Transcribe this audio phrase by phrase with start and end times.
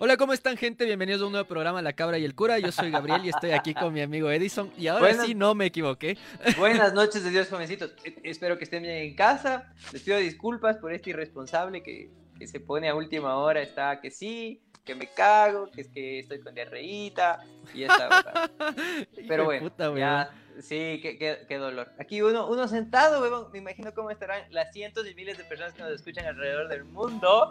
[0.00, 0.84] Hola, ¿cómo están, gente?
[0.84, 2.60] Bienvenidos a un nuevo programa La Cabra y el Cura.
[2.60, 4.70] Yo soy Gabriel y estoy aquí con mi amigo Edison.
[4.78, 6.16] Y ahora sí no me equivoqué.
[6.56, 7.90] Buenas noches de Dios, jovencitos.
[8.04, 9.72] E, espero que estén bien en casa.
[9.92, 13.60] Les pido disculpas por este irresponsable que, que se pone a última hora.
[13.60, 17.40] Está que sí, que me cago, que es que estoy con diarreíta
[17.74, 18.08] y esa
[19.28, 20.30] Pero bueno, ya,
[20.60, 21.90] sí, qué, qué, dolor.
[21.98, 25.74] Aquí uno, uno sentado, weón, me imagino cómo estarán las cientos y miles de personas
[25.74, 27.50] que nos escuchan alrededor del mundo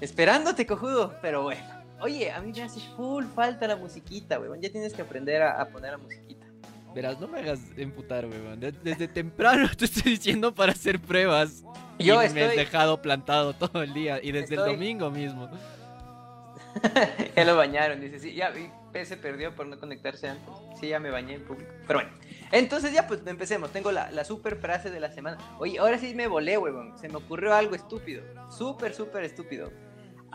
[0.00, 1.76] Esperándote, cojudo, pero bueno.
[2.00, 4.60] Oye, a mí me hace full falta la musiquita, weón.
[4.60, 6.46] Ya tienes que aprender a, poner la musiquita.
[6.94, 8.60] Verás, no me hagas emputar, weón.
[8.60, 11.62] Desde, temprano te estoy diciendo para hacer pruebas.
[11.98, 12.40] Yo y estoy...
[12.40, 14.20] me has dejado plantado todo el día.
[14.22, 15.48] Y desde el domingo mismo.
[17.36, 18.18] ya lo bañaron, dice.
[18.18, 18.52] Sí, ya
[19.04, 20.54] se perdió por no conectarse antes.
[20.78, 21.70] Sí, ya me bañé en público.
[21.86, 22.14] Pero bueno.
[22.52, 23.72] Entonces ya pues empecemos.
[23.72, 25.38] Tengo la, la super frase de la semana.
[25.58, 26.98] Oye, ahora sí me volé, weón.
[26.98, 28.22] Se me ocurrió algo estúpido.
[28.50, 29.70] Súper, súper estúpido.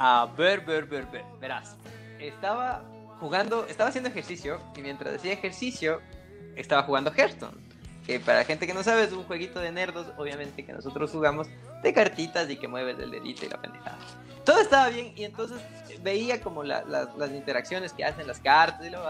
[0.04, 1.23] A ver, ver, ver, ver.
[1.40, 1.76] Verás.
[2.20, 2.84] Estaba
[3.20, 6.02] jugando, estaba haciendo ejercicio y mientras hacía ejercicio
[6.55, 7.55] estaba jugando Hearthstone.
[8.07, 11.49] Que para gente que no sabe es un jueguito de nerdos, obviamente que nosotros jugamos
[11.84, 13.99] de cartitas y que mueves el dedito y la pendejada.
[14.44, 15.62] Todo estaba bien y entonces
[16.02, 19.04] veía como las interacciones que hacen las cartas y lo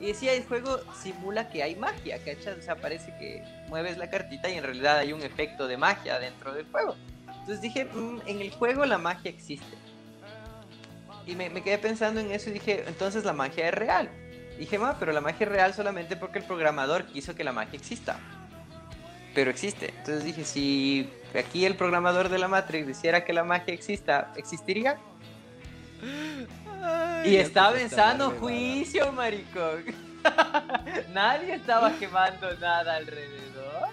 [0.00, 2.56] y decía el juego simula que hay magia, ¿cachas?
[2.58, 6.18] O sea, parece que mueves la cartita y en realidad hay un efecto de magia
[6.18, 6.96] dentro del juego.
[7.26, 9.76] Entonces dije, mm, en el juego la magia existe.
[11.28, 14.08] Y me, quedé pensando en eso y dije, entonces la magia es real.
[14.56, 17.52] Y dije, ma, pero la magia es real solamente porque el programador quiso que la
[17.52, 18.18] magia exista.
[19.34, 19.92] Pero existe.
[19.98, 24.98] Entonces dije, si aquí el programador de la Matrix hiciera que la magia exista, ¿existiría?
[27.26, 29.84] y estaba en sano juicio, maricón.
[31.12, 33.88] Nadie estaba quemando nada alrededor.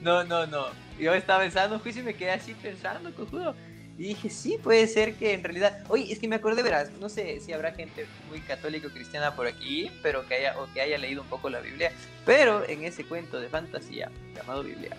[0.00, 0.66] No, no, no.
[0.98, 3.54] Yo estaba en sano juicio y me quedé así pensando, cojudo.
[3.98, 5.84] Y dije, sí, puede ser que en realidad.
[5.88, 9.48] Oye, es que me acordé, verás, no sé si habrá gente muy católico cristiana por
[9.48, 11.90] aquí, pero que haya, o que haya leído un poco la Biblia.
[12.24, 14.96] Pero en ese cuento de fantasía llamado Biblia,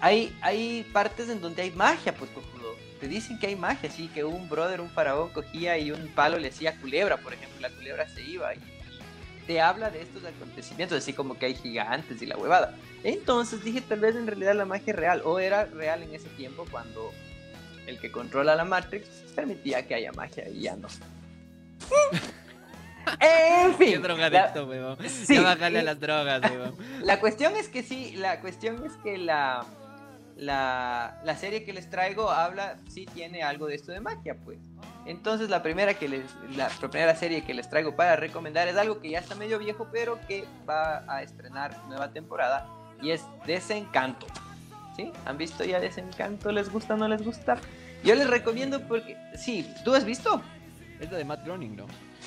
[0.00, 2.74] hay, hay partes en donde hay magia, pues, cojudo.
[2.98, 6.38] Te dicen que hay magia, sí, que un brother, un faraón cogía y un palo
[6.38, 8.58] le hacía culebra, por ejemplo, la culebra se iba y
[9.46, 12.74] te habla de estos acontecimientos, así como que hay gigantes y la huevada.
[13.04, 16.28] Entonces dije, tal vez en realidad la magia es real, o era real en ese
[16.30, 17.10] tiempo cuando
[17.90, 20.88] el que controla la Matrix, permitía que haya magia y ya no.
[23.20, 23.92] en fin.
[23.92, 24.96] Qué drogadicto, weón.
[25.08, 26.76] Sí, ya a las drogas, weón.
[27.02, 29.64] La cuestión es que sí, la cuestión es que la,
[30.36, 34.58] la, la, serie que les traigo habla, sí tiene algo de esto de magia, pues.
[35.06, 36.24] Entonces la primera que les,
[36.56, 39.88] la primera serie que les traigo para recomendar es algo que ya está medio viejo,
[39.90, 42.68] pero que va a estrenar nueva temporada
[43.02, 44.26] y es Desencanto.
[45.24, 46.52] ¿Han visto ya Desencanto?
[46.52, 47.58] ¿Les gusta o no les gusta?
[48.04, 50.42] Yo les recomiendo porque, sí, ¿tú has visto?
[51.00, 51.86] Es la de Matt Groening, ¿no?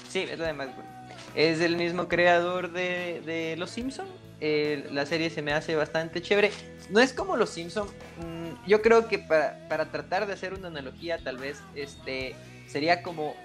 [0.09, 0.93] Sí, es la de Matt Groening.
[1.35, 4.09] Es el mismo creador de, Los Simpsons.
[4.39, 6.51] la serie se me hace bastante chévere.
[6.89, 7.91] No es como Los Simpsons.
[8.17, 12.35] Mm, yo creo que para, para, tratar de hacer una analogía, tal vez, este,
[12.67, 13.35] sería como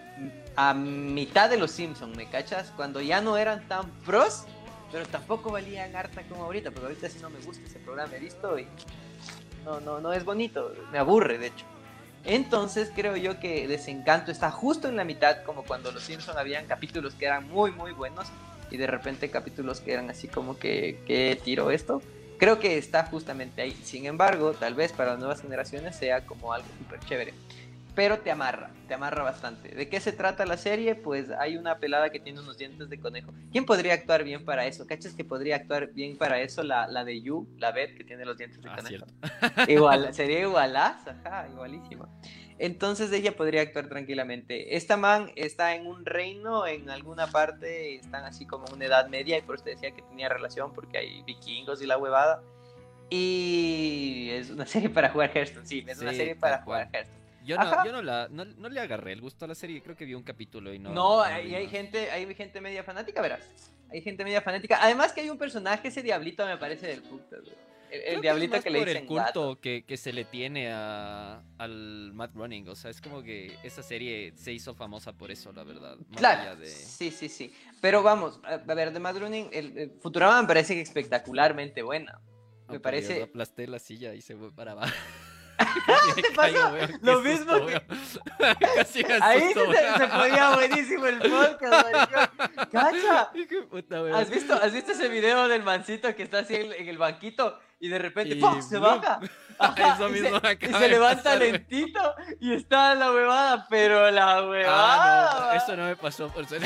[0.56, 2.72] a mitad de Los Simpsons, ¿me cachas?
[2.76, 4.44] Cuando ya no eran tan pros,
[4.90, 8.20] pero tampoco valían harta como ahorita, porque ahorita sí no me gusta ese programa, he
[8.20, 8.66] visto y
[9.64, 11.64] no, no, no es bonito, me aburre de hecho.
[12.24, 16.66] Entonces creo yo que Desencanto está justo en la mitad, como cuando Los Simpson habían
[16.66, 18.28] capítulos que eran muy muy buenos
[18.70, 22.02] y de repente capítulos que eran así como que, ¿qué tiro esto?
[22.38, 23.76] Creo que está justamente ahí.
[23.82, 27.34] Sin embargo, tal vez para las nuevas generaciones sea como algo súper chévere
[27.98, 29.74] pero te amarra, te amarra bastante.
[29.74, 30.94] ¿De qué se trata la serie?
[30.94, 33.32] Pues hay una pelada que tiene unos dientes de conejo.
[33.50, 34.86] ¿Quién podría actuar bien para eso?
[34.86, 38.24] ¿Cachas que podría actuar bien para eso la, la de Yu, la Beth, que tiene
[38.24, 39.06] los dientes de ah, conejo?
[39.68, 42.08] Igual, sería igualaza, ajá, igualísima.
[42.60, 44.76] Entonces ella podría actuar tranquilamente.
[44.76, 49.08] Esta man está en un reino, en alguna parte, están así como en una edad
[49.08, 52.44] media, y por eso decía que tenía relación, porque hay vikingos y la huevada.
[53.10, 57.17] Y es una serie para jugar Hearthstone, sí, es una serie para jugar Hearthstone.
[57.48, 60.04] Yo, no, yo no, la, no, le agarré el gusto a la serie, creo que
[60.04, 60.90] vi un capítulo y no.
[60.92, 63.40] No, hay, hay gente, hay gente media fanática, verás.
[63.90, 64.78] Hay gente media fanática.
[64.82, 67.36] Además que hay un personaje, ese diablito me parece del puto,
[67.90, 72.34] El, diablito que, le por el culto que, que, se le tiene a, al Matt
[72.34, 72.68] Running.
[72.68, 75.96] O sea, es como que esa serie se hizo famosa por eso, la verdad.
[76.16, 76.60] claro.
[76.66, 77.50] Sí, sí, sí.
[77.80, 82.20] Pero vamos, a, ver, de Matt Running, el, Futurama me parece espectacularmente buena.
[82.68, 83.22] Me parece.
[83.22, 84.92] aplasté la silla y se fue para abajo.
[85.58, 87.82] ¿Te weón, qué Lo susto, mismo que- weón.
[88.76, 92.68] Casi me Ahí asusto, se, se ponía buenísimo el podcast, maricón.
[92.70, 93.30] ¡Cacha!
[93.70, 94.00] Puta.
[94.18, 97.58] ¿Has visto, ¿Has visto ese video del mancito que está así en, en el banquito
[97.80, 98.60] y de repente Y ¡pum!
[98.62, 99.20] se baja?
[99.58, 104.08] Ajá, Eso y mismo se, me y se levanta lentito y está la huevada, pero
[104.12, 105.30] la huevada.
[105.30, 106.62] Ah, no, eso no me pasó por ser.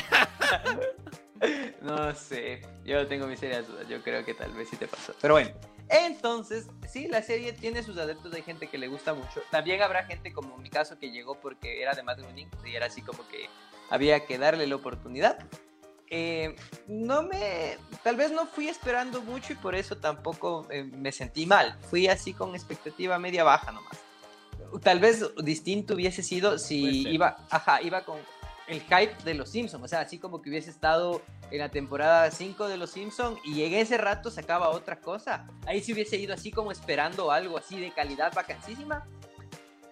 [1.81, 5.15] No sé, yo tengo mis serias dudas, yo creo que tal vez sí te pasó.
[5.21, 5.51] Pero bueno,
[5.93, 9.43] entonces, sí, la serie tiene sus adeptos, hay gente que le gusta mucho.
[9.51, 12.75] También habrá gente como en mi caso que llegó porque era de Matt Groening y
[12.75, 13.49] era así como que
[13.91, 15.39] había que darle la oportunidad.
[16.09, 16.57] Eh,
[16.89, 21.47] no me, tal vez no fui esperando mucho y por eso tampoco eh, me sentí
[21.47, 21.79] mal.
[21.91, 23.99] Fui así con expectativa media baja nomás.
[24.83, 28.19] Tal vez distinto hubiese sido si iba, ajá, iba con
[28.73, 32.31] el hype de los Simpsons, o sea, así como que hubiese estado en la temporada
[32.31, 35.47] 5 de los Simpsons y en ese rato sacaba otra cosa.
[35.67, 39.07] Ahí sí hubiese ido así como esperando algo así de calidad vacancísima.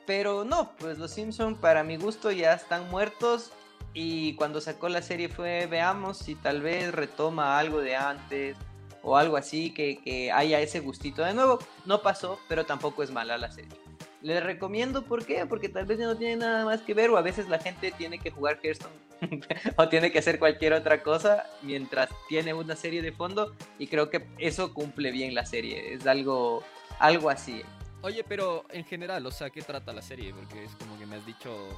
[0.06, 3.52] Pero no, pues los Simpsons para mi gusto ya están muertos
[3.92, 8.56] y cuando sacó la serie fue veamos si tal vez retoma algo de antes
[9.02, 11.58] o algo así que, que haya ese gustito de nuevo.
[11.84, 13.89] No pasó, pero tampoco es mala la serie.
[14.22, 15.46] Les recomiendo, ¿por qué?
[15.46, 17.90] Porque tal vez ya no tiene nada más que ver o a veces la gente
[17.92, 18.94] tiene que jugar Hearthstone
[19.76, 24.10] o tiene que hacer cualquier otra cosa mientras tiene una serie de fondo y creo
[24.10, 25.94] que eso cumple bien la serie.
[25.94, 26.62] Es algo,
[26.98, 27.62] algo así.
[28.02, 30.34] Oye, pero en general, o sea, ¿qué trata la serie?
[30.34, 31.68] Porque es como que me has dicho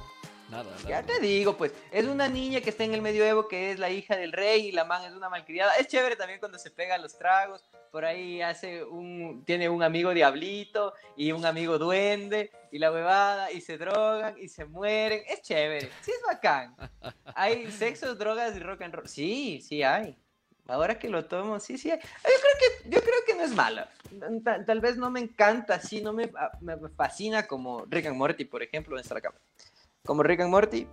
[0.53, 0.75] nada.
[0.87, 3.89] Ya te digo, pues, es una niña que está en el medioevo, que es la
[3.89, 5.75] hija del rey y la man es una malcriada.
[5.75, 7.63] Es chévere también cuando se pega los tragos.
[7.91, 13.51] Por ahí hace un, tiene un amigo diablito y un amigo duende y la huevada
[13.51, 15.23] y se drogan y se mueren.
[15.27, 16.75] Es chévere, sí es bacán.
[17.35, 19.07] Hay sexo, drogas y rock and roll.
[19.07, 20.17] Sí, sí hay.
[20.65, 21.99] Ahora que lo tomo, sí, sí hay.
[21.99, 23.89] Yo creo que, yo creo que no es mala.
[24.43, 28.45] Tal, tal vez no me encanta, sí, no me, me fascina como Rick and Morty,
[28.45, 29.33] por ejemplo, en esta acá
[30.05, 30.87] como Rick and Morty.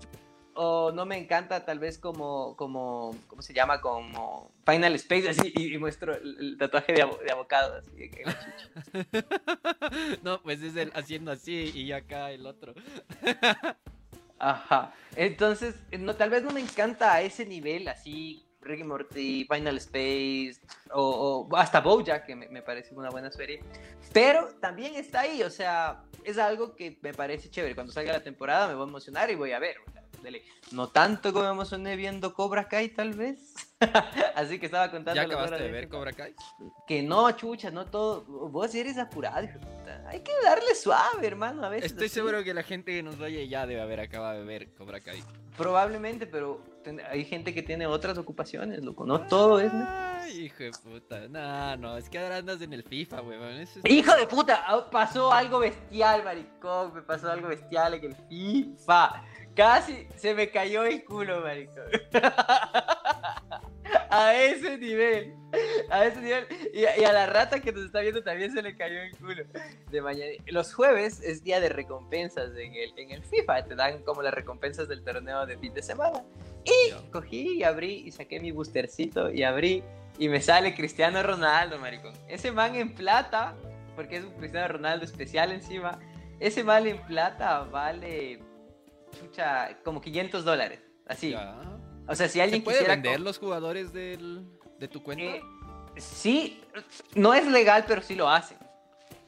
[0.55, 3.81] O no me encanta tal vez como, como ¿cómo se llama?
[3.81, 7.91] Como Final Space, así, y, y muestro el, el tatuaje de, de avocado, así.
[7.93, 8.25] de que-
[10.23, 12.75] no, pues es el haciendo así y acá el otro.
[14.39, 14.93] Ajá.
[15.17, 19.77] Entonces, no, tal vez no me encanta a ese nivel, así, Rick and Morty, Final
[19.79, 20.61] Space,
[20.93, 23.63] o, o hasta Bojack, que me, me parece una buena serie.
[24.13, 27.75] Pero también está ahí, o sea, es algo que me parece chévere.
[27.75, 29.77] Cuando salga la temporada me voy a emocionar y voy a ver.
[29.87, 30.43] o sea, dele.
[30.73, 33.55] No tanto como me emocioné viendo Cobra Kai, tal vez.
[34.35, 35.21] Así que estaba contando.
[35.21, 35.89] ¿Ya acabaste de ver.
[35.89, 36.35] Cobra Kai?
[36.87, 38.23] Que no, chucha, no todo.
[38.49, 39.49] Vos eres apurado.
[40.07, 41.93] Hay que darle suave, hermano, a veces.
[41.93, 42.15] Estoy así.
[42.15, 45.23] seguro que la gente que nos oye ya debe haber acabado de ver Cobra Kai.
[45.57, 46.63] Probablemente, pero
[47.11, 49.05] hay gente que tiene otras ocupaciones, loco.
[49.05, 49.73] No todo es.
[49.73, 49.87] ¿no?
[49.89, 51.29] Ay, hijo de puta.
[51.29, 53.59] No, no, es que ahora andas en el FIFA, weón.
[53.61, 56.95] Es- Hijo de puta, ah, pasó algo bestial, maricón.
[56.95, 59.25] Me pasó algo bestial en el FIFA.
[59.55, 61.85] Casi se me cayó el culo, maricón.
[64.11, 65.35] a ese nivel.
[65.91, 66.47] A ese nivel.
[66.73, 69.45] Y, y a la rata que nos está viendo también se le cayó el culo.
[69.91, 70.31] De mañana.
[70.47, 73.65] Los jueves es día de recompensas en el, en el FIFA.
[73.65, 76.25] Te dan como las recompensas del torneo de fin de semana.
[76.65, 79.83] Y cogí y abrí y saqué mi boostercito y abrí
[80.19, 82.13] y me sale Cristiano Ronaldo, maricón.
[82.29, 83.55] Ese man en plata,
[83.97, 85.99] porque es un Cristiano Ronaldo especial encima,
[86.39, 88.39] ese man en plata vale,
[89.19, 90.81] chucha, como 500 dólares.
[91.07, 91.31] Así.
[91.31, 91.80] Ya.
[92.11, 92.97] O sea, si ¿Se alguien puede quisiera...
[92.97, 94.45] vender los jugadores del,
[94.81, 95.23] de tu cuenta?
[95.25, 95.43] Eh,
[95.97, 96.61] sí,
[97.15, 98.59] no es legal, pero sí lo hacen.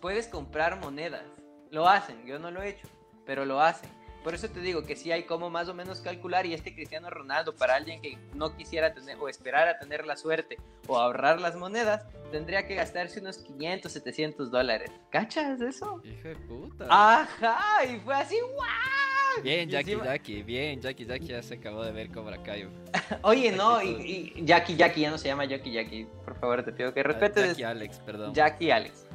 [0.01, 1.23] Puedes comprar monedas.
[1.71, 2.89] Lo hacen, yo no lo he hecho,
[3.25, 3.89] pero lo hacen.
[4.25, 7.09] Por eso te digo que sí hay como más o menos calcular y este Cristiano
[7.09, 10.59] Ronaldo para alguien que no quisiera tener o esperar a tener la suerte
[10.89, 14.91] o ahorrar las monedas, tendría que gastarse unos 500, 700 dólares.
[15.11, 16.01] ¿Cachas eso?
[16.05, 16.87] Hijo de puta.
[16.91, 19.12] Ajá, y fue así, ¡guau!
[19.43, 22.69] Bien, Jackie encima- Jackie, bien, Jackie Jackie ya se acabó de ver Cobra Kai.
[23.23, 26.07] Oye, no, y, y Jackie, Jackie ya no se llama Jackie, Jackie.
[26.25, 27.43] Por favor, te pido que respetes.
[27.45, 28.35] Ah, Jackie Alex, perdón.
[28.35, 29.07] Jackie Alex.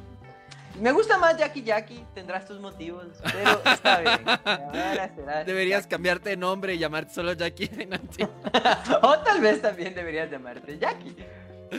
[0.80, 4.20] Me gusta más Jackie Jackie, tendrás tus motivos, pero está bien.
[4.28, 5.90] Ahora será Deberías Jackie.
[5.90, 7.68] cambiarte de nombre y llamarte solo Jackie.
[9.02, 11.16] O tal vez también deberías llamarte Jackie.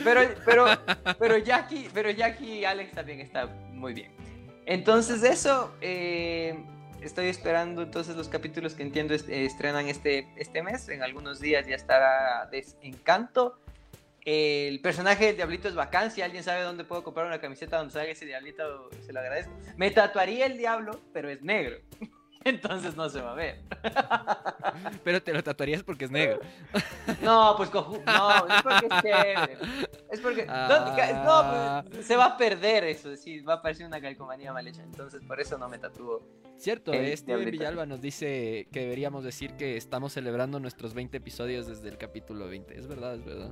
[0.04, 0.66] Pero, pero,
[1.18, 4.12] pero Jackie, pero Jackie Alex también está muy bien.
[4.66, 6.62] Entonces eso, eh,
[7.02, 10.88] estoy esperando entonces los capítulos que entiendo eh, estrenan este, este mes.
[10.88, 13.58] En algunos días ya estará Desencanto.
[14.22, 16.10] El personaje del Diablito es bacán.
[16.10, 19.52] Si alguien sabe dónde puedo comprar una camiseta donde salga ese Diablito, se lo agradezco.
[19.76, 21.78] Me tatuaría el Diablo, pero es negro.
[22.44, 23.60] Entonces no se va a ver.
[25.04, 26.40] Pero te lo tatuarías porque es negro.
[27.22, 29.58] No, pues coju no, es porque es chévere.
[30.10, 31.84] Es porque no, Ah.
[31.90, 34.82] pues, se va a perder eso, sí, va a parecer una calcomanía mal hecha.
[34.82, 36.22] Entonces por eso no me tatúo.
[36.56, 37.50] Cierto, eh, diablito.
[37.52, 42.48] Villalba nos dice que deberíamos decir que estamos celebrando nuestros 20 episodios desde el capítulo
[42.48, 42.78] 20.
[42.78, 43.50] Es verdad, es verdad.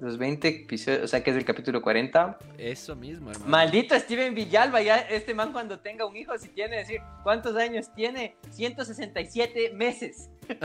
[0.00, 2.38] Los 20 episodios, o sea que es el capítulo 40.
[2.56, 3.50] Eso mismo, hermano.
[3.50, 7.92] Maldito Steven Villalba, ya este man cuando tenga un hijo, si tiene, decir, ¿cuántos años
[7.94, 8.34] tiene?
[8.50, 10.30] 167 meses.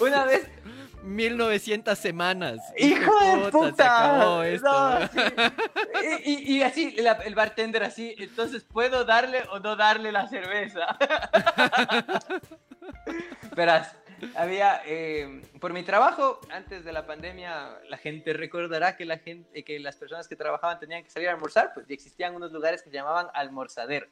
[0.00, 0.46] Una vez,
[1.04, 2.58] 1900 semanas.
[2.76, 3.74] ¡hijo de puta!
[3.76, 4.70] Se acabó esto.
[4.72, 5.18] No, sí.
[6.24, 10.28] y, y- y así, la- el bartender así, entonces, ¿puedo darle o no darle la
[10.28, 10.86] cerveza?
[13.56, 13.96] Verás,
[14.34, 19.64] había, eh, por mi trabajo, antes de la pandemia, la gente recordará que, la gente,
[19.64, 22.82] que las personas que trabajaban tenían que salir a almorzar, pues y existían unos lugares
[22.82, 24.06] que se llamaban almorzadero.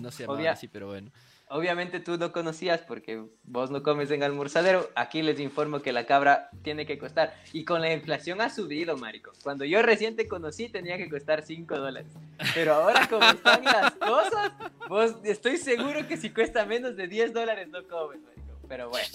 [0.00, 1.10] No se llamaba Obvia- así, pero bueno.
[1.48, 4.90] Obviamente tú no conocías porque vos no comes en almorzadero.
[4.96, 7.34] Aquí les informo que la cabra tiene que costar.
[7.52, 9.30] Y con la inflación ha subido, marico.
[9.44, 12.10] Cuando yo recién te conocí tenía que costar 5 dólares.
[12.52, 14.52] Pero ahora como están las cosas,
[14.88, 18.45] vos estoy seguro que si cuesta menos de 10 dólares no comes, marico.
[18.68, 19.08] Pero bueno.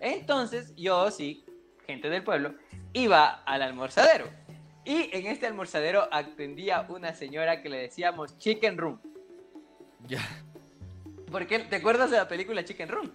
[0.00, 1.44] Entonces yo, sí,
[1.86, 2.54] gente del pueblo,
[2.92, 4.28] iba al almorzadero.
[4.84, 9.00] Y en este almorzadero atendía una señora que le decíamos Chicken Room.
[10.06, 10.20] Ya.
[11.30, 11.58] ¿Por qué?
[11.58, 13.12] ¿Te acuerdas de la película Chicken Room?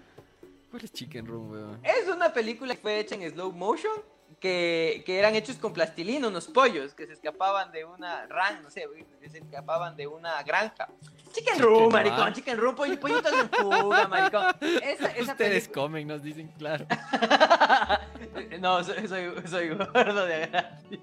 [0.69, 1.79] ¿Cuál es Chicken Room, weón?
[1.83, 3.93] Es una película que fue hecha en slow motion,
[4.39, 8.69] que, que eran hechos con plastilina, unos pollos que se escapaban de una ran, no
[8.69, 8.87] sé,
[9.31, 10.89] se escapaban de una granja.
[11.33, 11.91] Chicken Room, Run.
[11.93, 14.43] maricón, Chicken Room, pollo- pollitos en fuga, maricón.
[14.61, 15.35] Esa, esa Ustedes
[15.67, 16.85] película- comen, nos dicen, claro.
[18.59, 20.99] no, soy, soy, soy gordo de gratis.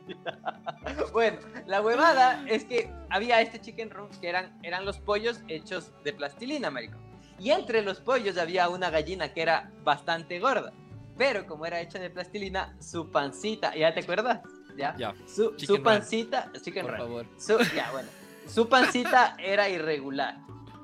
[1.12, 5.90] bueno, la huevada es que había este chicken room que eran, eran los pollos hechos
[6.04, 6.96] de plastilina, marico.
[7.38, 10.72] Y entre los pollos había una gallina que era bastante gorda.
[11.16, 14.40] Pero como era hecha de plastilina, su pancita, ¿ya te acuerdas?
[14.76, 14.94] ¿Ya?
[14.96, 15.82] Ya, Su, su run.
[15.82, 17.00] pancita, chicken por run.
[17.00, 17.26] favor.
[17.38, 18.08] Su, ya, bueno.
[18.52, 20.38] Su pancita era irregular.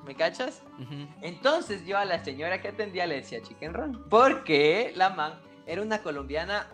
[0.05, 0.63] ¿Me cachas?
[1.21, 4.05] Entonces yo a la señora que atendía le decía chicken run.
[4.09, 6.69] Porque la man era una colombiana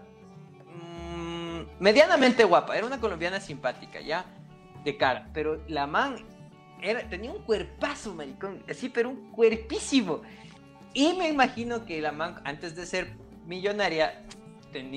[0.67, 2.77] mm, medianamente guapa.
[2.77, 4.27] Era una colombiana simpática, ¿ya?
[4.85, 5.31] De cara.
[5.33, 6.17] Pero la man
[6.83, 8.63] era, tenía un cuerpazo, maricón.
[8.69, 10.21] Así, pero un cuerpísimo.
[10.93, 14.25] Y me imagino que la man, antes de ser millonaria,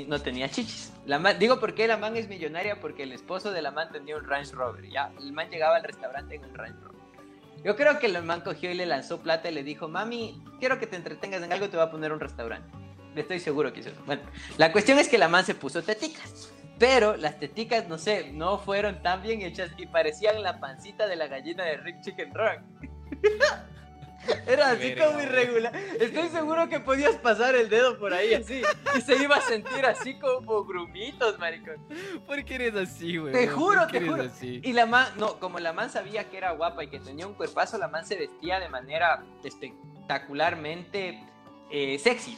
[0.08, 0.92] no tenía chichis.
[1.06, 3.90] La man- digo por qué la man es millonaria, porque el esposo de la man
[3.92, 5.12] tenía un Range Rover, ¿ya?
[5.20, 6.96] El man llegaba al restaurante en un Range Rover.
[7.64, 10.80] Yo creo que el man cogió y le lanzó plata y le dijo, mami, quiero
[10.80, 12.68] que te entretengas en algo, te voy a poner un restaurante.
[13.16, 14.02] Estoy seguro que hizo eso.
[14.06, 14.22] Bueno,
[14.58, 16.52] la cuestión es que la man se puso teticas.
[16.78, 21.16] Pero las teticas, no sé, no fueron tan bien hechas y parecían la pancita de
[21.16, 22.92] la gallina de Rick Chicken Run.
[24.48, 25.76] Era así Verga, como irregular.
[26.00, 28.62] Estoy seguro que podías pasar el dedo por ahí así
[28.98, 31.78] y se iba a sentir así como grumitos, maricón.
[32.26, 33.34] ¿Por qué eres así, güey?
[33.34, 34.24] Te juro, ¿Por qué te juro.
[34.24, 34.62] así?
[34.64, 37.34] Y la man, no, como la man sabía que era guapa y que tenía un
[37.34, 41.24] cuerpazo, la man se vestía de manera espectacularmente
[41.72, 42.38] eh, sexy.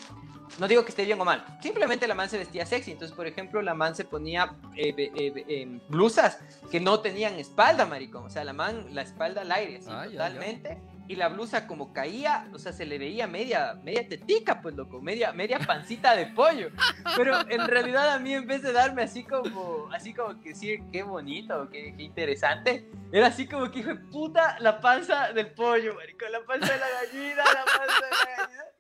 [0.60, 2.92] No digo que esté bien o mal, simplemente la man se vestía sexy.
[2.92, 6.40] Entonces, por ejemplo, la man se ponía eh, eh, em, blusas
[6.72, 8.26] que no tenían espalda, maricón.
[8.26, 10.78] O sea, la man, la espalda al aire, así, Ah, ya, ya.
[11.08, 15.02] Y la blusa como caía, o sea, se le veía media, media tetica, pues loco,
[15.02, 16.70] media, media pancita de pollo.
[17.16, 20.82] Pero en realidad a mí en vez de darme así como, así como que decir
[20.92, 25.52] qué bonito, qué, qué interesante, era así como que hijo de puta la panza del
[25.52, 28.77] pollo, marico, la panza de la gallina, la panza de la gallina.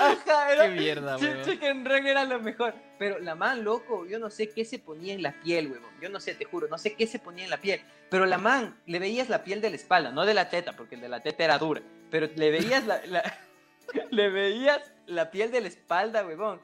[0.00, 1.42] Ajá, era, Qué mierda, güey.
[1.44, 2.74] Chicken Run era lo mejor.
[2.98, 5.90] Pero la man, loco, yo no sé qué se ponía en la piel, huevón.
[6.00, 7.80] Yo no sé, te juro, no sé qué se ponía en la piel.
[8.10, 10.94] Pero la man, le veías la piel de la espalda, no de la teta, porque
[10.94, 11.82] el de la teta era dura.
[12.10, 13.38] Pero le veías la, la-
[14.10, 16.60] le veías la piel de la espalda, huevón.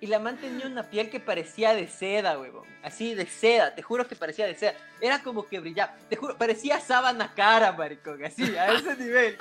[0.00, 2.66] Y la man tenía una piel que parecía de seda, huevón.
[2.82, 4.74] Así, de seda, te juro que parecía de seda.
[5.00, 5.94] Era como que brillaba.
[6.08, 8.22] Te juro, parecía sábana cara, maricón.
[8.24, 9.38] Así, a ese nivel.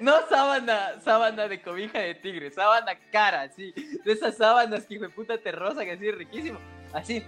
[0.00, 3.72] No sábana, sábana de cobija de tigre, sábana cara, así.
[4.04, 6.58] De esas sábanas que hijo de puta te rozan, así riquísimo.
[6.92, 7.24] Así.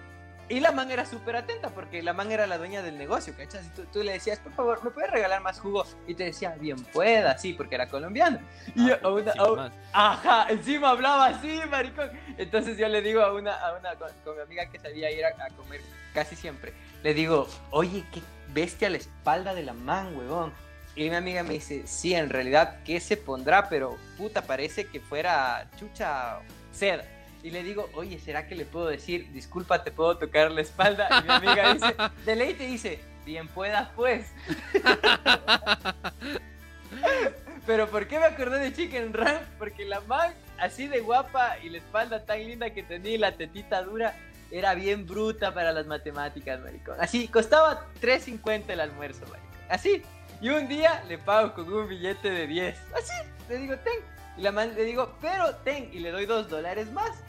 [0.51, 3.67] Y la man era súper atenta porque la man era la dueña del negocio, ¿cachas?
[3.67, 5.85] Y tú, tú le decías, por favor, ¿me puedes regalar más jugo?
[6.07, 8.41] Y te decía, bien pueda, sí, porque era colombiana.
[8.75, 9.73] Y Ah, a una, sí, a un- más.
[9.93, 12.11] Ajá, encima hablaba así, maricón.
[12.39, 15.25] Entonces yo le digo a una, a una con, con mi amiga que sabía ir
[15.25, 15.81] a, a comer
[16.15, 20.53] casi siempre, le digo, oye, qué bestia la espalda de la man, huevón.
[20.97, 23.69] Y mi amiga me dice, sí, en realidad, ¿qué se pondrá?
[23.69, 26.41] Pero puta, parece que fuera chucha
[26.73, 27.05] seda.
[27.49, 31.09] Y le digo, oye, ¿será que le puedo decir, disculpa, te puedo tocar la espalda?
[31.19, 34.31] Y mi amiga dice, de dice, bien pueda, pues.
[37.67, 39.39] Pero ¿por qué me acordé de Chicken Run?
[39.59, 43.35] Porque la man, así de guapa y la espalda tan linda que tenía y la
[43.35, 44.15] tetita dura,
[44.51, 46.97] era bien bruta para las matemáticas, maricón.
[47.01, 49.49] Así, costaba 3.50 el almuerzo, maricón.
[49.71, 50.03] Así.
[50.43, 52.79] Y un día le pago con un billete de 10.
[52.95, 53.15] Así.
[53.49, 54.01] Le digo, ten.
[54.37, 55.89] Y la man le digo, pero ten.
[55.95, 57.25] Y le doy 2 dólares más.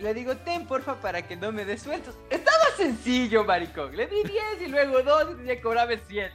[0.00, 2.14] Le digo, ten, porfa, para que no me des sueltos.
[2.28, 3.96] Estaba sencillo, maricón.
[3.96, 6.32] Le di 10 y luego 2 y tenía que cobrarme 7.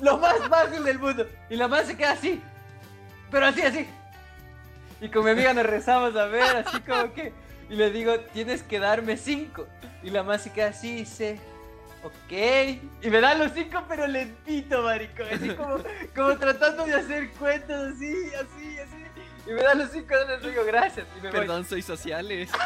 [0.00, 1.26] Lo más fácil del mundo.
[1.50, 2.40] Y la man se queda así.
[3.30, 3.88] Pero así, así.
[5.00, 7.32] Y con mi amiga nos rezamos a ver, así como que.
[7.68, 9.66] Y le digo, tienes que darme 5.
[10.04, 11.40] Y la man se queda así y dice,
[12.04, 12.32] ok.
[13.02, 15.26] Y me da los 5, pero lentito, maricón.
[15.32, 15.78] Así como,
[16.14, 18.93] como tratando de hacer cuentas, así, así, así.
[19.46, 21.06] Y me da los 5 dólares, digo, gracias.
[21.16, 21.40] Y me voy.
[21.40, 22.50] Perdón, soy sociales.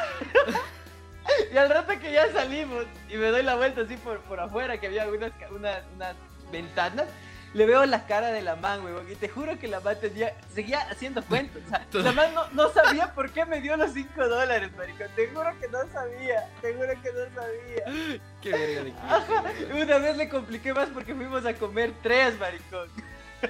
[1.53, 4.79] Y al rato que ya salimos y me doy la vuelta así por, por afuera,
[4.79, 6.17] que había unas, unas, unas
[6.51, 7.07] ventanas,
[7.55, 9.11] le veo la cara de la man, weón.
[9.11, 11.63] Y te juro que la man tenía, seguía haciendo cuentos.
[11.67, 15.09] O sea, la man no, no sabía por qué me dio los 5 dólares, maricón.
[15.17, 16.49] Te juro que no sabía.
[16.61, 18.21] Te juro que no sabía.
[18.43, 19.83] Qué verga de.
[19.83, 22.89] Una vez le compliqué más porque fuimos a comer tres, maricón.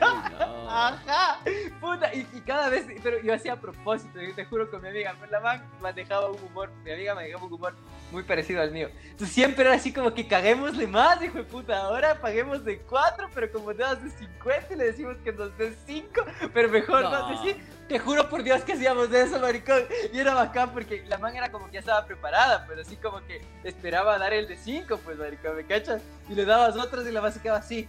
[0.01, 0.69] No.
[0.71, 1.39] Ajá,
[1.81, 4.89] puta, y, y cada vez, pero yo hacía a propósito, yo te juro con mi
[4.89, 7.75] amiga, pues la man manejaba un humor, mi amiga manejaba un humor
[8.11, 8.91] muy parecido al mío.
[9.05, 13.29] Entonces siempre era así como que caguémosle más, hijo de puta, ahora paguemos de 4,
[13.35, 17.11] pero como te das de 50 le decimos que nos den 5, pero mejor no,
[17.11, 17.29] No.
[17.31, 17.57] decir,
[17.89, 19.83] te juro por Dios que hacíamos de eso, maricón.
[20.13, 23.25] Y era bacán porque la man era como que ya estaba preparada, pues así como
[23.27, 26.03] que esperaba dar el de 5, pues maricón, ¿me cachas?
[26.29, 27.89] Y le dabas otros y la man se quedaba así.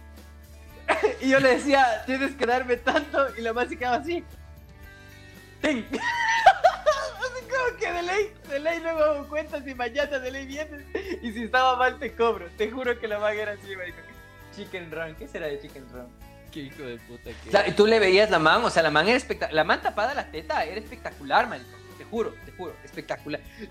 [1.20, 3.36] Y yo le decía, tienes que darme tanto.
[3.36, 4.24] Y la más se quedaba así.
[5.60, 5.86] Ten.
[7.20, 10.82] Así como que de ley, de ley luego hago cuentas y mañana de ley vienes.
[11.22, 12.48] Y si estaba mal te cobro.
[12.56, 13.98] Te juro que la man era así, marico.
[14.54, 16.08] Chicken Run, ¿qué será de Chicken Run?
[16.50, 17.70] Qué hijo de puta que.
[17.70, 19.54] Y tú le veías la man, o sea, la man era espectacular.
[19.54, 21.70] La man tapada la teta era espectacular, marico.
[21.98, 23.40] Te juro, te juro, espectacular.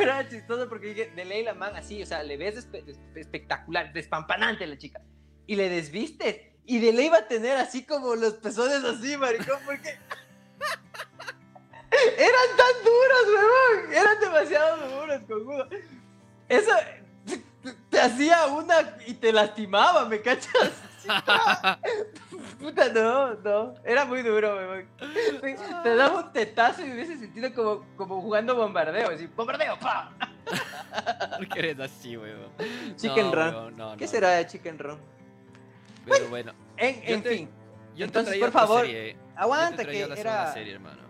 [0.00, 2.82] Era chistoso porque dije, de ley la man así, o sea, le ves espe-
[3.14, 5.00] espectacular, despampanante la chica.
[5.46, 6.49] Y le desvistes.
[6.66, 9.88] Y de ley va a tener así como los pezones así, maricón, porque.
[12.16, 13.92] Eran tan duros, huevón.
[13.92, 15.68] Eran demasiado duros, cojudo.
[16.48, 16.70] Eso
[17.26, 17.42] te,
[17.90, 20.72] te hacía una y te lastimaba, ¿me cachas?
[22.60, 23.74] Puta, no, no.
[23.84, 24.86] Era muy duro, weón.
[25.40, 29.10] Te, te daba un tetazo y me hubiese sentido como, como jugando bombardeo.
[29.10, 30.12] Así, bombardeo, pa.
[31.38, 32.50] ¿Por qué eres así, weón?
[32.96, 33.54] Chicken No, Run.
[33.54, 34.10] weón, no, ¿Qué no.
[34.10, 34.98] será de Chicken Run?
[36.10, 37.50] Pero bueno, En, en te- fin,
[37.96, 39.12] yo Entonces, por favor, serie.
[39.12, 40.52] Yo te aguanta que era.
[40.52, 41.02] serie, hermano.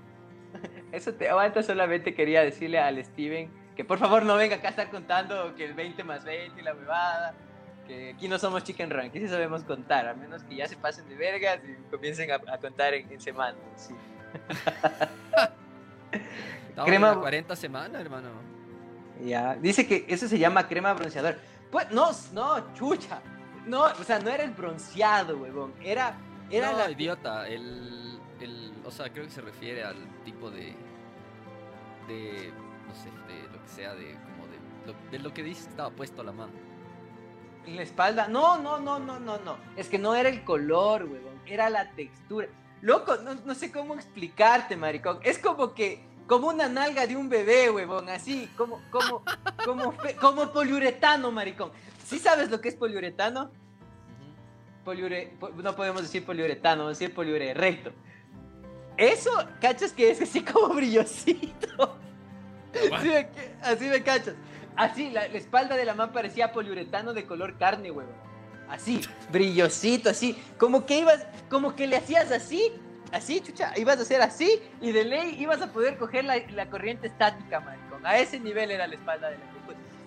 [0.92, 4.70] Eso te aguanta, solamente quería decirle al Steven que por favor no venga acá a
[4.70, 7.34] estar contando que el 20 más 20 y la huevada.
[7.86, 10.76] Que aquí no somos Chicken Run, aquí sí sabemos contar, a menos que ya se
[10.76, 13.56] pasen de vergas y comiencen a, a contar en, en semanas.
[13.74, 13.94] sí.
[16.68, 18.28] Estamos Crema- en la 40 semanas, hermano.
[19.24, 21.36] Ya, dice que eso se llama crema bronceador.
[21.70, 23.20] Pues no, no, chucha.
[23.66, 25.72] No, o sea, no era el bronceado, huevón.
[25.82, 26.16] Era,
[26.50, 26.90] era no, la.
[26.90, 27.46] idiota.
[27.48, 30.74] El, el, o sea, creo que se refiere al tipo de.
[32.08, 32.52] de.
[32.88, 34.14] no sé, de lo que sea, de.
[34.14, 34.58] como de.
[34.86, 36.52] lo- de lo que dice estaba puesto a la mano.
[37.66, 38.26] En la espalda.
[38.28, 39.56] No, no, no, no, no, no.
[39.76, 41.40] Es que no era el color, huevón.
[41.46, 42.48] Era la textura.
[42.80, 45.18] Loco, no, no sé cómo explicarte, maricón.
[45.22, 46.08] Es como que.
[46.26, 48.08] Como una nalga de un bebé, huevón.
[48.08, 48.48] Así.
[48.56, 49.22] Como, como,
[49.64, 51.72] como, fe- como poliuretano, maricón.
[52.10, 53.52] ¿Sí sabes lo que es poliuretano?
[54.84, 57.92] Poliure, po- no podemos decir poliuretano, vamos a decir poliure recto.
[58.96, 61.96] Eso, ¿cachas que es así como brillosito?
[62.92, 63.28] Así me,
[63.62, 64.34] así me cachas.
[64.76, 68.14] Así, la, la espalda de la man parecía poliuretano de color carne, huevón.
[68.68, 70.36] Así, brillosito, así.
[70.58, 72.72] Como que ibas, como que le hacías así,
[73.12, 76.68] así, chucha, ibas a hacer así y de ley ibas a poder coger la, la
[76.70, 78.04] corriente estática, maricón.
[78.04, 79.44] A ese nivel era la espalda de la.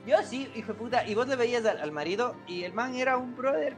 [0.05, 2.95] Yo sí, hijo de puta, y vos le veías al, al marido y el man
[2.95, 3.75] era un brother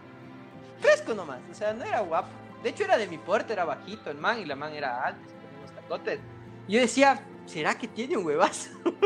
[0.80, 2.30] fresco nomás, o sea, no era guapo.
[2.64, 5.20] De hecho, era de mi porte, era bajito el man y la man era alta,
[5.22, 6.20] ponía unos tacotes.
[6.68, 8.70] Yo decía, ¿será que tiene un huevazo?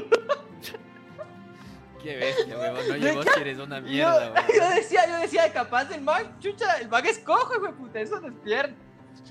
[2.01, 2.87] Qué bestia, huevón.
[2.87, 4.43] No ¿De llegó si eres una Yo, mierda, huevón.
[4.57, 7.99] yo decía, yo decía, capaz el man, chucha, el man es cojo, hijo de puta,
[7.99, 8.75] eso no es pierna.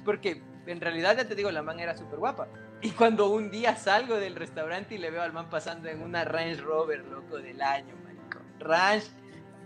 [0.05, 2.49] Porque en realidad, ya te digo, la man era súper guapa.
[2.83, 6.25] Y cuando un día salgo del restaurante y le veo al man pasando en una
[6.25, 8.43] Range Rover, loco, del año, maricón.
[8.61, 9.07] Range,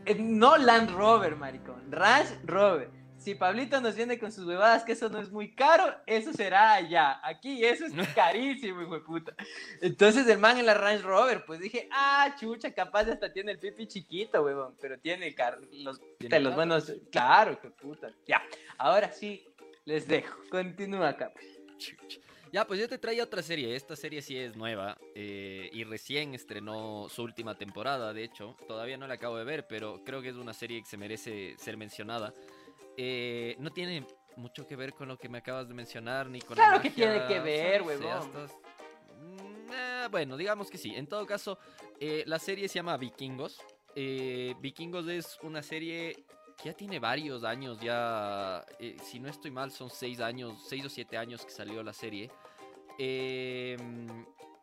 [0.06, 2.90] eh, no Land Rover, maricón, Range Rover.
[3.18, 6.72] si Pablito nos viene con sus huevadas que eso no es muy caro, eso será
[6.72, 7.20] allá.
[7.22, 9.34] Aquí eso es carísimo, hijo de puta.
[9.80, 13.58] Entonces el man en la Range Rover, pues dije, ah, chucha, capaz hasta tiene el
[13.58, 15.34] pipi chiquito, huevón, pero tiene
[15.72, 18.10] los, ¿Tiene los buenos, claro, hijo de puta.
[18.26, 18.42] Ya,
[18.78, 19.51] ahora sí,
[19.84, 20.38] les dejo.
[20.50, 21.32] Continúa acá.
[22.52, 23.74] Ya, pues yo te traía otra serie.
[23.74, 28.56] Esta serie sí es nueva eh, y recién estrenó su última temporada, de hecho.
[28.68, 31.54] Todavía no la acabo de ver, pero creo que es una serie que se merece
[31.56, 32.34] ser mencionada.
[32.98, 36.56] Eh, no tiene mucho que ver con lo que me acabas de mencionar, ni con
[36.56, 38.30] Claro que tiene que ver, huevón.
[39.18, 40.94] Mm, eh, bueno, digamos que sí.
[40.94, 41.58] En todo caso,
[42.26, 43.62] la serie se llama Vikingos.
[43.94, 46.26] Vikingos es una serie
[46.64, 48.64] ya tiene varios años, ya,
[49.02, 52.30] si no estoy mal, son seis años, seis o siete años que salió la serie.
[52.98, 53.76] Eh,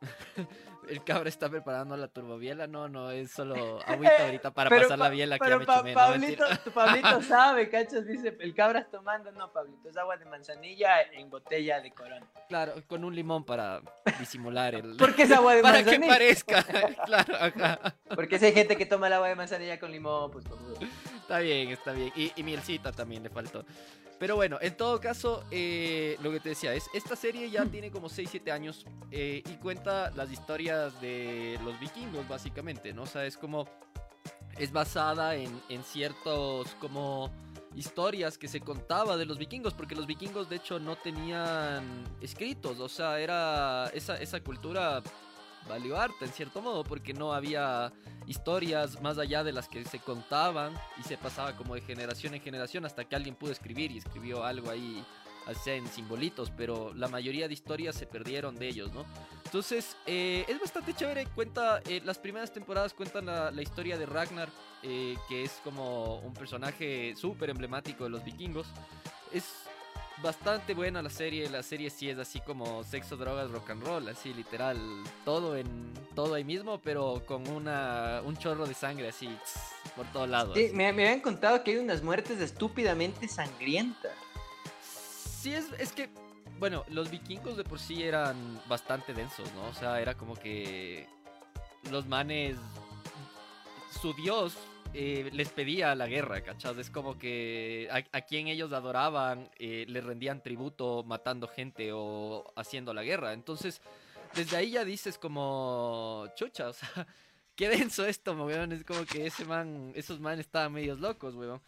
[0.89, 2.67] el cabra está preparando la turbobiela.
[2.67, 6.45] No, no, es solo agüita ahorita para pasar la biela que ya me pa Pablito,
[6.73, 11.29] Pablito sabe, cachas, dice, el cabra está tomando, no, Pablito, es agua de manzanilla en
[11.29, 12.25] botella de corona.
[12.47, 13.81] Claro, con un limón para
[14.19, 14.97] disimular el...
[14.97, 16.07] Porque es agua de para manzanilla.
[16.07, 16.63] Para que parezca,
[17.05, 17.95] claro, acá.
[18.15, 20.45] Porque si hay gente que toma el agua de manzanilla con limón, pues...
[21.29, 22.11] Está bien, está bien.
[22.15, 23.63] Y, y mielcita también le faltó.
[24.17, 27.91] Pero bueno, en todo caso, eh, lo que te decía es, esta serie ya tiene
[27.91, 33.03] como 6-7 años eh, y cuenta las historias de los vikingos, básicamente, ¿no?
[33.03, 33.67] O sea, es como,
[34.57, 37.29] es basada en, en ciertos como
[37.75, 42.79] historias que se contaba de los vikingos, porque los vikingos de hecho no tenían escritos,
[42.79, 45.03] o sea, era esa, esa cultura
[45.67, 47.91] valió harta en cierto modo, porque no había
[48.27, 52.41] historias más allá de las que se contaban y se pasaba como de generación en
[52.41, 55.03] generación hasta que alguien pudo escribir y escribió algo ahí,
[55.63, 59.05] sea en simbolitos, pero la mayoría de historias se perdieron de ellos, ¿no?
[59.45, 64.49] Entonces, eh, es bastante chévere, cuenta, eh, las primeras temporadas cuentan la, historia de Ragnar,
[64.83, 68.67] eh, que es como un personaje súper emblemático de los vikingos.
[69.33, 69.68] Es
[70.21, 71.49] bastante buena la serie.
[71.49, 74.77] La serie sí es así como sexo, drogas, rock and roll, así literal,
[75.25, 79.29] todo en todo ahí mismo, pero con una un chorro de sangre así
[79.95, 80.57] por todos lados.
[80.57, 84.13] Sí, me, me, habían contado que hay unas muertes estúpidamente sangrientas.
[84.81, 86.09] Sí, es, es que,
[86.59, 89.67] bueno, los vikingos de por sí eran bastante densos, ¿no?
[89.67, 91.07] O sea, era como que
[91.89, 92.57] los manes,
[94.01, 94.55] su dios
[94.93, 96.77] eh, les pedía la guerra, ¿cachas?
[96.77, 102.93] Es como que a, quien ellos adoraban eh, le rendían tributo matando gente o haciendo
[102.93, 103.33] la guerra.
[103.33, 103.81] Entonces,
[104.33, 106.89] desde ahí ya dices como, chucha, o sea,
[107.55, 108.71] qué denso esto, weón.
[108.71, 111.61] Es como que ese man, esos man estaban medios locos, weón.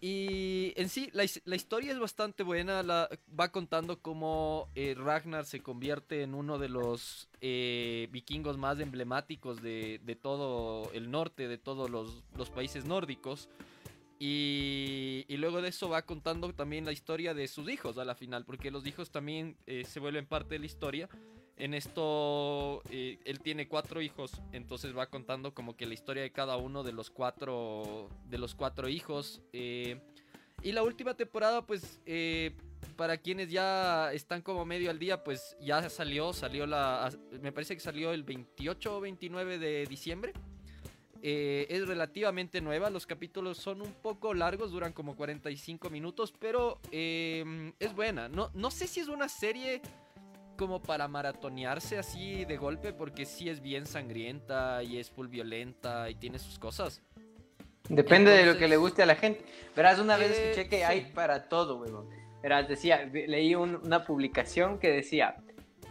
[0.00, 2.82] Y en sí, la, historia es bastante buena.
[2.82, 8.78] La, va contando cómo eh, Ragnar se convierte en uno de los eh, vikingos más
[8.80, 13.48] emblemáticos de, todo el norte, de todos los, países nórdicos.
[14.18, 18.44] Y, luego de eso va contando también la historia de sus hijos a la final,
[18.44, 21.08] porque los hijos también eh, se vuelven parte de la historia.
[21.58, 26.30] En esto, eh, él tiene cuatro hijos, entonces va contando como que la historia de
[26.30, 29.40] cada uno de los cuatro, de los cuatro hijos.
[29.54, 29.98] Eh,
[30.62, 32.54] y la última temporada, pues, eh,
[32.96, 37.74] para quienes ya están como medio al día, pues ya salió, salió la, me parece
[37.74, 40.34] que salió el 28 o 29 de diciembre.
[41.22, 47.94] es relativamente nueva, los capítulos son un poco largos, duran como 45 minutos, pero es
[47.94, 48.28] buena.
[48.28, 49.80] No, no sé si es una serie
[50.56, 56.10] como para maratonearse así de golpe, porque sí es bien sangrienta y es full violenta
[56.10, 57.02] y tiene sus cosas.
[57.88, 59.44] Depende de lo que le guste a la gente.
[59.74, 62.08] Verás, una vez escuché eh, que hay para todo, weón.
[62.42, 65.36] Verás, decía, leí una publicación que decía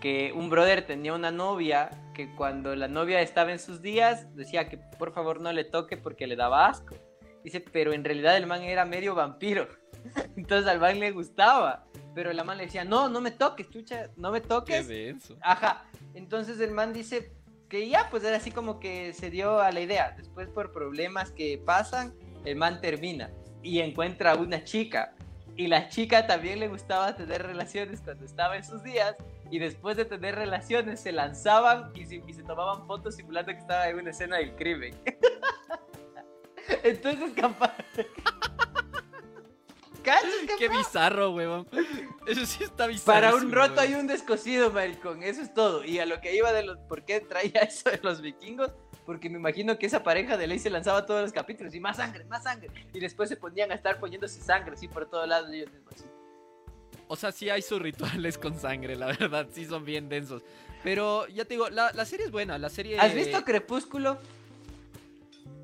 [0.01, 4.69] que un brother tenía una novia que cuando la novia estaba en sus días decía
[4.69, 6.95] que por favor no le toque porque le daba asco.
[7.43, 9.67] Dice, pero en realidad el man era medio vampiro.
[10.35, 11.85] Entonces al man le gustaba.
[12.15, 14.87] Pero la man le decía, no, no me toques, chucha, no me toques.
[14.87, 15.83] Qué Ajá.
[16.13, 17.33] Entonces el man dice
[17.67, 20.15] que ya, pues era así como que se dio a la idea.
[20.17, 22.13] Después por problemas que pasan,
[22.45, 25.13] el man termina y encuentra a una chica.
[25.57, 29.15] Y la chica también le gustaba tener relaciones cuando estaba en sus días.
[29.51, 33.59] Y después de tener relaciones se lanzaban y se, y se tomaban fotos simulando que
[33.59, 34.95] estaba en una escena del crimen.
[36.83, 37.75] Entonces, capaz...
[40.57, 41.67] Qué bizarro, huevón.
[42.27, 43.13] Eso sí está bizarro.
[43.13, 45.23] Para un roto hay un descosido, maricón.
[45.23, 45.83] Eso es todo.
[45.83, 46.77] Y a lo que iba de los.
[46.79, 48.71] ¿Por qué traía eso de los vikingos?
[49.05, 51.97] Porque me imagino que esa pareja de ley se lanzaba todos los capítulos y más
[51.97, 52.69] sangre, más sangre.
[52.93, 55.51] Y después se ponían a estar poniéndose sangre así por todos lados.
[55.51, 55.69] ellos
[57.07, 60.43] O sea, sí hay sus rituales con sangre, la verdad, sí son bien densos.
[60.83, 62.99] Pero ya te digo, la, serie es buena, la serie...
[62.99, 64.19] ¿Has visto Crepúsculo?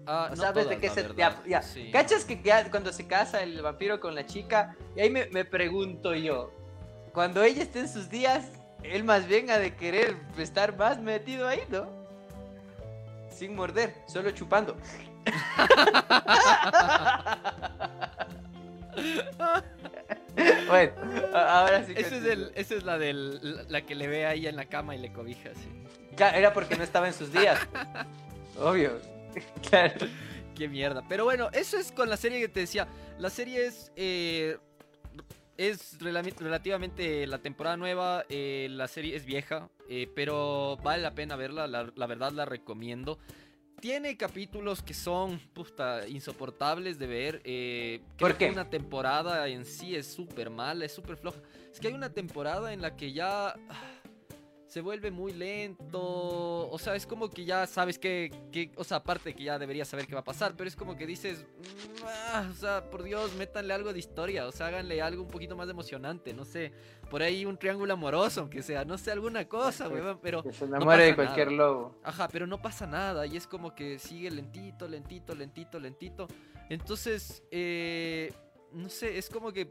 [0.07, 1.61] Ah, O no sabes todas, de qué se ya, ya.
[1.61, 1.91] sí.
[1.91, 4.75] ¿Cachas que ya cuando se casa el vampiro con la chica?
[4.95, 6.51] Y ahí me, me pregunto yo,
[7.13, 8.45] cuando ella esté en sus días,
[8.83, 11.87] él más bien ha de querer estar más metido ahí, ¿no?
[13.29, 14.75] Sin morder, solo chupando.
[20.67, 20.91] bueno,
[21.33, 21.93] a- ahora sí.
[21.95, 24.95] Ese es el, esa es la del la- que le ve ahí en la cama
[24.95, 25.69] y le cobija, sí.
[26.15, 27.59] Ca- Era porque no estaba en sus días.
[28.59, 28.99] Obvio.
[29.69, 30.07] Claro.
[30.55, 31.03] Qué mierda.
[31.07, 32.87] Pero bueno, eso es con la serie que te decía.
[33.19, 33.91] La serie es.
[33.95, 34.57] eh,
[35.57, 38.25] es rela- relativamente la temporada nueva.
[38.29, 39.69] eh, la serie es vieja.
[39.89, 41.67] eh, pero vale la pena verla.
[41.67, 43.17] La, la verdad la recomiendo.
[43.79, 47.41] Tiene capítulos que son puta, insoportables de ver.
[47.43, 48.51] eh, creo ¿Por que qué?
[48.51, 51.39] una temporada en sí es súper mala, es súper floja.
[51.73, 54.00] Es que hay una temporada en la que ya ah,
[54.71, 55.99] se vuelve muy lento.
[56.69, 59.89] O sea, es como que ya sabes que, que- o sea, aparte que ya deberías
[59.89, 63.03] saber qué va a pasar, pero es como que dices, "Mm, ah, o sea, por
[63.03, 66.71] Dios, métanle algo de historia, o sea, háganle algo un poquito más emocionante, no sé,
[67.09, 70.41] por ahí un triángulo amoroso, aunque sea, no sé, alguna cosa, weón, pero...
[70.41, 71.57] Que se no enamore de cualquier nada.
[71.67, 71.99] lobo.
[72.01, 76.27] Ajá, pero no pasa nada y es como que sigue lentito, lentito, lentito, lentito.
[76.69, 78.31] Entonces, eh,
[78.71, 79.69] no sé, es como que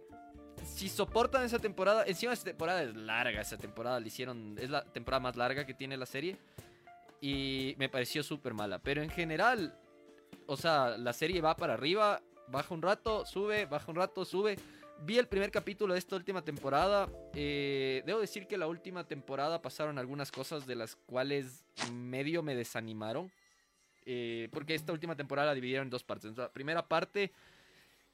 [0.64, 4.85] si soportan esa temporada, encima esa temporada es larga, esa temporada le hicieron, es la
[4.85, 6.37] temporada más larga que tiene la serie
[7.20, 9.75] y me pareció súper mala, pero en general,
[10.46, 14.57] o sea, la serie va para arriba, baja un rato, sube, baja un rato, sube.
[15.03, 17.09] Vi el primer capítulo de esta última temporada.
[17.35, 22.55] eh, debo decir que la última temporada pasaron algunas cosas de las cuales medio me
[22.55, 23.31] desanimaron.
[24.07, 26.37] eh, porque esta última temporada la dividieron en dos partes.
[26.37, 27.33] La primera parte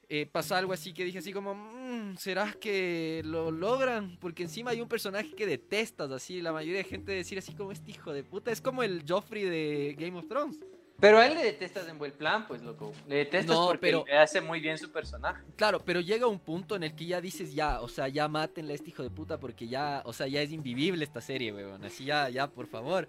[0.08, 4.16] eh, pasa algo así que dije así como, "Mm, ¿será que lo logran?
[4.20, 6.40] Porque encima hay un personaje que detestas así.
[6.40, 8.50] La mayoría de gente decir así como este hijo de puta.
[8.52, 10.58] Es como el Joffrey de Game of Thrones.
[10.98, 12.90] Pero a él le detestas en buen plan, pues, loco.
[13.06, 15.42] Le detestas No, porque pero- le hace muy bien su personaje.
[15.56, 18.72] Claro, pero llega un punto en el que ya dices ya, o sea, ya mátenle
[18.72, 21.84] a este hijo de puta porque ya, o sea, ya es invivible esta serie, weón.
[21.84, 23.06] Así ya, ya, por favor.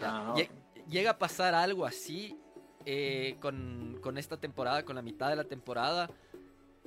[0.00, 0.50] Ya, Ah, lle-
[0.88, 2.36] Llega a pasar algo así
[2.86, 6.08] eh, con, con esta temporada, con la mitad de la temporada.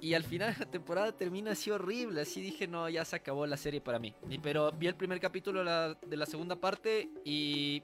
[0.02, 2.22] Y al final la temporada termina así horrible.
[2.22, 4.14] Así dije, no, ya se acabó la serie para mí.
[4.30, 7.84] Y, pero vi el primer capítulo de la, de la segunda parte y...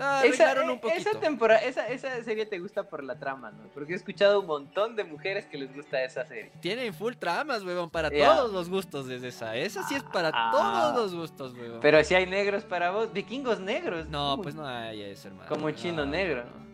[0.00, 1.10] Ah, Esa, arreglaron un eh, poquito.
[1.10, 3.64] esa temporada, esa, esa serie te gusta por la trama, ¿no?
[3.74, 6.52] Porque he escuchado un montón de mujeres que les gusta esa serie.
[6.60, 8.36] Tienen full tramas, weón, para Ya.
[8.36, 9.56] todos los gustos desde esa.
[9.56, 10.50] Esa sí es para Ah.
[10.52, 11.80] todos los gustos, weón.
[11.80, 14.06] Pero si hay negros para vos, vikingos negros.
[14.08, 15.48] No, pues no hay eso, hermano.
[15.48, 16.44] Como chino No, negro.
[16.44, 16.67] No.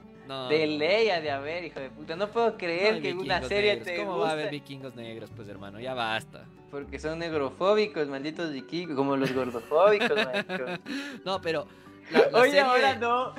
[0.48, 0.78] De no.
[0.78, 2.16] ley ha de haber, hijo de puta.
[2.16, 3.87] No puedo No creer hay que una serie negros.
[3.87, 5.80] te ¿Cómo va a haber vikingos negros, pues, hermano?
[5.80, 6.44] Ya basta.
[6.70, 10.10] porque son negrofóbicos, malditos vikingos, como los gordofóbicos.
[11.24, 11.66] No, pero.
[12.10, 13.34] La, la Oye, serie- ahora no.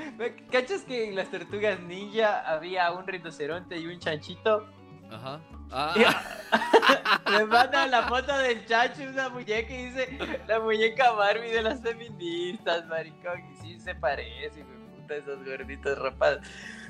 [0.51, 4.65] ¿Cachas que en las tortugas ninja había un rinoceronte y un chanchito?
[5.11, 5.39] Ajá.
[5.71, 5.93] Ah,
[7.31, 10.17] Me manda la foto del chancho, una muñeca y dice
[10.47, 13.43] la muñeca Barbie de las feministas, maricón.
[13.51, 14.63] Y sí se parece,
[15.07, 16.45] de puta, esos gorditos rapados.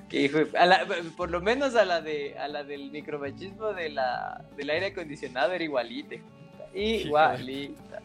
[0.10, 0.86] Que hijo de- a la-
[1.18, 5.52] por lo menos a la de a la del micromachismo de la, del aire acondicionado
[5.54, 6.16] era igualita.
[6.74, 8.02] Igualita.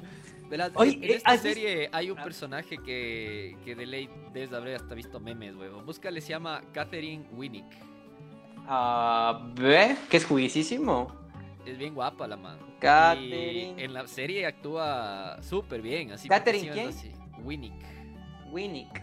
[0.74, 4.50] Oye, en eh, esta ¿has visto- serie hay un personaje que, que de ley debes
[4.50, 5.82] de haber hasta visto memes, huevo.
[5.82, 7.66] Búscale, se llama Catherine Winnick.
[8.66, 9.96] Ah, ¿Ve?
[10.08, 11.14] Que es juguisísimo.
[11.66, 12.58] Es bien guapa la man.
[12.80, 13.74] Catherine.
[13.78, 16.12] Y en la serie actúa súper bien.
[16.12, 17.12] Así ¿Catherine es así.
[17.42, 17.74] Winnick.
[18.50, 19.02] Winnick.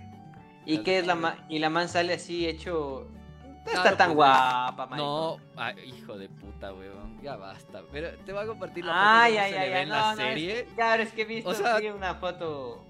[0.73, 3.97] ¿Y qué es la de- ma- y la man sale así hecho no Claro, está
[3.97, 4.97] tan pues, guapa, maricón.
[4.97, 7.21] No, ah, hijo de puta, weón.
[7.21, 7.81] Ya basta.
[7.91, 9.83] Pero te voy a compartir la Ay, foto ay, cómo se ay, le ve ay,
[9.83, 10.51] en no, la no, serie.
[10.59, 12.83] es que- claro, es que he visto O sea- sí, una foto.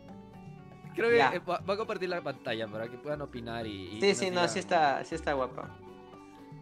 [0.95, 3.97] Creo que eh, va- voy a compartir la pantalla para que puedan opinar y.
[3.97, 5.75] y Sí, sí, no, sí está, sí está guapa.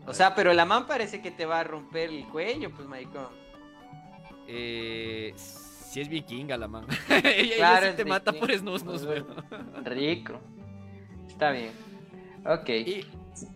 [0.08, 3.28] O sea, pero la man parece que te va a romper el cuello, pues, maricón.
[4.47, 6.86] Eh, si es vikinga la man.
[7.10, 9.08] ella, ella Claro, sí te mata por Ujú.
[9.10, 9.28] weón.
[9.86, 10.39] Rico.
[11.35, 11.71] Está bien.
[12.45, 12.69] Ok.
[12.69, 13.05] Y,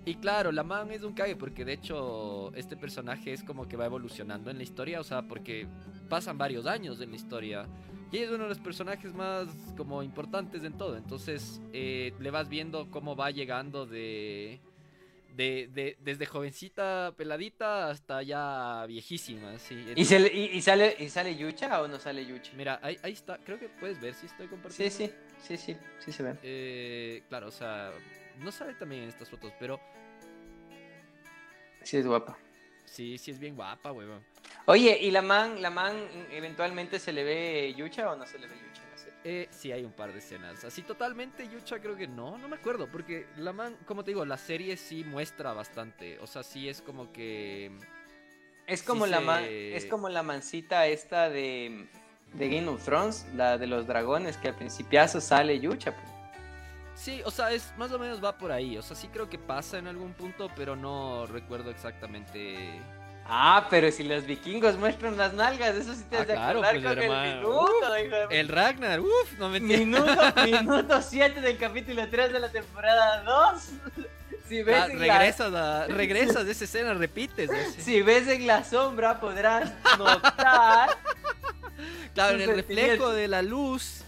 [0.03, 3.77] y claro, la man es un cague porque de hecho este personaje es como que
[3.77, 5.65] va evolucionando en la historia, o sea, porque
[6.09, 7.65] pasan varios años en la historia.
[8.11, 10.97] Y es uno de los personajes más como importantes en todo.
[10.97, 14.59] Entonces eh, le vas viendo cómo va llegando de,
[15.39, 19.57] de, de- desde jovencita, peladita, hasta ya viejísima.
[19.57, 19.93] ¿sí?
[19.95, 22.51] ¿Y, se le- y, y sale, ¿Y sale Yucha o no sale Yucha?
[22.57, 24.95] Mira, ahí, ahí está, creo que puedes ver si estoy Sí, compartiendo.
[24.95, 26.35] sí, sí, sí, sí se ve.
[26.43, 27.89] Eh, claro, o sea,
[28.39, 29.79] no sale también en estas fotos, pero
[31.83, 32.37] Sí es guapa.
[32.83, 34.21] sí, sí es bien guapa, huevón.
[34.65, 35.95] Oye, ¿y la man, la man
[36.31, 38.81] eventualmente se le ve Yucha o no se le ve Yucha?
[39.25, 40.63] Eh, sí, hay un par de escenas.
[40.63, 42.87] Así totalmente Yucha creo que no, no me acuerdo.
[42.89, 46.17] Porque la man, como te digo, la serie sí muestra bastante.
[46.19, 47.71] O sea, sí es como que...
[48.65, 51.87] Es como, Sí la, se- man- es como la mancita esta de,
[52.33, 55.93] de Game of Thrones, la de los dragones, que al principiazo sale Yucha.
[55.95, 56.07] pues.
[56.95, 58.77] Sí, o sea, es más o menos va por ahí.
[58.77, 62.79] O sea, sí creo que pasa en algún punto, pero no recuerdo exactamente.
[63.31, 66.59] Ah, pero si los vikingos muestran las nalgas, eso sí te Ah, has de claro,
[66.61, 67.35] pues, con el hermano.
[67.35, 70.05] minuto, hijo de- El Ragnar, uff, no me Minuto,
[70.45, 73.63] minuto 7 del capítulo 3 de la temporada 2.
[74.49, 77.51] Si ves, Ah, en la, regresas, a- regresas de esa escena, repites.
[77.77, 80.89] si ves en la sombra podrás notar.
[82.15, 84.01] Claro, en el reflejo de la luz.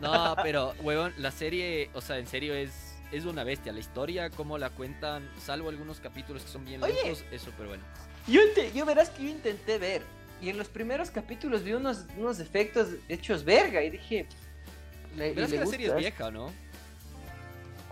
[0.00, 3.72] No, pero, huevón, la serie, o sea, en serio es, es una bestia.
[3.72, 7.82] La historia, cómo la cuentan, salvo algunos capítulos que son bien lentos, es súper bueno.
[8.26, 8.40] Yo,
[8.74, 10.02] yo verás que yo intenté ver.
[10.40, 13.82] Y en los primeros capítulos vi unos, unos efectos hechos verga.
[13.82, 14.26] Y dije.
[15.16, 16.50] le- Verás que la serie es vieja, ¿no?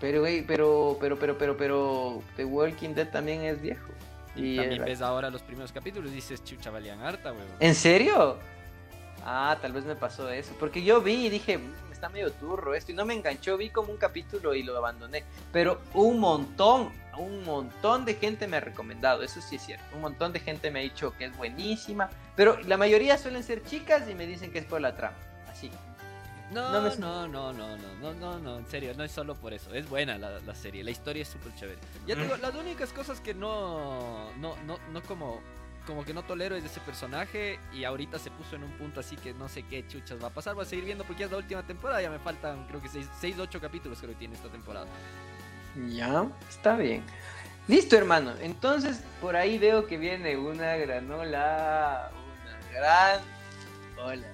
[0.01, 2.21] Pero, güey, pero, pero, pero, pero, pero.
[2.35, 3.87] The Walking Dead también es viejo.
[4.35, 7.47] Y También era- ves ahora los primeros capítulos y dices, chucha, valían harta, huevón.
[7.59, 8.37] ¿En serio?
[9.23, 10.53] Ah, tal vez me pasó eso.
[10.59, 12.91] Porque yo vi y dije, "Mm, está medio turro esto.
[12.91, 13.55] Y no me enganchó.
[13.57, 15.23] Vi como un capítulo y lo abandoné.
[15.53, 19.21] Pero un montón, un montón de gente me ha recomendado.
[19.23, 19.83] Eso sí es cierto.
[19.95, 22.09] Un montón de gente me ha dicho que es buenísima.
[22.35, 25.15] Pero la mayoría suelen ser chicas y me dicen que es por la trama.
[25.49, 25.69] Así.
[26.51, 29.33] No, No no, me- no, no, no, no, no, no, en serio, no es solo
[29.33, 31.79] por eso, es buena la, la serie, la historia es súper chévere.
[32.05, 35.41] Ya digo, las únicas cosas que no, no, no, no como,
[35.87, 38.99] como que no tolero es de ese personaje y ahorita se puso en un punto
[38.99, 41.25] así que no sé qué chuchas va a pasar, voy a seguir viendo porque ya
[41.25, 44.35] es la última temporada, ya me faltan creo que 6, 8 capítulos creo que tiene
[44.35, 44.85] esta temporada.
[45.89, 47.03] Ya, está bien.
[47.67, 48.33] Listo, hermano.
[48.41, 52.11] Entonces, por ahí veo que viene una granola.
[52.43, 53.21] Una gran.
[53.97, 54.27] Hola.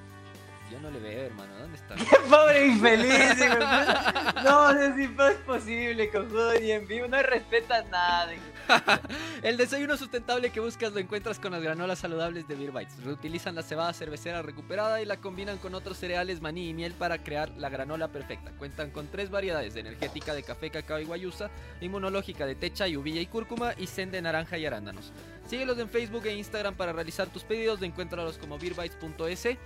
[0.72, 1.96] Yo no le veo, hermano, ¿dónde está?
[2.30, 4.34] Pobre infeliz, de puta.
[4.44, 7.08] No sé si es posible, cojudo, y en vivo.
[7.08, 8.32] No respetas nada.
[9.42, 13.04] El desayuno sustentable que buscas lo encuentras con las granolas saludables de Beer Bites.
[13.04, 17.18] Reutilizan la cebada cervecera recuperada y la combinan con otros cereales, maní y miel para
[17.24, 18.52] crear la granola perfecta.
[18.52, 21.50] Cuentan con tres variedades: energética de café, cacao y guayusa,
[21.82, 25.14] inmunológica de techa y uvilla y cúrcuma y zen de naranja y arándanos.
[25.48, 27.82] Síguelos en Facebook e Instagram para realizar tus pedidos.
[27.82, 29.58] Encuéntralos como beerbites.es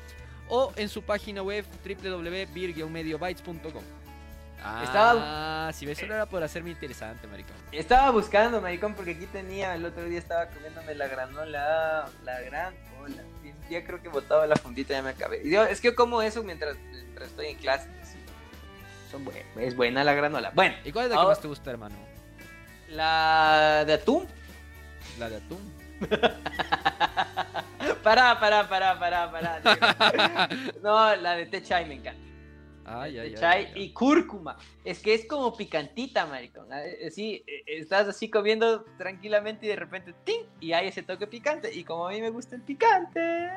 [0.49, 3.83] o en su página web www.beer-mediobytes.com.
[4.65, 7.55] Ah, Estaba- si ves, solo era por hacerme interesante, maricón.
[7.73, 9.75] Estaba buscando, maricón, porque aquí tenía.
[9.75, 12.09] El otro día estaba comiéndome la granola.
[12.23, 12.73] La gran.
[13.01, 13.23] Hola.
[13.43, 15.41] Y ya creo que botaba la fundita, ya me acabé.
[15.43, 17.89] Y yo- es que yo como eso mientras, mientras estoy en clase.
[18.01, 18.17] así.
[19.11, 20.51] Son buen- es buena la granola.
[20.55, 21.95] Bueno, ¿Y cuál es la que Ahora- más te gusta, hermano?
[22.89, 24.27] la de atún.
[25.19, 25.72] La de atún.
[28.03, 29.61] Pará, pará, pará, pará, pará.
[30.83, 32.19] No, la de té chai me encanta.
[32.85, 34.57] Ay, chai ay, y cúrcuma.
[34.83, 36.67] Es que es como picantita, maricón.
[36.71, 40.43] Ah, eh, Sí, eh, estás así comiendo tranquilamente y de repente ¡ting!
[40.59, 41.73] y hay ese toque picante.
[41.73, 43.49] Y como a mí me gusta el picante,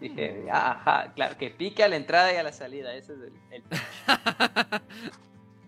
[0.00, 2.94] dije, ajá, claro, que pique a la entrada y a la salida.
[2.94, 3.32] Ese es el.
[3.50, 3.62] el-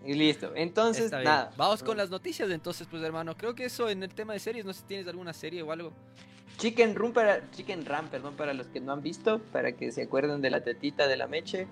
[0.05, 0.51] y listo.
[0.55, 1.51] Entonces, nada.
[1.57, 3.35] Vamos con las noticias entonces, pues hermano.
[3.35, 5.71] Creo que eso en el tema de series, no sé si tienes alguna serie o
[5.71, 5.93] algo.
[6.57, 10.03] Chicken Run para Chicken Ram, perdón, para los que no han visto, para que se
[10.03, 11.67] acuerden de la tetita de la Meche.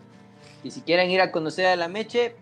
[0.64, 2.36] Y si quieren ir a conocer a la Meche,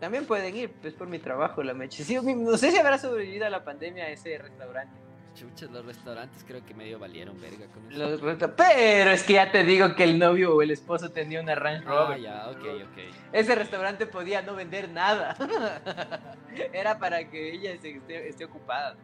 [0.00, 2.02] también pueden ir, es por mi trabajo la Meche.
[2.04, 4.96] Sí, no sé si habrá sobrevivido a la pandemia ese restaurante.
[5.34, 7.98] Chuchas, los restaurantes creo que medio valieron verga con eso.
[7.98, 11.40] Los resta- Pero es que ya te digo que el novio o el esposo tenía
[11.40, 12.20] una Range Ah, Rover.
[12.20, 12.98] ya, ok, ok.
[13.32, 15.34] Ese restaurante podía no vender nada.
[16.72, 18.94] Era para que ella esté, esté ocupada.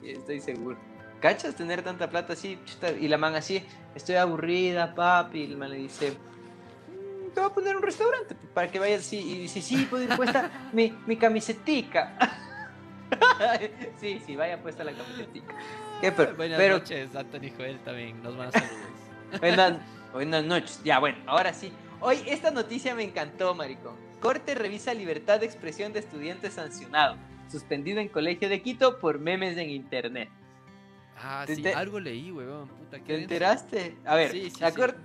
[0.00, 0.76] Sí, Estoy seguro.
[1.20, 2.58] ¿Cachas tener tanta plata así?
[2.64, 3.64] Chuta, Y la man así,
[3.94, 5.40] estoy aburrida, papi.
[5.44, 9.00] Y el man le dice, "Mm, te voy a poner un restaurante para que vayas
[9.02, 9.18] así.
[9.20, 12.16] Y dice, sí, puedo ir puesta mi, mi camisetica.
[14.00, 15.54] sí, sí, vaya puesta la camisetica.
[16.00, 18.22] ¿Qué, pero, Buenas pero noches, Anthony Joel también.
[18.22, 18.76] Nos van a saludos.
[19.40, 19.78] Buenas,
[20.12, 20.80] buenas noches.
[20.84, 21.72] Ya, bueno, ahora sí.
[22.00, 23.96] Hoy esta noticia me encantó, maricón.
[24.20, 27.16] Corte revisa libertad de expresión de estudiante sancionado.
[27.50, 30.28] Suspendido en colegio de Quito por memes en internet.
[31.22, 32.68] Ah, sí, algo leí, huevón.
[32.68, 33.96] Puta, ¿Te enteraste?
[34.04, 34.76] A ver, Sí, sí, la, sí.
[34.76, 34.96] cor-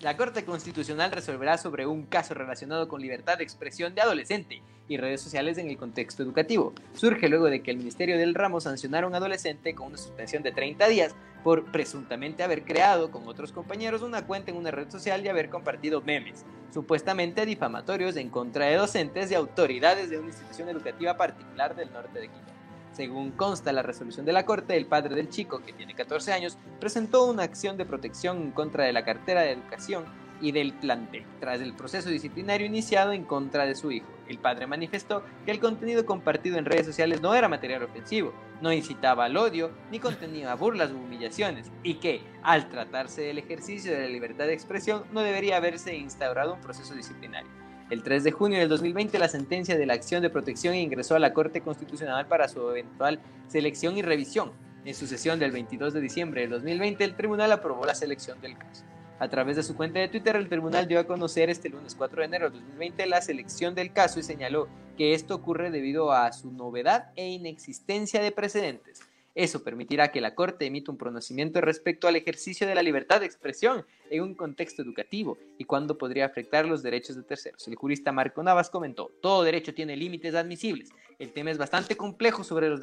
[0.00, 4.96] la Corte Constitucional resolverá sobre un caso relacionado con libertad de expresión de adolescente y
[4.96, 6.72] redes sociales en el contexto educativo.
[6.94, 10.42] Surge luego de que el Ministerio del Ramo sancionara a un adolescente con una suspensión
[10.42, 14.90] de 30 días por presuntamente haber creado con otros compañeros una cuenta en una red
[14.90, 20.28] social y haber compartido memes, supuestamente difamatorios en contra de docentes y autoridades de una
[20.28, 22.52] institución educativa particular del norte de Quito.
[22.98, 26.58] Según consta la resolución de la Corte, el padre del chico, que tiene 14 años,
[26.80, 30.04] presentó una acción de protección en contra de la cartera de educación
[30.40, 34.08] y del plantel, tras el proceso disciplinario iniciado en contra de su hijo.
[34.26, 38.72] El padre manifestó que el contenido compartido en redes sociales no era material ofensivo, no
[38.72, 44.00] incitaba al odio, ni contenía burlas u humillaciones, y que, al tratarse del ejercicio de
[44.00, 47.67] la libertad de expresión, no debería haberse instaurado un proceso disciplinario.
[47.90, 51.18] El 3 de junio del 2020, la sentencia de la acción de protección ingresó a
[51.18, 54.52] la Corte Constitucional para su eventual selección y revisión.
[54.84, 58.58] En su sesión del 22 de diciembre del 2020, el tribunal aprobó la selección del
[58.58, 58.84] caso.
[59.18, 62.20] A través de su cuenta de Twitter, el tribunal dio a conocer este lunes 4
[62.20, 64.68] de enero de 2020 la selección del caso y señaló
[64.98, 69.00] que esto ocurre debido a su novedad e inexistencia de precedentes.
[69.38, 73.26] Eso permitirá que la Corte emita un pronunciamiento respecto al ejercicio de la libertad de
[73.26, 77.68] expresión en un contexto educativo y cuándo podría afectar los derechos de terceros.
[77.68, 80.88] El jurista Marco Navas comentó, todo derecho tiene límites admisibles.
[81.20, 82.80] El tema es bastante complejo sobre los,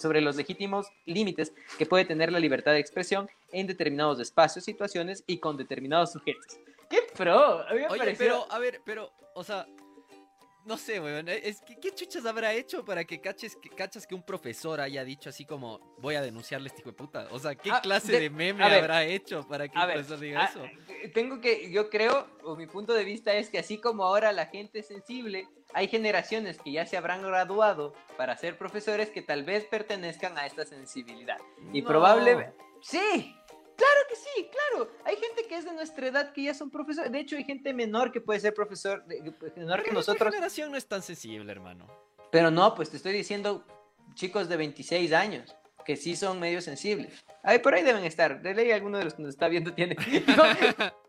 [0.00, 5.24] sobre los legítimos límites que puede tener la libertad de expresión en determinados espacios, situaciones
[5.26, 6.60] y con determinados sujetos.
[6.88, 7.64] ¡Qué pro!
[7.90, 9.66] Oye, pero, a ver, pero, o sea,
[10.66, 11.28] no sé, weón.
[11.28, 15.04] Es que, ¿Qué chuchas habrá hecho para que caches que cachas que un profesor haya
[15.04, 17.28] dicho así como voy a denunciarle este hijo de puta?
[17.30, 20.50] O sea, ¿qué ah, clase de, meme habrá hecho para que un profesor diga ah,
[20.50, 20.64] eso?
[21.14, 24.46] Tengo que, yo creo, o mi punto de vista es que así como ahora la
[24.46, 29.44] gente es sensible, hay generaciones que ya se habrán graduado para ser profesores que tal
[29.44, 31.38] vez pertenezcan a esta sensibilidad.
[31.72, 32.56] Y probablemente.
[32.80, 33.36] Sí,
[33.76, 34.90] Claro que sí, claro.
[35.04, 37.12] Hay gente que es de nuestra edad que ya son profesores.
[37.12, 39.04] De hecho, hay gente menor que puede ser profesor,
[39.56, 40.26] menor que nosotros.
[40.26, 41.86] La generación no es tan sensible, hermano.
[42.32, 43.64] Pero no, pues te estoy diciendo
[44.14, 45.54] chicos de 26 años
[45.84, 47.24] que sí son medio sensibles.
[47.44, 48.42] Ay, por ahí deben estar.
[48.42, 49.96] De ley alguno de los que nos está viendo tiene.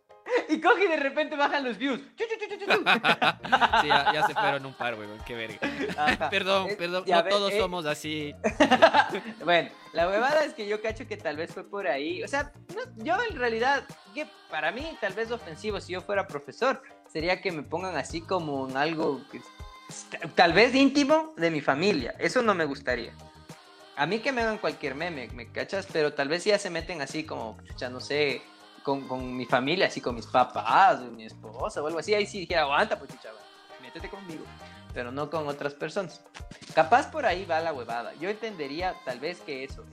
[0.49, 1.99] y coge y de repente bajan los views.
[2.17, 6.29] sí, ya, se fueron un par, weón, qué verga.
[6.29, 7.59] perdón, perdón, no todos eh.
[7.59, 8.33] somos así.
[9.43, 12.23] bueno, la huevada es que yo cacho que tal vez fue por ahí.
[12.23, 12.51] O sea,
[12.97, 16.81] yo en realidad, que para mí tal vez ofensivo si yo fuera profesor,
[17.11, 19.41] sería que me pongan así como en algo que,
[20.35, 22.15] tal vez íntimo de mi familia.
[22.19, 23.13] Eso no me gustaría.
[23.95, 25.87] A mí que me hagan cualquier meme, ¿me cachas?
[25.91, 28.43] Pero tal vez ya se meten así como, ya no sé,
[28.95, 32.61] con, mi familia, así con mis papás, mi esposa o algo así, ahí sí dijera,
[32.61, 33.41] aguanta, pues chaval,
[33.81, 34.45] métete conmigo,
[34.93, 36.21] pero no con otras personas.
[36.73, 38.13] Capaz por ahí va la huevada.
[38.15, 39.83] Yo entendería tal vez que eso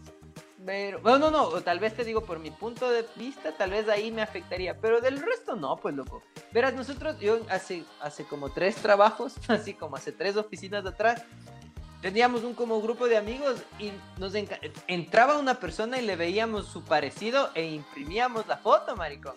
[0.65, 3.89] Pero, no, no, no, tal vez te digo por mi punto de vista, tal vez
[3.89, 6.23] ahí me afectaría, pero del resto no, pues loco.
[6.53, 11.25] Verás, nosotros, yo hace, hace como tres trabajos, así como hace tres oficinas de atrás,
[12.05, 14.35] teníamos un como grupo de amigos y nos
[14.89, 19.33] entraba una persona y le veíamos su parecido e imprimíamos la foto, maricón.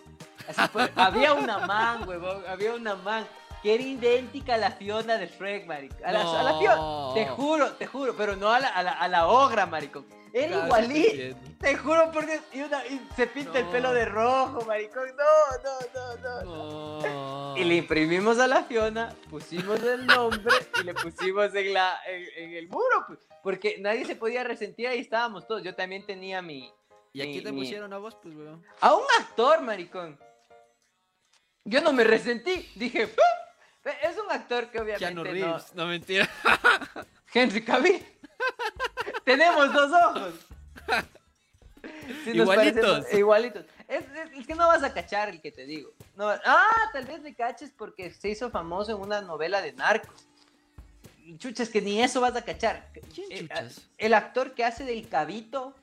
[0.46, 0.92] Así fue.
[0.96, 3.26] había una man, huevón, había una man
[3.62, 6.04] que era idéntica a la Fiona de Shrek, maricón.
[6.04, 9.28] A la, Fiona, te juro, te juro, pero no a la, a la, a la
[9.28, 10.06] ogra, maricón.
[10.32, 11.38] Era igualito.
[11.58, 12.40] Te juro por Dios.
[12.52, 15.08] Y, se pinta el pelo de rojo, maricón.
[15.16, 15.24] No,
[15.64, 21.54] no, no, no, Y le imprimimos a la Fiona, pusimos el nombre y le pusimos
[21.54, 23.04] en, la, en, el muro.
[23.06, 25.62] Pues, porque nadie se podía resentir, ahí estábamos todos.
[25.62, 26.72] Yo también tenía mi.
[27.12, 28.62] ¿Y aquí te pusieron a vos, pues, weón?
[28.80, 30.18] A un actor, maricón.
[31.64, 32.70] Yo no me resentí.
[32.76, 33.08] Dije,
[33.84, 34.98] es un actor que obviamente.
[34.98, 36.28] Keanu Reeves, no, no mentira.
[37.32, 38.04] Henry Cavill.
[39.24, 40.34] Tenemos dos ojos.
[42.26, 43.12] igualitos.
[43.12, 43.64] igualitos.
[43.86, 44.04] Es,
[44.46, 45.90] que no vas a cachar el que te digo.
[46.18, 50.28] ah, tal vez me caches porque se hizo famoso en una novela de narcos.
[51.36, 52.90] Chuchas, que ni eso vas a cachar.
[53.14, 53.88] ¿Quién eh, chuchas?
[53.98, 55.74] El, actor que hace del cabito.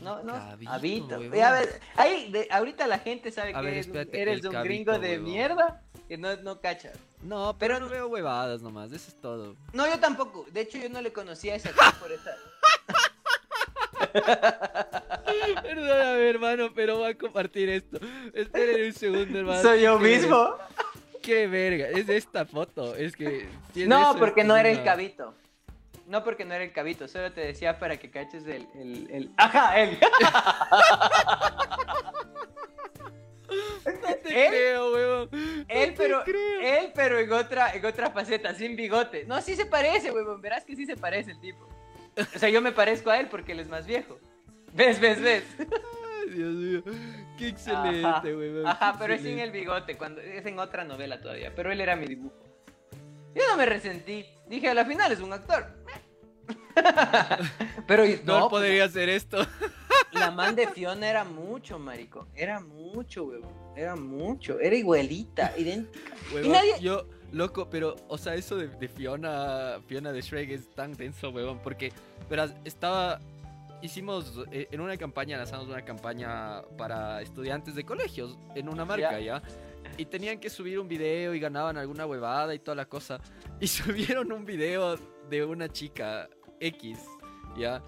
[0.00, 0.32] No, no.
[0.64, 1.14] Cabito.
[1.16, 3.68] A ver, ahí, ahorita la gente sabe que
[4.12, 6.98] eres, un gringo de mierda que no, no cachas.
[7.22, 9.54] No, pero, no veo huevadas nomás, eso es todo.
[9.72, 10.46] No, yo tampoco.
[10.50, 11.70] De hecho, yo no le conocía a esa
[12.00, 12.34] por esa.
[15.62, 17.98] Perdóname, hermano, pero voy a compartir esto.
[18.34, 19.62] Esperen un segundo, hermano.
[19.62, 20.56] Soy yo mismo.
[21.22, 22.96] Qué verga, es esta foto.
[22.96, 23.48] Es que.
[23.86, 25.34] No, porque no era el cabito.
[26.10, 28.66] No porque no era el cabito, solo te decía para que caches el.
[28.74, 29.30] el, el...
[29.36, 29.78] ¡Ajá!
[29.80, 29.96] ¡Él!
[33.84, 35.28] No te creo, weón.
[35.68, 39.24] él, pero, él, pero en otra, en otra faceta, sin bigote.
[39.24, 40.40] No, sí se parece, weón.
[40.40, 41.68] Verás que sí se parece el tipo.
[42.16, 44.18] O sea, yo me parezco a él porque él es más viejo.
[44.72, 45.44] ¿Ves, ves, ves?
[45.58, 46.82] Ay, Dios mío.
[47.38, 48.66] Qué excelente, weón.
[48.66, 51.52] Ajá, pero es sin el bigote, cuando es en otra novela todavía.
[51.54, 52.49] Pero él era mi dibujo.
[53.34, 54.26] Yo no me resentí.
[54.48, 55.66] Dije, a la final es un actor.
[57.86, 59.38] pero no, podría hacer esto.
[60.12, 62.26] La man de Fiona era mucho, marico.
[62.34, 63.48] Era mucho, weón.
[63.76, 64.58] Era mucho.
[64.58, 66.12] Era igualita, idéntica.
[66.42, 66.80] y nadie...
[66.80, 71.30] Yo, Loco, pero, o sea, eso de, de Fiona, Fiona de Shrek es tan denso,
[71.30, 71.92] weón, porque,
[72.28, 73.20] verás, estaba,
[73.82, 79.20] hicimos, eh, en una campaña, lanzamos una campaña para estudiantes de colegios, en una marca,
[79.20, 79.42] ¿ya?
[79.96, 83.20] Y tenían que subir un video y ganaban alguna huevada y toda la cosa.
[83.60, 84.96] Y subieron un video
[85.28, 86.28] de una chica
[86.60, 86.98] X,
[87.56, 87.82] ¿ya?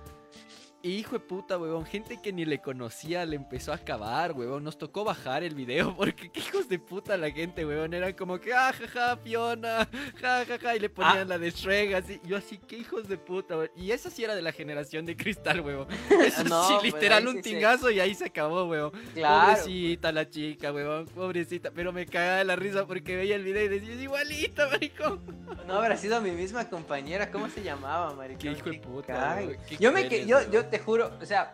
[0.84, 4.64] Y hijo de puta, huevón, gente que ni le conocía le empezó a acabar, huevón.
[4.64, 7.94] Nos tocó bajar el video porque qué hijos de puta la gente, huevón.
[7.94, 9.88] Eran como que, ah, jaja, Fiona,
[10.20, 11.24] ja, ja, ja, y le ponían Ah.
[11.24, 12.20] la de Shrek, así.
[12.24, 13.70] Yo así, qué hijos de puta, huevón.
[13.76, 15.86] Y esa sí era de la generación de cristal, huevón.
[16.26, 18.90] Eso No, sí, pues, literal, un sí tingazo y ahí se acabó, huevón.
[19.14, 19.52] Claro.
[19.62, 21.70] Pobrecita la chica, huevón, pobrecita.
[21.70, 25.20] Pero me cagaba de la risa porque veía el video y decía, es igualita, maricón.
[25.68, 27.30] No habrá sido mi misma compañera.
[27.30, 28.38] ¿Cómo se llamaba, maricón?
[28.40, 29.40] Qué hijo de puta,
[29.78, 31.52] Yo me que, yo, yo te juro, o sea,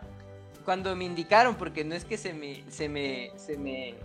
[0.64, 3.96] cuando me indicaron, porque no es que se me, se me, se me,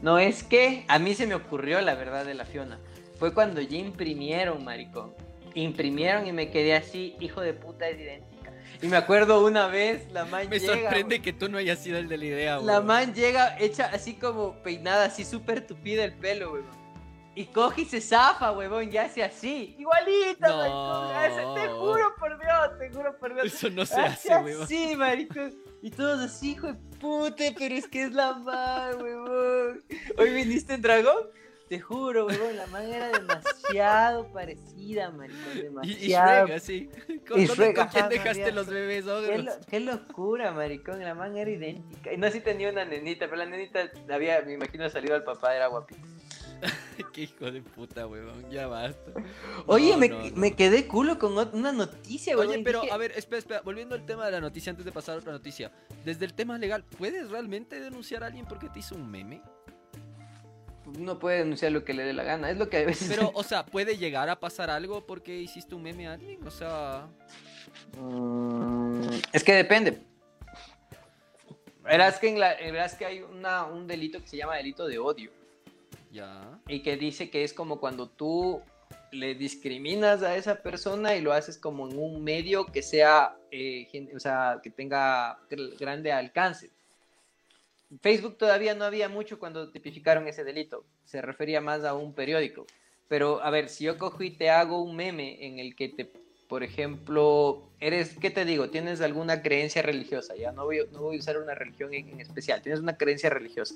[0.00, 2.78] no es que a mí se me ocurrió la verdad de la Fiona.
[3.18, 5.12] Fue cuando ya imprimieron, maricón.
[5.54, 8.52] Imprimieron y me quedé así, hijo de puta, es idéntica.
[8.80, 11.98] Y me acuerdo una vez, la man Me llega, sorprende que tú no hayas sido
[11.98, 12.86] el de la idea, la huevón.
[12.86, 16.77] man llega hecha así como peinada, así súper tupida el pelo, huevón.
[17.38, 19.76] Y coge y se zafa, huevón, y hace así.
[19.78, 21.08] Igualita, No.
[21.12, 21.54] maricón.
[21.54, 23.46] Te juro por Dios, te juro por Dios.
[23.46, 24.64] Eso no se Hace hace, huevón.
[24.64, 25.54] así, maricón.
[25.80, 29.84] Y todos así, hijo de puta, pero es que es la man, huevón.
[30.18, 31.28] Hoy viniste en dragón.
[31.68, 35.52] Te juro, huevón, la man era demasiado parecida, maricón.
[35.54, 36.46] Y, y Demasiado.
[36.46, 36.90] Shrek, así.
[37.28, 39.44] ¿Con, Y Shrek, con quién ajá, dejaste María, los bebés Qué, ogros?
[39.44, 41.04] lo- qué locura, maricón.
[41.04, 42.12] La man era idéntica.
[42.12, 45.54] Y no así tenía una nenita, pero la nenita había, me imagino, salido al papá,
[45.54, 46.00] era guapita.
[47.12, 48.50] Qué hijo de puta, huevón.
[48.50, 49.12] Ya basta.
[49.66, 50.36] Oye, No, me, no, no.
[50.36, 52.48] me quedé culo con una noticia, güey.
[52.48, 53.60] Oye, pero a ver, espera, espera.
[53.62, 55.72] Volviendo al tema de la noticia, antes de pasar a otra noticia.
[56.04, 59.40] Desde el tema legal, ¿puedes realmente denunciar a alguien porque te hizo un meme?
[60.86, 62.50] Uno puede denunciar lo que le dé la gana.
[62.50, 63.08] Es lo que a veces.
[63.08, 66.46] Pero, o sea, ¿puede llegar a pasar algo porque hiciste un meme a alguien?
[66.46, 67.06] O sea,
[67.96, 69.02] Mm,
[69.32, 70.02] es que depende.
[71.82, 74.98] Verás que, en la, verás que hay una, un delito que se llama delito de
[74.98, 75.30] odio.
[76.68, 78.62] Y que dice que es como cuando tú
[79.12, 83.86] le discriminas a esa persona y lo haces como en un medio que sea, eh,
[84.14, 86.70] o sea, que tenga gr- grande alcance.
[88.02, 90.84] Facebook todavía no había mucho cuando tipificaron ese delito.
[91.04, 92.66] Se refería más a un periódico.
[93.08, 96.10] Pero, a ver, si yo cojo y te hago un meme en el que te,
[96.48, 98.70] por ejemplo, eres, ¿qué te digo?
[98.70, 102.20] Tienes alguna creencia religiosa, ya no voy, no voy a usar una religión en, en
[102.20, 103.74] especial, tienes una creencia religiosa.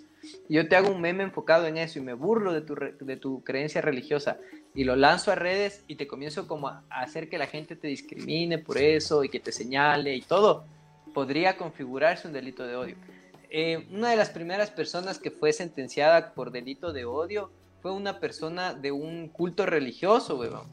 [0.49, 3.45] Yo te hago un meme enfocado en eso y me burlo de tu, de tu
[3.45, 4.39] creencia religiosa
[4.75, 7.75] y lo lanzo a redes y te comienzo como a a hacer que la gente
[7.77, 10.65] te discrimine por eso y que te señale y todo,
[11.15, 12.97] podría configurarse un delito de odio.
[13.51, 17.51] Eh, una de las primeras personas que fue sentenciada por delito de odio
[17.81, 20.67] fue una persona de un culto religioso, weón,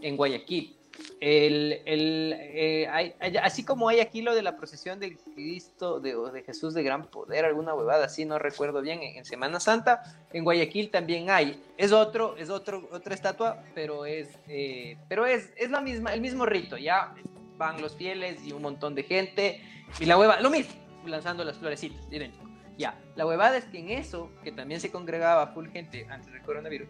[0.00, 0.76] en Guayaquil.
[1.20, 6.14] El, el, eh, hay- así como hay aquí lo de la procesión del Cristo, de,
[6.32, 10.02] de Jesús de gran poder, alguna huevada así, no recuerdo bien, en, en Semana Santa,
[10.32, 11.62] en Guayaquil también hay.
[11.76, 16.20] Es otro, es otro, otra estatua, pero es, eh, pero es, es la misma, el
[16.20, 17.14] mismo rito, ya
[17.56, 19.60] van los fieles y un montón de gente,
[20.00, 20.74] y la hueva, lo mismo,
[21.06, 22.44] lanzando las florecitas, idéntico.
[22.76, 26.42] Ya, la huevada es que en eso, que también se congregaba full gente antes del
[26.42, 26.88] coronavirus,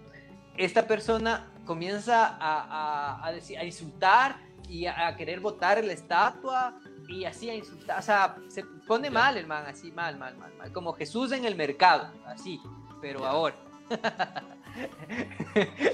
[0.57, 4.37] esta persona comienza a, a, a decir, a insultar
[4.69, 6.79] y a, a querer botar la estatua
[7.09, 10.53] y así a insultar, o sea, se pone mal el man, así mal, mal, mal,
[10.57, 12.61] mal, como Jesús en el mercado, así,
[13.01, 13.29] pero Ya.
[13.29, 13.55] ahora.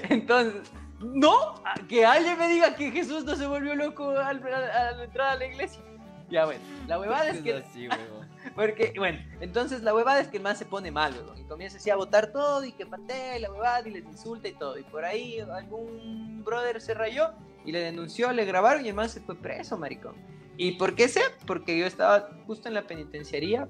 [0.09, 1.55] Entonces, no,
[1.89, 5.31] que alguien me diga que Jesús no se volvió loco al, a, a la entrada
[5.31, 5.81] a la iglesia.
[6.31, 8.29] Ya bueno, la huevada es que así, huevón.
[8.55, 11.77] porque, bueno, entonces la huevada es que el man se pone mal, weón, y comienza
[11.77, 14.77] así a botar todo y que patea y la huevada y les insulta y todo.
[14.79, 17.31] Y por ahí algún brother se rayó
[17.65, 20.15] y le denunció, le grabaron y el man se fue preso, maricón.
[20.55, 21.21] ¿Y por qué sé?
[21.45, 23.67] Porque yo estaba justo en la penitenciaría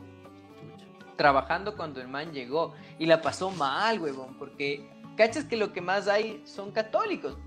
[1.15, 4.87] trabajando cuando el man llegó y la pasó mal, huevón, porque
[5.17, 7.37] cachas que lo que más hay son católicos.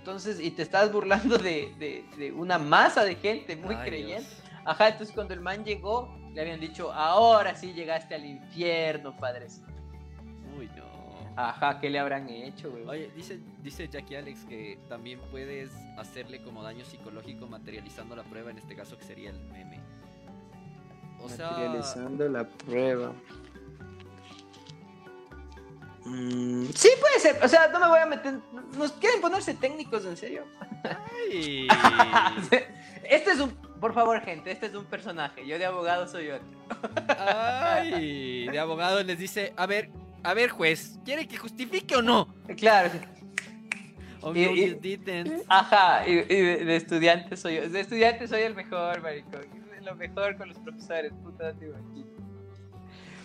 [0.00, 4.26] Entonces, y te estás burlando de, de- de una masa de gente muy Ay, creyente.
[4.30, 4.42] Dios.
[4.64, 9.60] Ajá, entonces cuando el man llegó, le habían dicho, ahora sí llegaste al infierno, padres.
[10.58, 10.88] Uy, no.
[11.36, 12.86] Ajá, ¿qué le habrán hecho, güey?
[12.86, 18.50] Oye, dice, dice Jackie Alex que también puedes hacerle como daño psicológico materializando la prueba,
[18.50, 19.80] en este caso que sería el meme.
[21.22, 23.12] O sea, Materializando la prueba.
[26.04, 27.44] Mm, sí, puede ser.
[27.44, 28.34] O sea, no me voy a meter.
[28.76, 30.44] ¿Nos quieren ponerse técnicos en serio?
[30.84, 31.68] ay,
[33.04, 33.50] Este es un.
[33.80, 35.46] Por favor, gente, este es un personaje.
[35.46, 36.46] Yo de abogado soy otro.
[37.18, 39.90] ay, de abogado les dice, a ver,
[40.22, 42.34] A ver, juez, ¿quiere que justifique o no?
[42.58, 42.90] Claro.
[44.20, 45.44] Oh, Y- no, y- you didn't.
[45.48, 47.68] Ajá, y, y de, de estudiante soy yo.
[47.70, 49.46] De estudiante soy el mejor, maricón.
[49.82, 52.09] Lo mejor con los profesores, puta, te imaginas.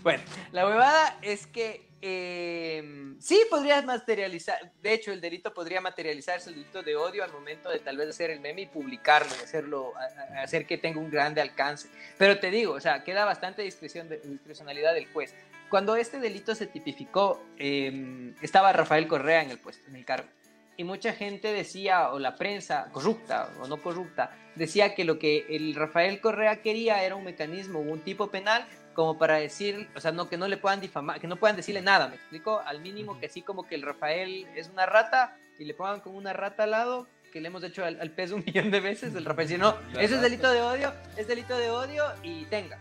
[0.06, 6.52] Bueno, la huevada es que eh, sí podrías materializar, de hecho el delito podría materializarse
[6.52, 9.94] el delito de odio al momento de tal vez hacer el meme y publicarlo, hacerlo,
[10.38, 11.90] hacer que tenga un grande alcance.
[12.20, 15.34] Pero te digo, o sea, queda bastante discreción de, discrecionalidad del juez.
[15.72, 20.30] Cuando este delito se tipificó, eh, estaba Rafael Correa en el puesto, en el cargo.
[20.78, 25.48] Y mucha gente decía, o la prensa, corrupta o no corrupta, decía que lo que
[25.50, 30.12] el Rafael Correa quería era un mecanismo, un tipo penal como para decir, o sea,
[30.12, 32.62] no que no le puedan difamar, que no puedan decirle nada, ¿me explico?
[32.66, 36.18] Al mínimo que así como que el Rafael es una rata y le pongan como
[36.18, 39.14] una rata al lado, que le hemos hecho al, al pez un millón de veces,
[39.14, 42.80] el Rafael dice, no, eso es delito de odio, es delito de odio y tenga.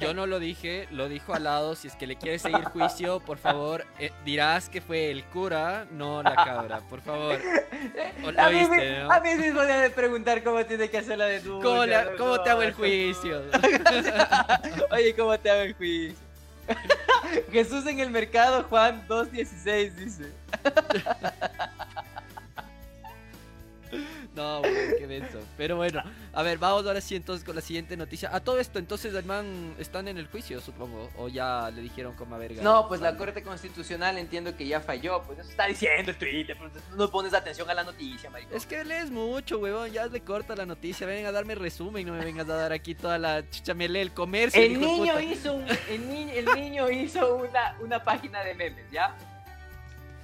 [0.00, 1.74] Yo no lo dije, lo dijo al lado.
[1.74, 5.86] Si es que le quieres seguir juicio, por favor, eh, dirás que fue el cura,
[5.90, 7.38] no la cabra, por favor.
[8.36, 9.12] A, mí, viste, me- ¿no?
[9.12, 11.68] a mí mismo le de preguntar cómo tiene que hacer la denuncia.
[11.68, 13.42] ¿Cómo, le- no, cómo te hago el juicio?
[14.92, 16.16] Oye, ¿cómo te hago el juicio?
[17.52, 20.32] Jesús en el mercado, Juan 2.16 dice.
[24.40, 25.38] No, güey, qué denso.
[25.58, 28.34] Pero bueno, a ver, vamos ahora sí entonces con la siguiente noticia.
[28.34, 31.10] A todo esto, entonces el man están en el juicio, supongo.
[31.18, 32.62] O ya le dijeron como a verga.
[32.62, 36.56] No, pues la Corte Constitucional entiendo que ya falló, pues eso está diciendo el Twitter,
[36.58, 38.56] pues no pones atención a la noticia, maricón.
[38.56, 39.90] Es que lees mucho, huevón.
[39.90, 41.06] Ya le corta la noticia.
[41.06, 43.74] Ven a darme resumen, no me vengas a dar aquí toda la chucha.
[43.74, 44.62] Me lee el comercio.
[44.62, 45.22] El niño puta.
[45.22, 49.16] hizo, un- el, ni- el niño hizo una, una página de memes, ¿ya?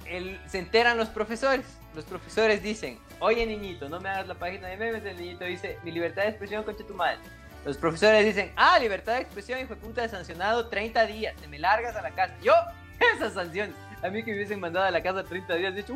[0.05, 1.65] El- se enteran los profesores.
[1.97, 5.03] Los profesores dicen, oye niñito, no me hagas la página de memes.
[5.03, 7.17] El niñito dice, mi libertad de expresión, concha tu madre.
[7.65, 11.35] Los profesores dicen, ah, libertad de expresión, hijo de puta, sancionado 30 días.
[11.37, 12.35] Te me largas a la casa.
[12.43, 12.53] Yo,
[13.15, 13.75] esas sanciones.
[14.03, 15.93] A mí que me hubiesen mandado a la casa 30 días, de hecho.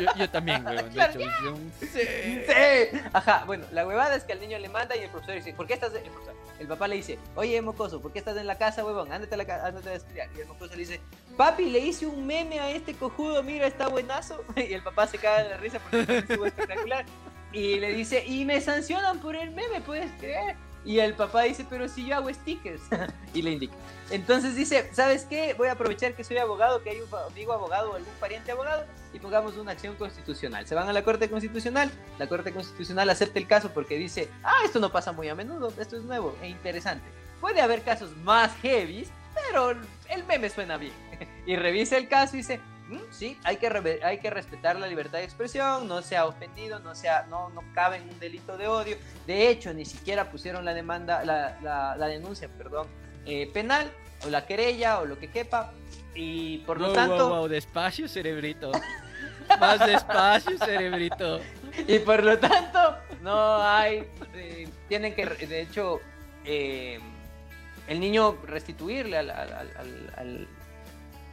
[0.00, 0.92] Yo, yo también, huevón.
[0.92, 1.86] De hecho, yo un- sí.
[1.92, 3.00] Sí.
[3.12, 5.66] Ajá, bueno, la huevada es que al niño le manda y el profesor dice, ¿por
[5.66, 5.94] qué estás?
[5.94, 9.12] El, profesor- el papá le dice, oye, mocoso, ¿por qué estás en la casa, huevón?
[9.12, 10.28] Ándate a, la ca- ándate a estudiar.
[10.36, 11.00] Y el mocoso le dice,
[11.36, 14.44] papi, le hice un meme a este cojudo, mira, está buenazo.
[14.56, 17.04] Y el papá se caga de la risa porque estuvo espectacular.
[17.52, 20.56] Y le dice, y me sancionan por el meme, ¿puedes creer?
[20.84, 22.82] Y el papá dice, pero si yo hago stickers.
[23.34, 23.74] y le indica.
[24.10, 25.54] Entonces dice, ¿sabes qué?
[25.54, 28.84] Voy a aprovechar que soy abogado, que hay un amigo abogado o algún pariente abogado,
[29.12, 30.66] y pongamos una acción constitucional.
[30.66, 34.62] Se van a la Corte Constitucional, la Corte Constitucional acepta el caso porque dice, ah,
[34.64, 37.04] esto no pasa muy a menudo, esto es nuevo e interesante.
[37.40, 39.70] Puede haber casos más heavy, pero
[40.08, 40.92] el meme suena bien.
[41.46, 42.79] y revisa el caso y dice, "Mm,
[43.10, 46.94] sí, hay que, hay que respetar la libertad de expresión, no se ha ofendido, no,
[46.94, 48.96] sea, no, no cabe en un delito de odio.
[49.26, 52.86] De hecho, ni siquiera pusieron la demanda, la, la- la denuncia, perdón,
[53.26, 53.90] eh, penal,
[54.26, 55.72] o la querella, o lo que quepa.
[56.14, 57.28] Y por lo tanto...
[57.28, 58.72] wow, wow, despacio, cerebrito.
[59.60, 61.40] Más despacio, cerebrito.
[61.86, 64.04] Y por lo tanto, no hay.
[64.34, 66.00] eh, tienen que, de hecho,
[66.44, 66.98] eh,
[67.86, 70.48] el niño restituirle al, al, al, al-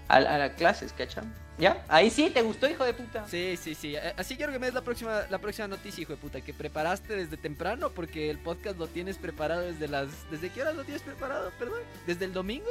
[0.09, 1.23] al- a las clases, ¿cachai?
[1.57, 1.83] ¿Ya?
[1.87, 3.27] Ahí sí, ¿te gustó, hijo de puta?
[3.27, 3.95] Sí, sí, sí.
[4.15, 7.15] Así quiero que me des la próxima, la próxima noticia, hijo de puta, que preparaste
[7.15, 10.09] desde temprano, porque el podcast lo tienes preparado desde las...
[10.29, 11.79] ¿Desde qué hora lo tienes preparado, perdón?
[12.05, 12.69] ¿Desde el domingo?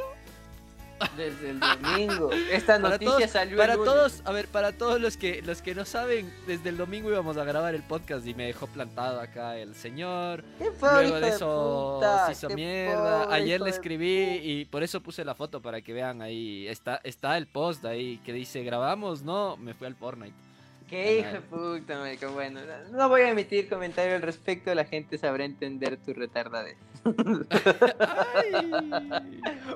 [1.16, 2.30] Desde el domingo.
[2.51, 3.94] Esta Para noticia todos, salió para el lunes.
[3.94, 7.36] todos, a ver, para todos los que los que no saben, desde el domingo íbamos
[7.36, 10.44] a grabar el podcast y me dejó plantado acá el señor.
[10.59, 12.26] ¿Qué fue, Luego de eso puta?
[12.26, 13.24] se hizo ¿Qué mierda.
[13.26, 16.66] fue, Ayer le escribí y por eso puse la foto para que vean ahí.
[16.68, 20.45] Está, está el post ahí que dice grabamos, no, me fui al Fortnite.
[20.89, 22.30] Qué hijo de puta, marico.
[22.30, 22.61] Bueno,
[22.93, 26.76] no voy a emitir comentario al respecto, la gente sabrá entender tu retardadez.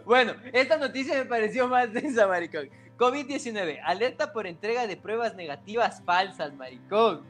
[0.05, 2.69] Bueno, esta noticia me pareció más densa, maricón.
[2.97, 7.23] COVID-19, alerta por entrega de pruebas negativas falsas, maricón.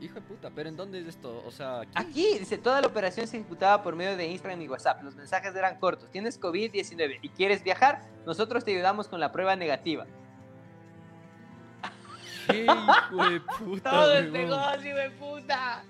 [0.00, 1.42] Hijo de puta, pero ¿en dónde es esto?
[1.46, 1.92] O sea, aquí.
[1.94, 5.02] Aquí dice, toda la operación se ejecutaba por medio de Instagram y WhatsApp.
[5.02, 6.10] Los mensajes eran cortos.
[6.10, 10.06] Tienes COVID-19 y quieres viajar, nosotros te ayudamos con la prueba negativa.
[12.48, 13.90] ¿Qué hijo de puta?
[13.90, 14.32] Todo es huevón?
[14.32, 15.84] negocio, de puta.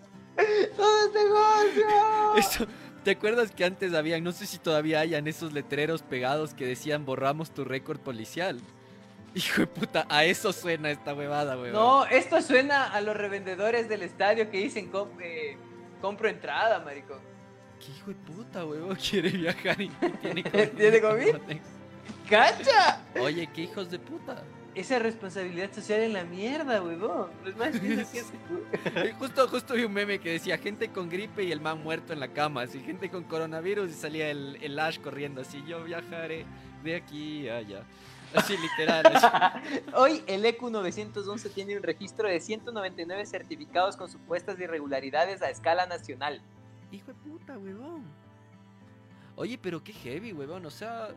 [0.76, 2.34] Todo es negocio.
[2.36, 2.66] Eso,
[3.04, 7.04] ¿Te acuerdas que antes habían, no sé si todavía hayan esos letreros pegados que decían
[7.04, 8.60] borramos tu récord policial?
[9.34, 11.72] Hijo de puta, a eso suena esta huevada, huevón.
[11.72, 15.56] No, esto suena a los revendedores del estadio que dicen "Com- eh,
[16.00, 17.18] compro entrada, maricón.
[17.80, 18.94] ¿Qué hijo de puta, huevón?
[18.96, 19.88] Quiere viajar y
[20.20, 20.42] tiene
[20.76, 21.32] ¿Tiene COVID?
[21.32, 21.62] No tengo.
[22.30, 23.00] ¡Cacha!
[23.20, 24.42] Oye, qué hijos de puta.
[24.74, 27.30] Esa responsabilidad social en la mierda, huevón.
[27.44, 28.32] Los más que es-
[29.18, 32.20] Justo, justo vi un meme que decía gente con gripe y el man muerto en
[32.20, 36.46] la cama, así gente con coronavirus y salía el, el Ash corriendo así, yo viajaré
[36.82, 37.82] de aquí a allá.
[38.34, 39.04] Así literal.
[39.14, 39.26] así.
[39.94, 45.84] Hoy el EQ 911 tiene un registro de 199 certificados con supuestas irregularidades a escala
[45.84, 46.40] nacional.
[46.90, 48.04] Hijo de puta, huevón.
[49.36, 50.64] Oye, pero qué heavy, huevón.
[50.64, 51.08] O sea,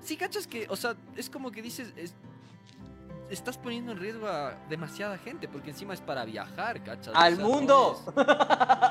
[0.00, 2.14] sí, cachas que, o sea, es como que dices, es-
[3.30, 7.14] estás poniendo en riesgo a demasiada gente, porque encima es para viajar, cachas.
[7.14, 7.98] O ¡Al sea, mundo!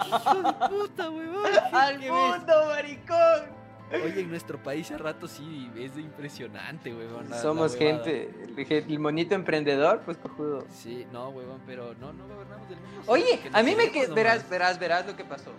[0.07, 1.43] Hijo de puta, huevón.
[1.51, 2.09] ¿qué- ¡Al ves?
[2.11, 3.63] mundo, maricón!
[3.93, 7.29] Oye, en nuestro país a rato sí es impresionante, huevón.
[7.29, 10.65] la- Somos gente, el, monito emprendedor, pues cojudo.
[10.71, 13.01] Sí, no, huevón, pero no, no gobernamos del mundo.
[13.05, 15.51] Oye, a mí me que verás, verás, verás lo que pasó.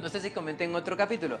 [0.00, 1.38] No sé si comenté en otro capítulo,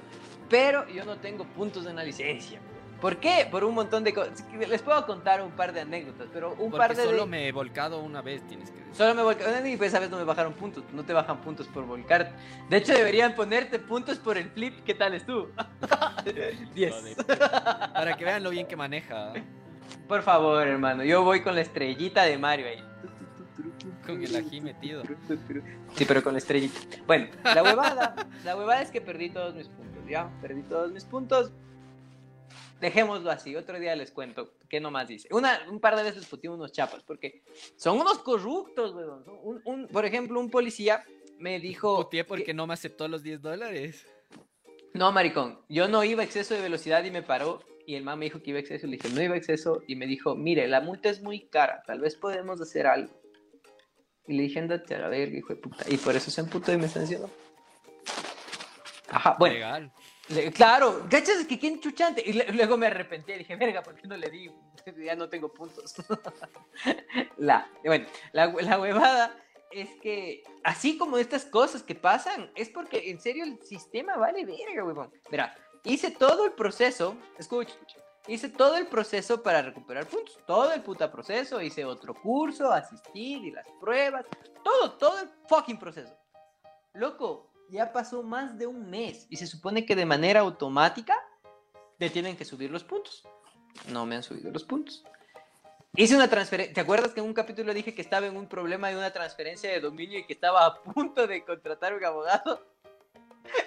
[0.50, 2.60] pero yo no tengo puntos en la licencia.
[3.00, 3.46] ¿Por qué?
[3.50, 4.44] Por un montón de cosas.
[4.68, 7.04] Les puedo contar un par de anécdotas, pero un Porque par de...
[7.04, 8.94] solo me he volcado una vez, tienes que decir.
[8.94, 10.82] Solo me volcaron y pues esa vez no me bajaron puntos.
[10.92, 12.32] No te bajan puntos por volcar.
[12.70, 14.82] De hecho, deberían ponerte puntos por el flip.
[14.84, 15.48] ¿Qué tal es tú?
[16.74, 16.94] 10.
[16.94, 17.16] Joder.
[17.92, 19.34] Para que vean lo bien que maneja.
[20.08, 21.04] Por favor, hermano.
[21.04, 22.82] Yo voy con la estrellita de Mario ahí.
[24.06, 25.02] Con el ají metido.
[25.94, 26.78] Sí, pero con la estrellita.
[27.06, 28.14] Bueno, la huevada.
[28.44, 30.06] la huevada es que perdí todos mis puntos.
[30.08, 31.52] Ya, perdí todos mis puntos.
[32.80, 33.56] Dejémoslo así.
[33.56, 35.28] Otro día les cuento qué nomás dice.
[35.32, 37.42] Una, un par de veces putí unos chapas porque
[37.76, 39.24] son unos corruptos, weón.
[39.24, 41.02] Son Un, un- por ejemplo, un policía
[41.38, 41.96] me dijo.
[42.04, 44.06] Putié porque que- no me aceptó los 10 dólares.
[44.94, 47.62] No, maricón, yo no iba a exceso de velocidad y me paró.
[47.86, 48.86] Y el man me dijo que iba a exceso.
[48.86, 49.82] Le dije, no iba a exceso.
[49.86, 51.82] Y me dijo, mire, la multa es muy cara.
[51.86, 53.12] Tal vez podemos hacer algo.
[54.26, 55.84] Y le dije, andate a la verga, hijo de puta.
[55.88, 57.30] Y por eso se emputó y me sancionó.
[59.08, 59.54] Ajá, bueno.
[59.54, 59.92] Legal.
[60.54, 61.44] Claro, ¿cachas?
[61.46, 62.22] Que quién chuchante.
[62.24, 63.32] Y luego me arrepentí.
[63.32, 64.50] Dije, verga, ¿por qué no le di?
[65.04, 65.94] Ya no tengo puntos.
[67.38, 69.36] la, bueno, la, huevada
[69.72, 74.44] es que así como estas cosas que pasan, es porque en serio el sistema vale
[74.44, 75.12] verga, huevón.
[75.28, 77.74] Verá, hice todo el proceso, escucha,
[78.28, 83.44] hice todo el proceso para recuperar puntos, todo el puta proceso, hice otro curso, asistir
[83.44, 84.24] y las pruebas,
[84.62, 86.16] todo, todo el fucking proceso.
[86.94, 91.14] Loco, ya pasó más de un mes y se supone que de manera automática
[91.98, 93.26] te tienen que subir los puntos.
[93.88, 95.04] No me han subido los puntos.
[95.94, 96.74] Hice una transferencia.
[96.74, 99.70] ¿Te acuerdas que en un capítulo dije que estaba en un problema de una transferencia
[99.70, 102.66] de dominio y que estaba a punto de contratar un abogado?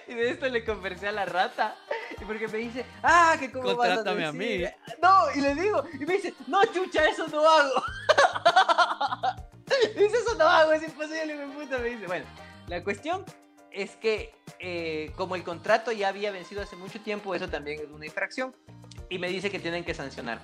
[0.10, 1.78] Y de esto le conversé a la rata.
[2.20, 4.68] Y porque me dice, ah, que cómo vas a Contrátame a decir?
[4.68, 4.94] mí.
[5.02, 7.82] No, y le digo, y me dice, no, chucha, eso no hago.
[9.96, 11.78] Dice, eso no hago, es imposible, me puta.
[11.78, 12.26] Me dice, bueno,
[12.68, 13.24] la cuestión
[13.72, 17.90] es que eh, como el contrato ya había vencido hace mucho tiempo, eso también es
[17.90, 18.56] una infracción.
[19.10, 20.42] Y me dice que tienen que sancionar.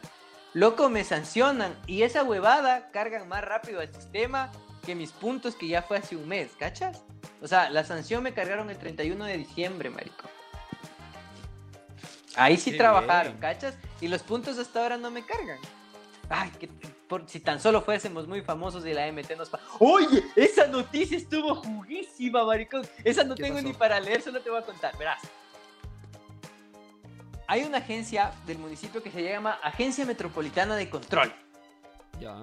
[0.53, 4.51] Loco, me sancionan y esa huevada cargan más rápido al sistema
[4.85, 7.03] que mis puntos que ya fue hace un mes, ¿cachas?
[7.41, 10.29] O sea, la sanción me cargaron el 31 de diciembre, marico.
[12.35, 13.41] Ahí sí Qué trabajaron, bien.
[13.41, 13.75] ¿cachas?
[14.01, 15.57] Y los puntos hasta ahora no me cargan.
[16.29, 16.67] Ay, que
[17.07, 19.51] por, si tan solo fuésemos muy famosos y la MT nos...
[19.79, 22.87] Oye, esa noticia estuvo juguísima, maricón.
[23.03, 23.67] Esa no ¿Qué tengo pasó?
[23.67, 24.97] ni para leer, solo te voy a contar.
[24.97, 25.21] Verás.
[27.47, 31.31] Hay una agencia del municipio que se llama Agencia Metropolitana de Control
[32.19, 32.35] Ya.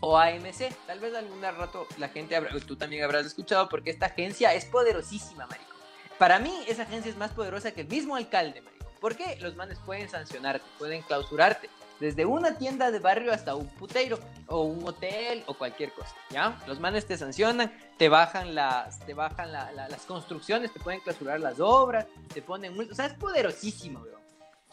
[0.00, 0.74] o AMC.
[0.86, 4.66] Tal vez algún rato la gente, habrá, tú también habrás escuchado porque esta agencia es
[4.66, 5.72] poderosísima, marico.
[6.18, 8.90] Para mí esa agencia es más poderosa que el mismo alcalde, marico.
[9.00, 9.38] ¿Por qué?
[9.40, 11.70] Los manes pueden sancionarte, pueden clausurarte.
[12.02, 16.60] Desde una tienda de barrio hasta un puteiro o un hotel o cualquier cosa, ¿ya?
[16.66, 20.98] Los manes te sancionan, te bajan las, te bajan la- la- las construcciones, te pueden
[20.98, 22.76] clausurar las obras, te ponen.
[22.90, 24.20] O sea, es poderosísimo, weón.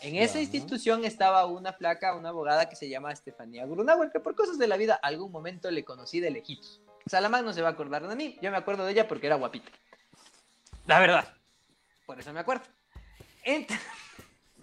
[0.02, 4.34] En esa institución estaba una flaca, una abogada que se llama Estefanía Grunauer, que por
[4.34, 6.82] cosas de la vida algún momento le conocí de lejitos.
[7.06, 9.36] Salamán no se va a acordar de mí, yo me acuerdo de ella porque era
[9.36, 9.70] guapita.
[10.88, 11.28] La verdad.
[12.08, 12.64] Por eso me acuerdo.
[13.46, 13.70] Ent-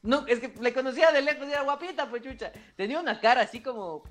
[0.06, 2.52] No, es que le conocía de lejos era guapita, pues chucha.
[2.76, 4.04] Tenía una cara así como,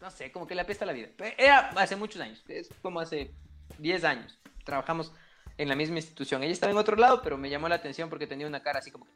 [0.00, 1.08] no sé, como que le apesta la vida.
[1.38, 3.32] Era hace muchos años, es como hace
[3.78, 4.38] 10 años.
[4.64, 5.12] Trabajamos
[5.58, 6.42] en la misma institución.
[6.42, 8.90] Ella estaba en otro lado, pero me llamó la atención porque tenía una cara así
[8.90, 9.06] como.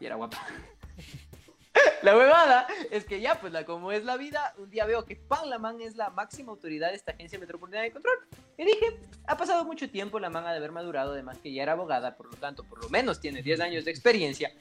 [0.00, 0.38] Y era guapa.
[2.02, 5.16] La huevada es que ya, pues la como es la vida, un día veo que
[5.16, 8.18] Pan la man es la máxima autoridad de esta agencia metropolitana de control.
[8.58, 11.62] Y dije, ha pasado mucho tiempo, la man ha de haber madurado, además que ya
[11.62, 14.52] era abogada, por lo tanto, por lo menos tiene 10 años de experiencia.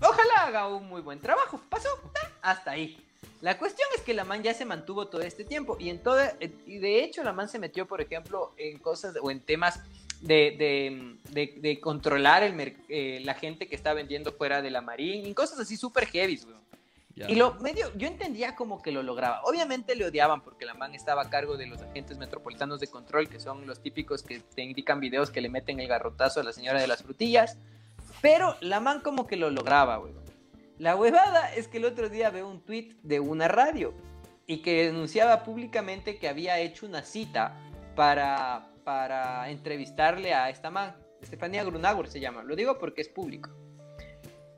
[0.00, 1.60] Ojalá haga un muy buen trabajo.
[1.68, 2.96] Pasó, ta, hasta ahí.
[3.40, 6.18] La cuestión es que la man ya se mantuvo todo este tiempo y en todo,
[6.40, 9.80] eh, y de hecho la man se metió, por ejemplo, en cosas o en temas
[10.22, 15.26] de, de, de- controlar el eh, la gente que está vendiendo fuera de la marín
[15.26, 16.63] y cosas así súper heavy, weón.
[17.16, 19.40] Y lo medio, yo entendía como que lo lograba.
[19.44, 23.28] Obviamente le odiaban porque la man estaba a cargo de los agentes metropolitanos de control,
[23.28, 26.52] que son los típicos que te indican videos que le meten el garrotazo a la
[26.52, 27.58] señora de las frutillas.
[28.20, 30.24] Pero la man como que lo lograba, weón.
[30.78, 33.94] La huevada es que el otro día veo un tweet de una radio
[34.46, 37.56] y que denunciaba públicamente que había hecho una cita
[37.94, 43.50] para, para entrevistarle a esta man, Estefanía Grunauer se llama, lo digo porque es público.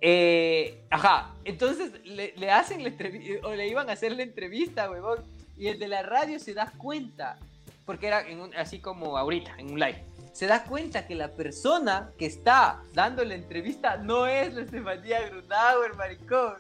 [0.01, 5.25] Eh, ajá, entonces le, hacen la entrevista, o le iban a hacer la entrevista, huevón,
[5.57, 7.39] y el de la radio se da cuenta,
[7.85, 8.25] porque era
[8.59, 13.25] así como ahorita, en un live, se da cuenta que la persona que está dando
[13.25, 16.57] la entrevista no es la Estefanía Grunauer, maricón.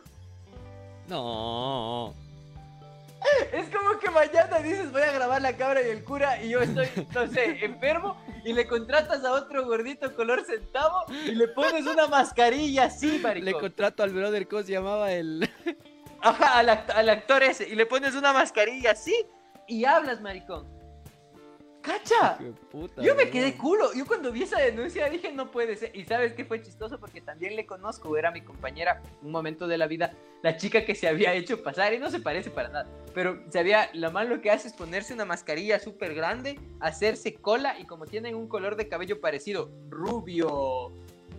[1.09, 2.14] No.
[3.53, 6.61] Es como que mañana dices voy a grabar la cabra y el cura y yo
[6.61, 11.87] estoy, no sé, enfermo y le contratas a otro gordito color centavo y le pones
[11.87, 13.45] una mascarilla así, maricón.
[13.53, 15.49] Le contrato al brother, ¿cómo se llamaba el...?
[16.21, 19.14] Ajá, al, act- al actor ese y le pones una mascarilla así
[19.67, 20.76] y hablas, maricón.
[21.87, 22.37] ¡Cacha!
[22.72, 23.95] Puta, Yo me quedé culo.
[23.95, 25.95] Yo cuando vi esa denuncia dije, no puede ser.
[25.97, 28.16] Y sabes que fue chistoso porque también le conozco.
[28.16, 30.12] Era mi compañera un momento de la vida.
[30.43, 31.95] La chica que se había hecho pasar.
[31.95, 32.87] Y no se parece para nada.
[33.14, 33.89] Pero se había.
[33.95, 37.78] Lo malo lo que hace es ponerse una mascarilla súper grande, hacerse cola.
[37.78, 40.93] Y como tienen un color de cabello parecido, rubio.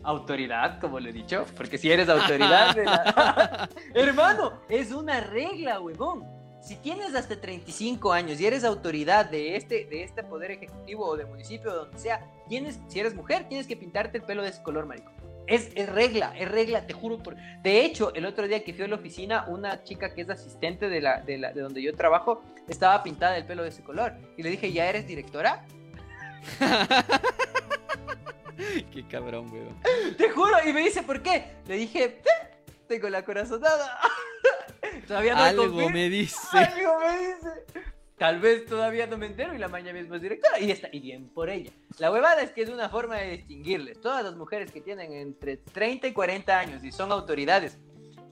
[0.04, 1.46] Autoridad, como le he dicho.
[1.58, 2.74] Porque si eres autoridad.
[2.86, 6.37] la- Hermano, es una regla, huevón.
[6.68, 11.16] Si tienes hasta 35 años y eres autoridad de este, de este poder ejecutivo o
[11.16, 14.50] de municipio o donde sea, tienes, si eres mujer, tienes que pintarte el pelo de
[14.50, 15.10] ese color, marico.
[15.48, 17.20] Es, es regla, es regla, te juro.
[17.20, 17.38] Por...
[17.64, 20.90] De hecho, el otro día que fui a la oficina, una chica que es asistente
[20.90, 24.16] de, la, de, la, de donde yo trabajo estaba pintada el pelo de ese color.
[24.36, 25.66] Y le dije, ¿ya eres directora?
[28.92, 29.82] Qué cabrón, weón.
[30.18, 30.58] Te juro.
[30.66, 31.46] Y me dice, ¿por qué?
[31.66, 32.22] Le dije, "Eh,
[32.90, 33.98] tengo la corazonada.
[35.08, 36.58] Todavía no Algo me dice.
[36.58, 37.86] Algo me dice.
[38.18, 41.00] Tal vez todavía no me entero y la mañana misma es directora y está y
[41.00, 41.72] bien por ella.
[42.00, 44.02] La huevada es que es una forma de distinguirles.
[44.02, 47.78] Todas las mujeres que tienen entre 30 y 40 años y son autoridades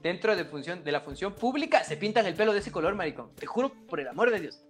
[0.02, 3.32] dentro de, función, de la función pública se pintan el pelo de ese color, maricón.
[3.36, 4.65] Te juro por el amor de Dios.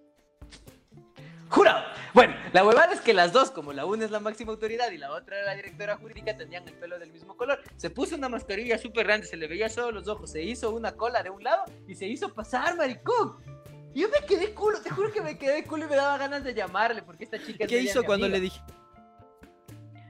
[1.49, 1.85] ¡Jurado!
[2.13, 4.97] Bueno, la huevada es que las dos, como la una es la máxima autoridad y
[4.97, 7.61] la otra era la directora jurídica, tenían el pelo del mismo color.
[7.77, 10.93] Se puso una mascarilla súper grande, se le veía solo los ojos, se hizo una
[10.93, 13.37] cola de un lado y se hizo pasar, maricón.
[13.93, 16.43] Y Yo me quedé culo, te juro que me quedé culo y me daba ganas
[16.43, 18.37] de llamarle porque esta chica ¿Qué hizo cuando amiga.
[18.37, 18.61] le dije?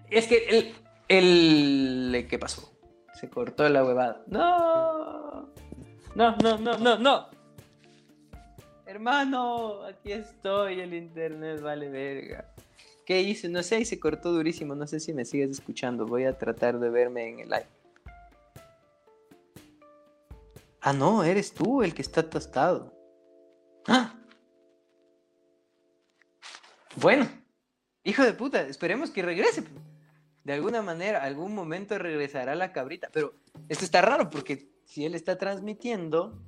[0.09, 0.75] Es que el,
[1.09, 2.27] el...
[2.29, 2.73] ¿Qué pasó?
[3.13, 4.23] Se cortó la huevada.
[4.27, 5.53] No.
[6.15, 7.29] No, no, no, no, no.
[8.88, 12.53] Hermano, aquí estoy, el internet vale verga.
[13.05, 13.49] ¿Qué hice?
[13.49, 14.75] No sé, y se cortó durísimo.
[14.75, 16.05] No sé si me sigues escuchando.
[16.05, 17.67] Voy a tratar de verme en el live.
[20.79, 22.93] Ah, no, eres tú el que está tostado.
[23.88, 24.13] ¡Ah!
[26.95, 27.27] Bueno,
[28.05, 29.65] hijo de puta, esperemos que regrese.
[30.45, 33.09] De alguna manera, algún momento regresará la cabrita.
[33.11, 33.33] Pero
[33.67, 36.41] esto está raro porque si él está transmitiendo.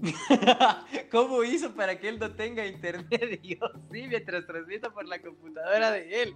[1.10, 3.40] ¿Cómo hizo para que él no tenga internet?
[3.42, 6.34] Y yo sí, mientras transmito por la computadora de él.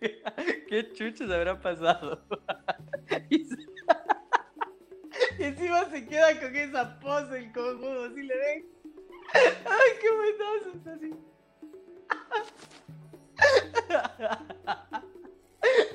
[0.68, 2.24] ¿Qué chuchos habrá pasado?
[3.30, 3.46] y,
[5.38, 8.66] encima se queda con esa pose el cojudo, así le ven.
[9.34, 11.14] Ay, qué buenazo así.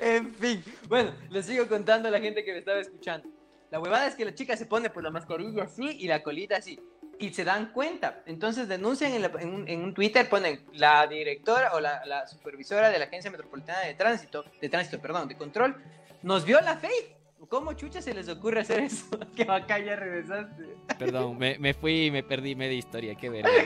[0.00, 3.33] en fin, bueno, les sigo contando a la gente que me estaba escuchando.
[3.74, 6.58] La huevada es que la chica se pone por la mascarilla así y la colita
[6.58, 6.78] así.
[7.18, 8.22] Y se dan cuenta.
[8.24, 13.32] Entonces denuncian en, un, Twitter, ponen la directora o la, la supervisora de la Agencia
[13.32, 15.74] Metropolitana de Tránsito, de Tránsito, perdón, de Control,
[16.22, 17.16] nos vio la fake.
[17.48, 19.06] ¿Cómo chucha se les ocurre hacer eso?
[19.36, 20.76] que bacán ya regresaste.
[20.98, 23.50] Perdón, me, me fui y me perdí media historia, qué verga.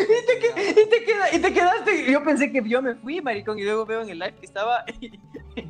[0.00, 2.10] Y te, que- y te queda- y te quedaste.
[2.12, 4.84] Yo pensé que yo me fui, maricón, y luego veo en el live que estaba.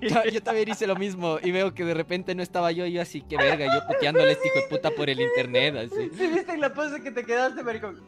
[0.03, 2.93] Yo, yo también hice lo mismo y veo que de repente no estaba yo y
[2.93, 6.11] yo así, qué verga, yo puteándole a este hijo de puta por el internet, así.
[6.17, 8.01] ¿Sí viste en la pose que te quedaste, maricón?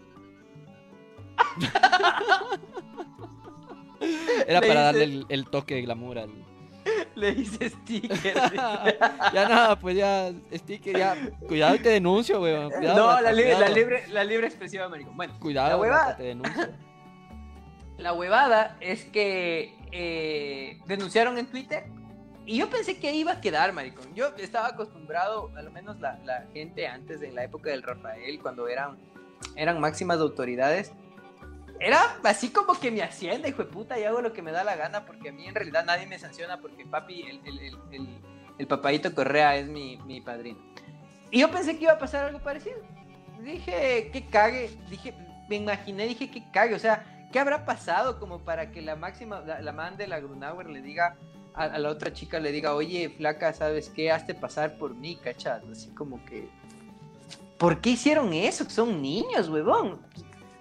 [4.46, 6.30] Era Le para hice- darle el, el toque de glamour al...
[7.16, 8.34] Le hice sticker.
[9.32, 12.70] ya nada, pues ya, sticker, ya, cuidado y te denuncio, weón.
[12.70, 15.16] Cuidado, no, rata, la, libre, la, libre, la libre expresiva, maricón.
[15.16, 16.04] Bueno, Cuidado, la huevada.
[16.04, 16.68] rata, te denuncio.
[17.98, 21.84] la huevada es que eh, denunciaron en Twitter
[22.44, 24.14] y yo pensé que iba a quedar, maricón.
[24.14, 28.40] Yo estaba acostumbrado, a lo menos la, la gente antes de la época del Rafael,
[28.40, 28.98] cuando eran,
[29.56, 30.92] eran máximas autoridades,
[31.82, 34.62] era así como que mi hacienda, hijo de puta, y hago lo que me da
[34.62, 37.78] la gana porque a mí en realidad nadie me sanciona porque papi, el, el, el,
[37.90, 38.08] el,
[38.58, 40.60] el papadito Correa es mi, mi padrino.
[41.30, 42.76] Y yo pensé que iba a pasar algo parecido.
[43.42, 45.14] Dije, que cague, dije,
[45.48, 49.40] me imaginé, dije, que cague, o sea, ¿qué habrá pasado como para que la máxima,
[49.40, 51.16] la, la man de la Grunauer le diga
[51.54, 54.12] a, a la otra chica le diga, oye, flaca, ¿sabes qué?
[54.12, 55.62] Hazte pasar por mí, ¿cachas?
[55.70, 56.48] Así como que...
[57.58, 58.68] ¿Por qué hicieron eso?
[58.68, 60.00] Son niños, huevón.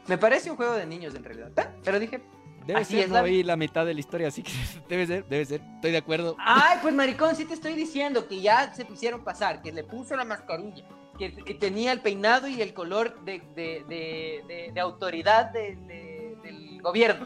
[0.07, 1.51] Me parece un juego de niños en realidad.
[1.57, 1.67] ¿eh?
[1.83, 2.21] Pero dije,
[2.65, 4.51] Debe Así ser, es no la- oí la mitad de la historia, así que
[4.87, 5.61] debe ser, debe ser.
[5.75, 6.35] Estoy de acuerdo.
[6.39, 10.15] Ay, pues maricón, sí te estoy diciendo que ya se hicieron pasar, que le puso
[10.15, 10.85] la mascarilla,
[11.17, 15.75] que, que tenía el peinado y el color de, de, de- de- de autoridad de-
[15.87, 17.25] de- del gobierno.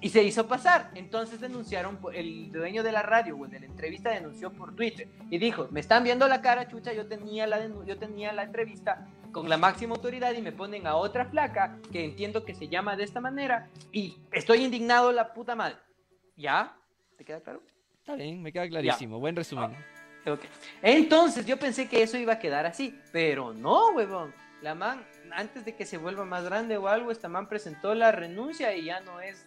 [0.00, 0.90] Y se hizo pasar.
[0.94, 5.36] Entonces denunciaron, el dueño de la radio o de la entrevista denunció por Twitter y
[5.36, 9.06] dijo, me están viendo la cara, chucha, yo tenía la, yo tenía la entrevista
[9.36, 12.96] con la máxima autoridad y me ponen a otra flaca que entiendo que se llama
[12.96, 15.76] de esta manera y estoy indignado la puta madre.
[16.38, 16.74] ¿Ya?
[17.18, 17.62] ¿Te queda claro?
[17.98, 19.20] Está bien, me queda clarísimo.
[19.20, 19.76] Buen resumen.
[20.26, 20.40] Ok.
[20.80, 24.32] Entonces yo pensé que eso iba a quedar así, pero no, huevón.
[24.62, 28.12] La man, antes de que se vuelva más grande o algo, esta man presentó la
[28.12, 29.46] renuncia y ya no es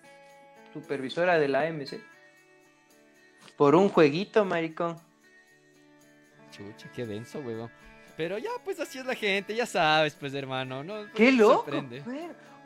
[0.71, 1.99] supervisora de la AMC.
[3.57, 4.97] Por un jueguito, maricón.
[6.51, 7.71] Chucha, qué denso, huevón.
[8.20, 10.84] Pero ya, pues así es la gente, ya sabes, pues, hermano.
[10.84, 11.61] No, pues, ¡Qué loco!
[11.63, 12.03] sorprende.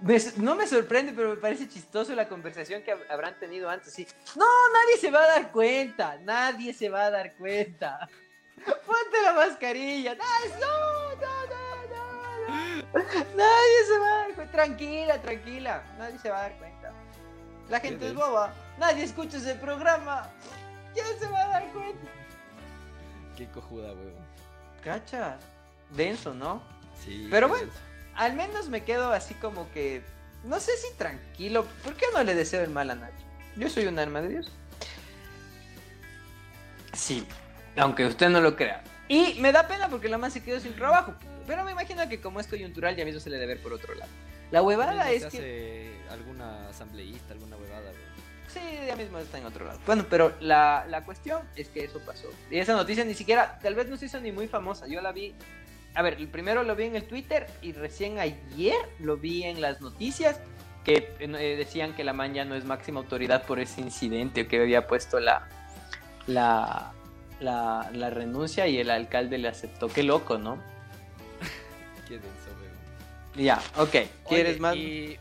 [0.02, 3.94] Me- no me sorprende, pero me parece chistoso la conversación que hab- habrán tenido antes.
[3.94, 4.08] Sí.
[4.36, 6.18] No, nadie se va a dar cuenta.
[6.24, 8.10] Nadie se va a dar cuenta.
[8.66, 10.14] Ponte la mascarilla.
[10.20, 13.00] ¡Ay, No, no, no, no, no.
[13.36, 14.52] Nadie se va a dar cuenta.
[14.54, 15.84] Tranquila, tranquila.
[16.00, 16.92] Nadie se va a dar cuenta.
[17.70, 18.52] La gente es boba.
[18.80, 20.32] Nadie escucha ese programa.
[20.96, 22.08] ¿Quién se va a dar cuenta?
[23.38, 24.33] Qué cojuda, huevón.
[24.84, 25.38] Cacha.
[25.96, 26.62] Denso, ¿no?
[27.04, 27.28] Sí.
[27.30, 27.72] Pero bueno.
[28.16, 30.02] al menos me quedo así como que,
[30.44, 33.24] no sé si tranquilo, ¿por qué no le deseo el mal a Nacho?
[33.56, 34.52] Yo soy un arma de Dios.
[36.94, 37.26] Sí,
[37.76, 38.84] aunque usted no lo crea.
[39.08, 41.14] Y me da pena porque la más se quedó sin trabajo,
[41.46, 43.94] pero me imagino que como es coyuntural ya mismo se le debe ver por otro
[43.96, 44.12] lado.
[44.52, 45.38] La huevada es se que...
[45.38, 48.13] hace alguna asambleísta, alguna huevada, huevón.
[48.54, 49.80] Sí, ya mismo está en otro lado.
[49.86, 52.30] Bueno, pero la, la cuestión es que eso pasó.
[52.52, 54.86] Y esa noticia ni siquiera, tal vez no se hizo ni muy famosa.
[54.88, 55.34] Yo la vi,
[55.96, 59.60] a ver, el primero lo vi en el Twitter y recién ayer lo vi en
[59.60, 60.40] las noticias
[60.84, 64.62] que eh, decían que la man ya no es máxima autoridad por ese incidente que
[64.62, 65.48] había puesto la,
[66.28, 66.92] la,
[67.40, 69.88] la, la renuncia y el alcalde le aceptó.
[69.88, 70.58] Qué loco, ¿no?
[72.08, 72.54] Qué denso.
[73.36, 73.96] Ya, ok.
[74.28, 74.76] ¿Quieres Oye, más?
[74.76, 75.20] Y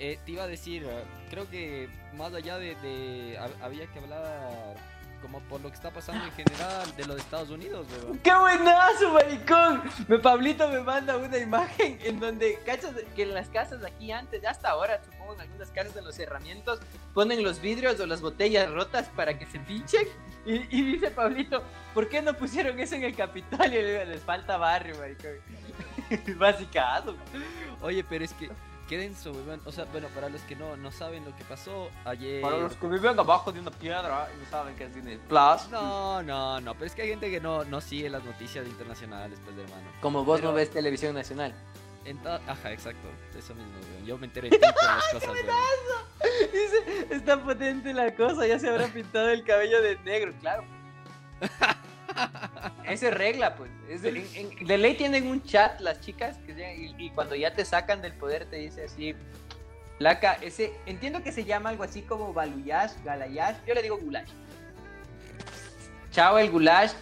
[0.00, 3.98] eh, te iba a decir, eh, creo que más allá de, de- hab- había que
[4.00, 4.74] hablar
[5.22, 8.18] como por lo que está pasando en general de los Estados Unidos, weón.
[8.20, 9.82] ¡Qué buenazo, maricón!
[10.08, 14.42] Me, Pablito me manda una imagen en donde, cachas, que en las casas aquí antes,
[14.46, 16.80] hasta ahora, supongo en algunas casas de los cerramientos,
[17.12, 20.08] ponen los vidrios o las botellas rotas para que se pinchen.
[20.46, 23.78] Y, y dice Pablito, ¿por qué no pusieron eso en el Capitolio?
[23.78, 25.32] Y le digo, les falta barrio, maricón.
[26.38, 27.14] Básicazo.
[27.82, 28.48] Oye, pero es que
[28.90, 29.62] qué denso, weón.
[29.64, 32.42] O sea, bueno, para los que no, no saben lo que pasó ayer.
[32.42, 35.68] Para los que viven abajo de una piedra y no saben qué es Disney Plus.
[35.70, 39.38] No, no, no, pero es que hay gente que no, no sigue las noticias internacionales,
[39.44, 39.88] pues, hermano.
[40.02, 41.54] Como vos Pero- no ves televisión nacional.
[42.04, 43.06] En to- Ajá, exacto,
[43.38, 44.06] eso mismo, weón.
[44.06, 46.50] Yo me entero en Twitter las cosas, weón.
[46.52, 50.64] Dice, está potente la cosa, ya se habrá pintado el cabello de negro, claro.
[52.86, 53.70] Esa es regla, pues.
[53.88, 54.26] Es de, en-
[54.58, 58.02] en- de ley tienen un chat las chicas que y, y cuando ya te sacan
[58.02, 59.14] del poder te dice así,
[59.98, 64.30] placa, ese, entiendo que se llama algo así como baluyash, galayash, yo le digo gulash.
[66.10, 66.92] Chao el gulash,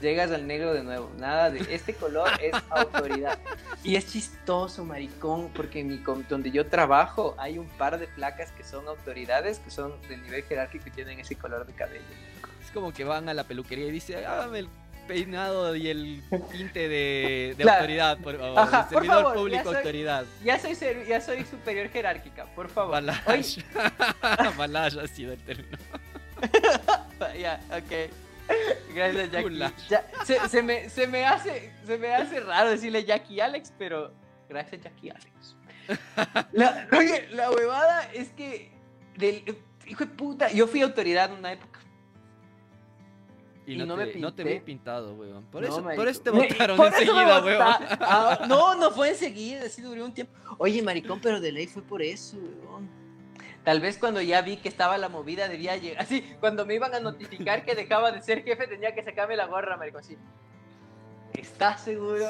[0.00, 1.10] llegas al negro de nuevo.
[1.18, 3.38] Nada de este color es autoridad.
[3.84, 8.50] Y es chistoso, maricón, porque en mi donde yo trabajo hay un par de placas
[8.52, 12.02] que son autoridades, que son del nivel jerárquico y tienen ese color de cabello.
[12.74, 14.68] Como que van a la peluquería y dice, hágame el
[15.06, 17.78] peinado y el tinte de, de Claro.
[17.80, 20.24] autoridad, por, o Ajá, de por servidor favor, público ya soy- autoridad.
[20.44, 20.76] Ya soy,
[21.08, 22.92] ya soy superior jerárquica, por favor.
[22.92, 23.58] Balash.
[24.56, 25.76] Balash ha sido el término.
[27.38, 28.10] ya, ok.
[28.94, 29.58] Gracias, Jackie.
[29.88, 34.12] Ya, se, se me, se, me hace, se me hace raro decirle Jackie Alex, pero
[34.48, 35.56] gracias, Jackie Alex.
[36.52, 38.70] La, oye, la huevada es que,
[39.16, 39.56] del,
[39.86, 41.80] hijo de puta, yo fui autoridad en una época.
[43.66, 45.44] Y, Y no, no me te, no te vi pintado, weón.
[45.44, 47.62] Por, No, eso, por eso te votaron enseguida, weón.
[47.62, 50.32] Ah, no, no fue enseguida, sí duró un tiempo.
[50.58, 52.90] Oye, maricón, pero de ley fue por eso, weón.
[53.64, 56.02] Tal vez cuando ya vi que estaba la movida debía llegar.
[56.02, 59.46] Así, cuando me iban a notificar que dejaba de ser jefe, tenía que sacarme la
[59.46, 60.00] gorra, maricón.
[60.00, 60.18] Así.
[61.34, 62.26] ¿Estás seguro?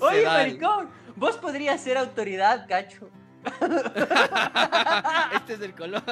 [0.00, 3.10] Oye, maricón, vos podrías ser autoridad, cacho.
[5.34, 6.02] Este es el color.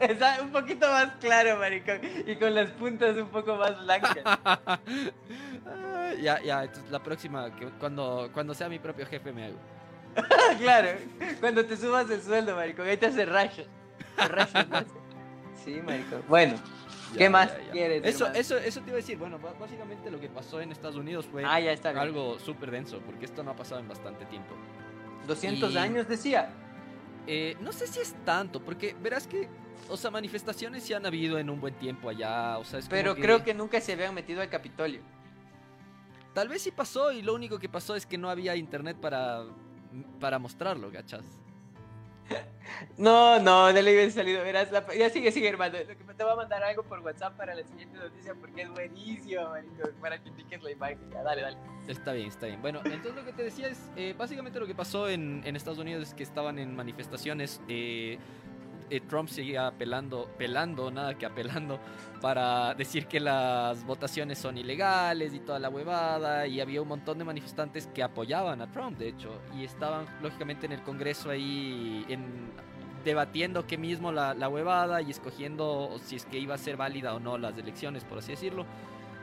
[0.00, 2.00] Está un poquito más claro, maricón.
[2.26, 4.18] Y con las puntas un poco más blancas.
[4.24, 4.78] Ah,
[6.20, 9.58] ya, ya, entonces la próxima, que cuando, cuando sea mi propio jefe me hago.
[10.58, 10.98] claro,
[11.40, 13.66] cuando te subas el sueldo, maricón, ahí te hace rayos.
[15.64, 16.22] sí, marico.
[16.28, 16.54] Bueno,
[17.16, 18.04] ¿qué más quieres?
[18.04, 19.18] Eso, eso, eso te iba a decir.
[19.18, 23.26] Bueno, básicamente lo que pasó en Estados Unidos fue ah, ya algo súper denso, porque
[23.26, 24.54] esto no ha pasado en bastante tiempo.
[25.26, 26.50] 200 años decía.
[27.30, 29.50] Eh, no sé si es tanto, porque verás que,
[29.90, 33.14] o sea, manifestaciones sí han habido en un buen tiempo allá, o sea, es Pero
[33.14, 35.02] creo que nunca se habían metido al Capitolio.
[36.32, 39.44] Tal vez sí pasó y lo único que pasó es que no había internet para,
[40.18, 41.22] para mostrarlo, ¿cachas?
[42.96, 44.42] No, no, no le había salido.
[44.42, 45.78] Verás, ya sigue, sigue, hermano.
[45.78, 48.70] Lo que te voy a mandar algo por WhatsApp para la siguiente noticia porque es
[48.70, 51.10] buenísimo, marico, para que indiques la imagen.
[51.10, 51.56] dale, dale.
[51.86, 52.60] Está bien, está bien.
[52.60, 55.78] Bueno, entonces lo que te decía es, eh, básicamente lo que pasó en, en, Estados
[55.78, 57.60] Unidos es que estaban en manifestaciones.
[57.68, 58.18] Eh,
[58.90, 61.78] eh, Trump seguía apelando, pelando, nada que apelando,
[62.20, 67.18] para decir que las votaciones son ilegales y toda la huevada, y había un montón
[67.18, 72.04] de manifestantes que apoyaban a Trump, de hecho, y estaban lógicamente en el Congreso ahí
[72.08, 72.50] en,
[73.04, 77.14] debatiendo qué mismo la, la huevada y escogiendo si es que iba a ser válida
[77.14, 78.66] o no las elecciones, por así decirlo.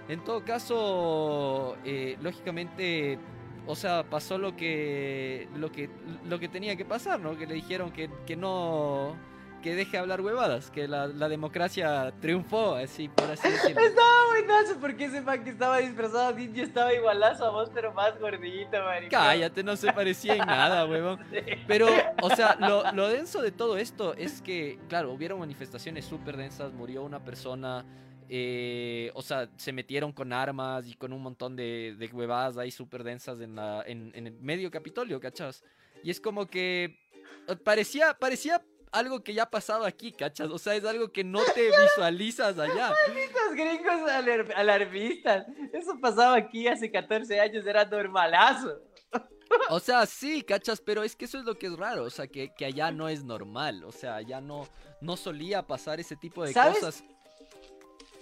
[0.07, 3.17] En todo caso, eh, lógicamente
[3.67, 5.89] o sea, pasó lo que lo que
[6.25, 7.37] lo que tenía que pasar, ¿no?
[7.37, 9.15] Que le dijeron que, que no
[9.65, 13.81] que deje hablar huevadas, que la, democracia triunfó, así por así decirlo.
[13.81, 17.91] Estaba buenazo porque ese man que estaba disfrazado de indio estaba igualazo a vos, pero
[17.91, 19.09] más gordito, marico.
[19.09, 21.19] Cállate, no se parecía en nada, huevón.
[21.65, 21.87] Pero,
[22.21, 26.71] o sea, lo, lo, denso de todo esto es que, claro, hubieron manifestaciones súper densas,
[26.71, 27.83] murió una persona.
[28.29, 32.69] Eh, o sea, se metieron con armas y con un montón de, de huevadas ahí
[32.69, 35.63] súper densas en, la, en, en el medio Capitolio, ¿cachas?
[36.03, 36.99] Y es como que
[37.63, 38.61] parecía, parecía
[38.95, 40.49] algo que ya ha pasado aquí, ¿cachas?
[40.49, 42.93] O sea, es algo que no te visualizas allá.
[43.07, 45.45] Malditos gringos alarmistas.
[45.73, 48.81] Eso pasaba aquí hace 14 años, era normalazo.
[49.69, 52.27] O sea, sí, cachas, pero es que eso es lo que es raro, o sea,
[52.27, 54.67] que, que allá no es normal, o sea, allá no,
[55.01, 57.03] no solía pasar ese tipo de cosas.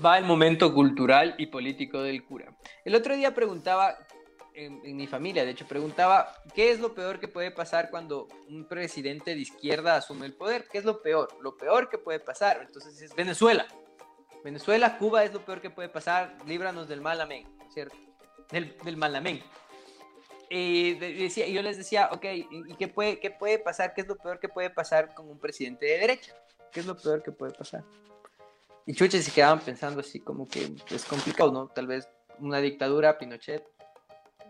[0.04, 2.56] Va el momento cultural y político del cura.
[2.84, 3.98] El otro día preguntaba
[4.56, 8.66] en, mi familia, de hecho, preguntaba, ¿qué es lo peor que puede pasar cuando un
[8.68, 10.68] presidente de izquierda asume el poder?
[10.72, 11.30] ¿Qué es lo peor?
[11.42, 12.62] Lo peor que puede pasar.
[12.66, 13.68] Entonces es Venezuela.
[14.44, 16.38] Venezuela, Cuba es lo peor que puede pasar.
[16.46, 17.96] Líbranos del mal amén, ¿cierto?
[18.52, 19.42] Del, del mal amén.
[20.50, 23.94] Y decía, yo les decía, ok, ¿y qué puede, qué puede pasar?
[23.94, 26.34] ¿Qué es lo peor que puede pasar con un presidente de derecha?
[26.72, 27.84] ¿Qué es lo peor que puede pasar?
[28.86, 31.68] Y chuches se quedaban pensando así como que es complicado, ¿no?
[31.70, 32.08] Tal vez
[32.40, 33.64] una dictadura, Pinochet,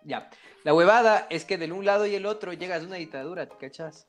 [0.06, 0.30] ya.
[0.64, 3.58] La huevada es que del un lado y el otro llegas a una dictadura, ¿te
[3.58, 4.08] cachas?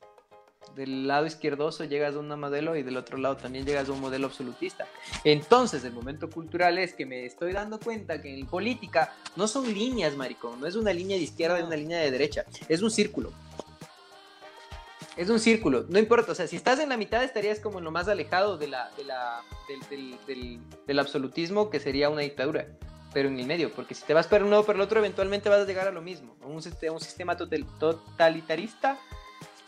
[0.75, 4.01] Del lado izquierdoso llegas a un modelo y del otro lado también llegas a un
[4.01, 4.87] modelo absolutista.
[5.23, 9.71] Entonces, el momento cultural es que me estoy dando cuenta que en política no son
[9.71, 10.59] líneas, maricón.
[10.59, 12.45] No es una línea de izquierda y una línea de derecha.
[12.67, 13.31] Es un círculo.
[15.17, 17.85] Es un círculo, no importa, o sea, si estás en la mitad estarías como en
[17.85, 18.91] lo más alejado de la,
[20.85, 22.67] del absolutismo, que sería una dictadura
[23.15, 25.47] pero en el medio, porque si te vas para un lado para el otro, eventualmente
[25.47, 28.99] vas a llegar a lo mismo, un, un sistema totalitarista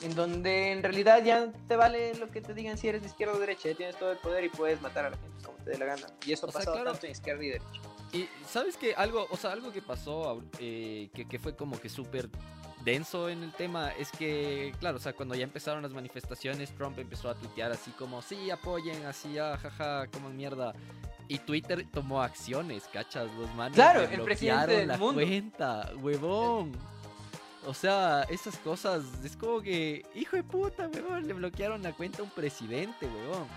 [0.02, 3.36] en donde en realidad ya te vale lo que te digan si eres de izquierda
[3.36, 5.70] o derecha, ya tienes todo el poder y puedes matar a la gente como te
[5.70, 6.08] dé la gana.
[6.26, 7.82] Y eso pasa tanto en izquierda y derecha.
[8.12, 11.88] Y sabes que algo, o sea, algo que pasó eh, que, que, fue como que
[11.88, 12.30] súper
[12.88, 16.98] denso en el tema es que, claro, o sea, cuando ya empezaron las manifestaciones, Trump
[16.98, 20.74] empezó a tuitear así como, sí, apoyen, así, ah, jaja, como mierda.
[21.28, 26.72] Y Twitter tomó acciones, cachas, los manos claro, el presidente la cuenta, huevón.
[27.66, 32.22] O sea, esas cosas, es como que, hijo de puta, huevón, le bloquearon la cuenta
[32.22, 33.48] a un presidente, huevón.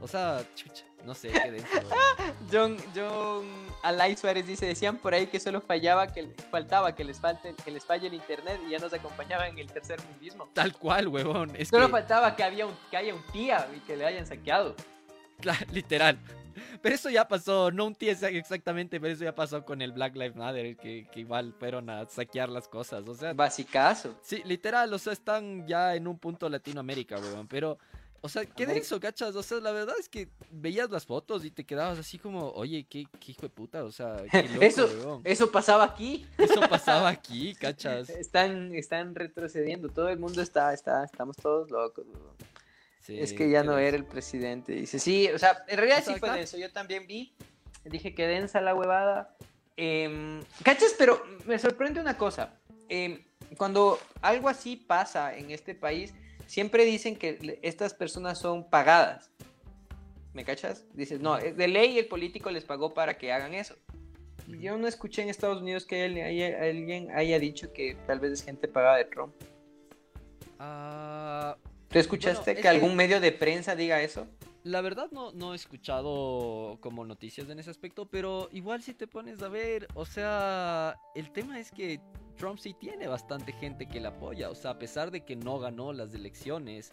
[0.00, 1.68] O sea, chucha, no sé qué denso.
[2.52, 3.44] John, John
[3.82, 7.70] Alay Suárez dice, decían por ahí que solo fallaba, que faltaba que les falte, que
[7.70, 10.48] les falle el internet y ya nos acompañaban en el tercer mundismo.
[10.52, 11.52] Tal cual, huevón.
[11.56, 14.74] Es solo faltaba que había un, que haya un tía y que le hayan saqueado.
[15.40, 16.18] Claro, literal.
[16.82, 20.14] Pero eso ya pasó, no un tío exactamente, pero eso ya pasó con el Black
[20.14, 23.32] Lives Matter, que, que igual fueron a saquear las cosas, o sea...
[23.32, 24.18] Basicazo.
[24.22, 27.78] Sí, literal, o sea, están ya en un punto Latinoamérica, weón, pero...
[28.22, 29.34] O sea, ¿qué de eso, cachas?
[29.34, 32.86] O sea, la verdad es que veías las fotos y te quedabas así como, oye,
[32.88, 36.26] qué, qué hijo de puta, o sea, qué loco, eso, eso pasaba aquí.
[36.38, 38.08] Eso pasaba aquí, cachas.
[38.08, 42.52] Están, están retrocediendo, todo el mundo está, está, estamos todos locos, weón
[43.08, 44.72] es que ya no era el presidente.
[44.72, 46.56] Dice, sí, o sea, en realidad sí fue denso.
[46.56, 47.34] Yo también vi,
[47.84, 49.36] dije que densa la huevada.
[49.76, 50.94] Eh, ¿Cachas?
[50.96, 52.54] Pero me sorprende una cosa.
[52.88, 53.22] Em,
[53.56, 56.14] cuando algo así pasa en este país,
[56.52, 59.30] siempre dicen que estas personas son pagadas.
[60.34, 60.84] ¿Me cachas?
[60.92, 63.74] Dices, no, de ley el político les pagó para que hagan eso.
[64.46, 68.68] Yo no escuché en Estados Unidos que alguien haya dicho que tal vez es gente
[68.68, 69.34] pagada de Trump.
[70.58, 71.56] Ah
[71.88, 74.26] ¿Tú escuchaste que algún medio de prensa diga eso?
[74.64, 79.08] La verdad no, no he escuchado como noticias en ese aspecto, pero igual si te
[79.08, 82.00] pones a ver, o sea, el tema es que
[82.36, 85.58] Trump sí tiene bastante gente que le apoya, o sea, a pesar de que no
[85.58, 86.92] ganó las elecciones,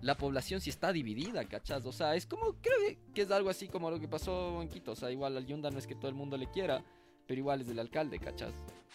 [0.00, 1.86] la población sí está dividida, ¿cachas?
[1.86, 4.92] O sea, es como, creo que es algo así como lo que pasó en Quito,
[4.92, 6.82] o sea, igual al Yunda no es que todo el mundo le quiera,
[7.28, 8.52] pero igual es del alcalde, ¿cachas?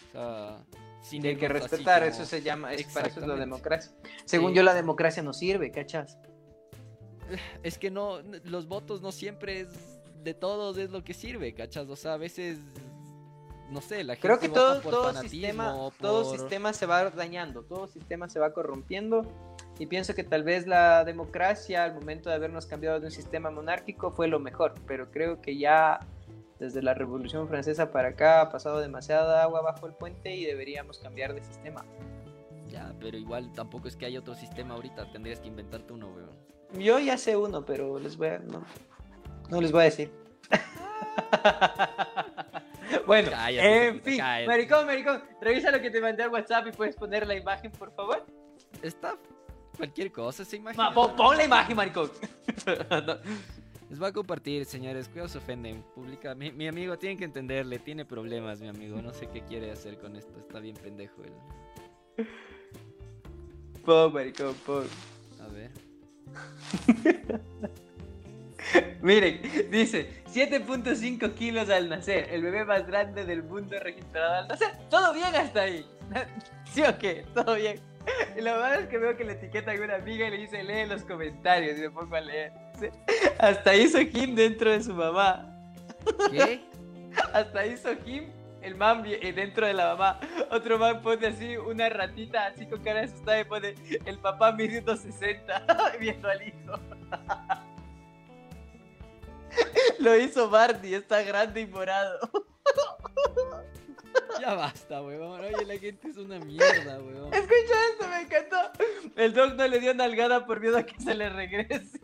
[0.08, 0.66] O sea...
[1.00, 3.92] Sin hay que respetar, eso se llama, es, para eso es la democracia.
[4.24, 6.18] Según yo, la democracia no sirve, ¿cachas?
[7.62, 9.68] Es que no, los votos no siempre es
[10.22, 11.88] de todos es lo que sirve, ¿cachas?
[11.88, 12.58] O sea, a veces
[13.70, 17.88] no sé, la gente Creo que todo, todo sistema, todo sistema se va dañando, todo
[17.88, 19.22] sistema se va corrompiendo
[19.78, 23.50] y pienso que tal vez la democracia al momento de habernos cambiado de un sistema
[23.50, 26.00] monárquico fue lo mejor, pero creo que ya
[26.58, 30.98] desde la Revolución Francesa para acá ha pasado demasiada agua bajo el puente y deberíamos
[30.98, 31.84] cambiar de sistema.
[32.68, 36.55] Ya, pero igual tampoco es que haya otro sistema ahorita, tendrías que inventarte uno, weón.
[36.74, 38.38] Yo ya sé uno, pero les voy a...
[38.38, 38.64] no,
[39.48, 40.10] no les voy a decir.
[43.06, 47.26] bueno, en fin, maricón, maricón, revisa lo que te mandé al WhatsApp y puedes poner
[47.26, 48.24] la imagen, por favor.
[48.82, 49.16] Está
[49.76, 50.82] cualquier cosa, esa imagen.
[50.94, 52.10] pon, la imagen, maricón.
[53.88, 55.08] Les voy a compartir, señores.
[55.08, 55.84] Cuidado se ofenden.
[55.94, 56.34] Publica.
[56.34, 57.78] Mi, amigo tiene que entenderle.
[57.78, 59.00] Tiene problemas, mi amigo.
[59.00, 60.36] No sé qué quiere hacer con esto.
[60.40, 62.26] Está bien pendejo él.
[63.84, 64.88] Pon, maricón, pon.
[69.00, 69.40] Miren,
[69.70, 74.72] dice 7.5 kilos al nacer, el bebé más grande del mundo registrado al nacer.
[74.90, 75.86] Todo bien hasta ahí.
[76.72, 77.24] ¿Sí o qué?
[77.34, 77.80] Todo bien.
[78.36, 80.62] Y lo malo es que veo que le etiqueta a una amiga y le dice
[80.62, 82.52] lee los comentarios y me pongo a leer.
[83.38, 85.52] Hasta hizo Kim dentro de su mamá.
[86.30, 86.60] ¿Qué?
[87.32, 88.30] Hasta hizo Kim
[88.66, 90.20] el man eh, dentro de la mamá.
[90.50, 93.74] Otro man pone así una ratita así con cara asustada y pone
[94.04, 96.78] el papá midiendo 60 viendo al hijo.
[100.00, 102.18] Lo hizo Barney, está grande y morado.
[104.40, 105.40] Ya basta, weón.
[105.40, 107.32] Oye, la gente es una mierda, weón.
[107.32, 108.56] Escucha esto, me encantó.
[109.14, 112.00] El dog no le dio nalgada por miedo a que se le regrese.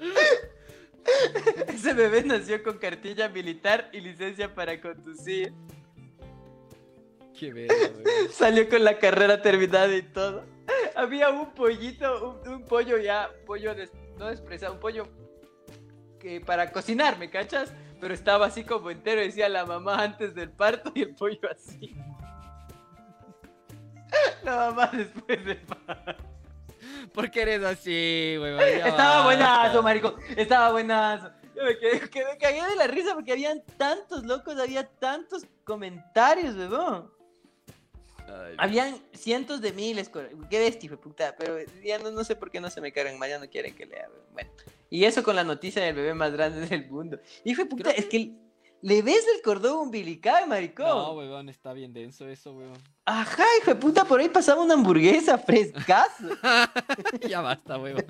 [1.68, 5.52] Ese bebé nació con cartilla militar y licencia para conducir.
[7.38, 7.68] Qué weón.
[8.30, 10.44] Salió con la carrera terminada y todo.
[10.94, 13.74] Había un pollito, un, pollo ya, pollo
[14.18, 15.08] no expresado, un pollo
[16.18, 17.72] que para cocinar, ¿me cachas?
[18.00, 21.96] Pero estaba así como entero, decía la mamá antes del parto y el pollo así.
[24.44, 26.39] La mamá después del parto.
[27.14, 28.58] ¿Por qué eres así, güey?
[28.84, 30.16] Estaba buenazo, marico.
[30.36, 31.30] Estaba buenazo.
[31.54, 36.54] Yo me, quedé, me cagué de la risa porque habían tantos locos, había tantos comentarios,
[36.56, 37.10] weón.
[38.58, 40.10] Habían cientos de miles.
[40.48, 41.34] Qué bestia, puta.
[41.36, 43.86] Pero ya no, sé por qué no se me cargan más, ya no quieren que
[43.86, 44.08] lea.
[44.32, 44.50] Bueno.
[44.88, 47.18] Y eso con la noticia del bebé más grande del mundo.
[47.44, 48.32] Hijo de puta, es que
[48.82, 50.86] le ves el cordón umbilical, maricón.
[50.86, 52.78] No, weón, está bien denso eso, weón.
[53.04, 56.28] Ajá, hijo de puta, por ahí pasaba una hamburguesa frescazo.
[57.28, 58.04] ya basta, weón.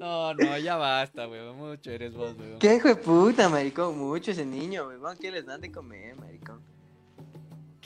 [0.00, 1.56] No, no, ya basta, weón.
[1.56, 2.58] Mucho eres vos, weón.
[2.58, 3.98] Qué hijo de puta, maricón.
[3.98, 5.16] Mucho ese niño, weón.
[5.18, 6.60] ¿Qué les dan de comer, maricón?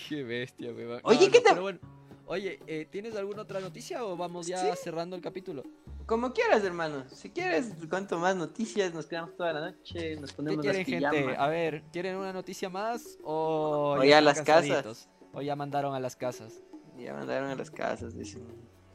[0.08, 1.00] Qué bestia, weón.
[1.04, 1.60] Oye, ¿qué tal?
[1.60, 1.78] Bueno,
[2.30, 5.64] oye, eh, ¿tienes alguna otra noticia o vamos ya cerrando el capítulo?
[6.06, 7.04] Como quieras, hermano.
[7.10, 11.36] Si quieres, cuanto más noticias, nos quedamos toda la noche, nos ponemos ¿Qué quieren, gente?
[11.36, 15.08] A ver, ¿quieren una noticia más o, o ya, a las casas?
[15.32, 16.62] O ya mandaron a las casas.
[16.96, 18.44] Ya mandaron a las casas, dicen.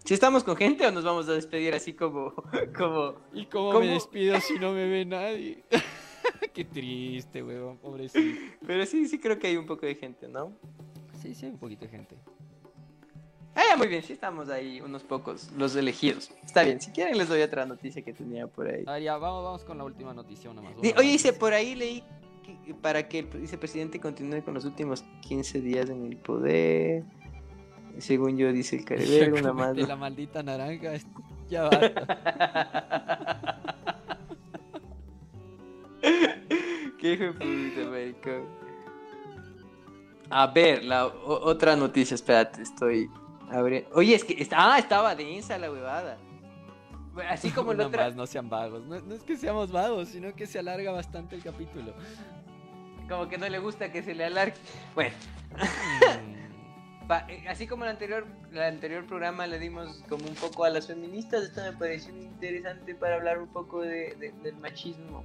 [0.06, 2.34] ¿Si estamos con gente o nos vamos a despedir así como...
[2.78, 5.64] como ¿Y cómo me despido si no me ve nadie?
[6.54, 8.40] Qué triste, weón, pobrecito.
[8.66, 10.54] Pero sí, sí creo que hay un poco de gente, ¿no?
[11.22, 12.16] Sí, sí, hay un poquito de gente.
[13.56, 16.30] Ah, muy bien, sí estamos ahí, unos pocos, los elegidos.
[16.44, 18.84] Está bien, si quieren les doy otra noticia que tenía por ahí.
[18.86, 20.74] A ver, ya, vamos, vamos con la última noticia, una más.
[20.78, 22.04] oye, dice, por ahí leí
[22.66, 27.04] que para que el vicepresidente continúe con los últimos 15 días en el poder.
[27.98, 29.78] Según yo, dice el Caribe, una más.
[29.78, 30.92] la maldita naranja,
[31.50, 33.62] ya basta.
[37.00, 38.66] Qué hijo de puta, maricón.
[40.30, 43.10] A ver, la otra noticia, espérate, estoy
[43.94, 46.18] Oye, es que ah, estaba densa la huevada.
[47.30, 48.06] Así como otra.
[48.06, 48.84] Más, no sean vagos.
[48.86, 51.94] No, es que seamos vagos, sino que se alarga bastante el capítulo.
[53.08, 54.56] Como que no le gusta que se le alargue.
[54.94, 55.16] Bueno.
[55.54, 56.36] Mm.
[57.30, 60.88] Eh, así como el anterior, el anterior programa le dimos como un poco a las
[60.88, 65.24] feministas, esto me pareció interesante para hablar un poco de, del machismo.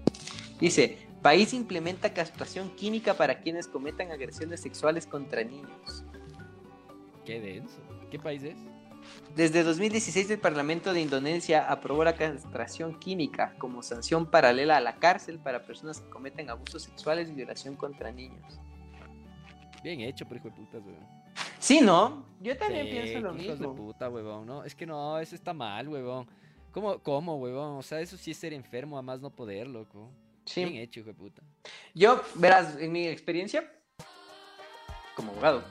[0.60, 6.04] Dice, país implementa castración química para quienes cometan agresiones sexuales contra niños.
[7.24, 7.80] Qué denso.
[8.10, 8.56] ¿Qué país es?
[9.34, 14.96] Desde 2016 el Parlamento de Indonesia aprobó la castración química como sanción paralela a la
[14.96, 18.58] cárcel para personas que cometen abusos sexuales y violación contra niños.
[19.82, 21.20] Bien hecho, pero hijo de putas, weón.
[21.58, 22.26] Sí, ¿no?
[22.40, 23.54] Yo también Sí, pienso lo mismo.
[23.54, 24.64] de puta, huevón, ¿no?
[24.64, 26.26] Es que no, eso está mal, huevón.
[26.72, 27.78] ¿Cómo, cómo, huevón?
[27.78, 30.10] O sea, eso sí es ser enfermo a más no poder, loco.
[30.44, 30.64] Sí.
[30.64, 31.42] Bien hecho, hijo de puta.
[31.94, 33.70] Yo, verás, en mi experiencia
[35.14, 35.62] como abogado,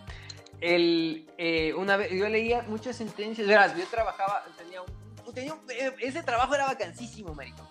[0.61, 5.61] el, eh, una vez, yo leía muchas sentencias, verás, yo trabajaba, tenía un, tenía un-
[5.69, 7.67] eh, ese trabajo era vacancísimo, marico.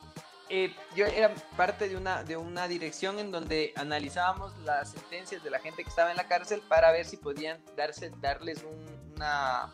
[0.51, 5.51] Eh, yo era parte de una, de una dirección en donde analizábamos las sentencias de
[5.51, 9.71] la gente que estaba en la cárcel para ver si podían darse, darles un, una,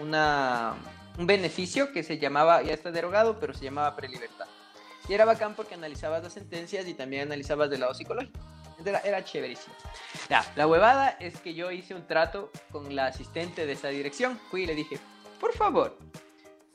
[0.00, 0.74] una,
[1.18, 4.46] un beneficio que se llamaba, ya está derogado, pero se llamaba prelibertad.
[5.08, 8.38] Y era bacán porque analizabas las sentencias y también analizabas del lado psicológico.
[8.84, 9.74] Era, chéverísimo.
[10.28, 14.38] Ya, la huevada es que yo hice un trato con la asistente de esa dirección.
[14.50, 14.98] Fui y le dije,
[15.40, 15.96] por favor,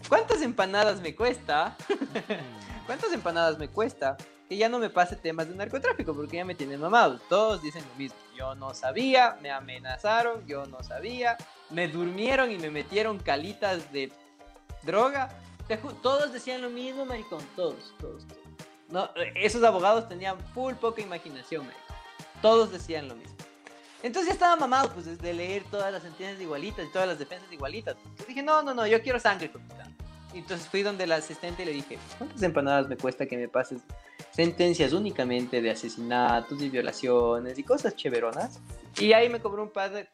[0.10, 1.78] ¿cuántas empanadas me cuesta?
[2.86, 4.18] ¿Cuántas empanadas me cuesta?
[4.50, 7.20] Que ya no me pase temas de narcotráfico porque ya me tienen mamado.
[7.30, 8.18] Todos dicen lo mismo.
[8.36, 11.38] Yo no sabía, me amenazaron, yo no sabía.
[11.70, 14.12] Me durmieron y me metieron calitas de
[14.82, 15.30] droga.
[16.02, 17.46] Todos decían lo mismo, maricón.
[17.56, 19.10] Todos, todos, todos.
[19.36, 21.91] Esos abogados tenían full poca imaginación, maricón.
[22.42, 23.36] Todos decían lo mismo.
[24.04, 27.52] Entonces ya estaba mamado pues de leer todas las sentencias igualitas y todas las defensas
[27.52, 27.96] igualitas.
[27.98, 29.88] Entonces dije, no, no, no, yo quiero sangre, papita.
[30.34, 33.48] Y Entonces fui donde la asistente y le dije, ¿cuántas empanadas me cuesta que me
[33.48, 33.82] pases
[34.32, 38.60] sentencias únicamente de asesinatos y violaciones y cosas chéveronas?
[38.98, 40.08] Y ahí me cobró un par de...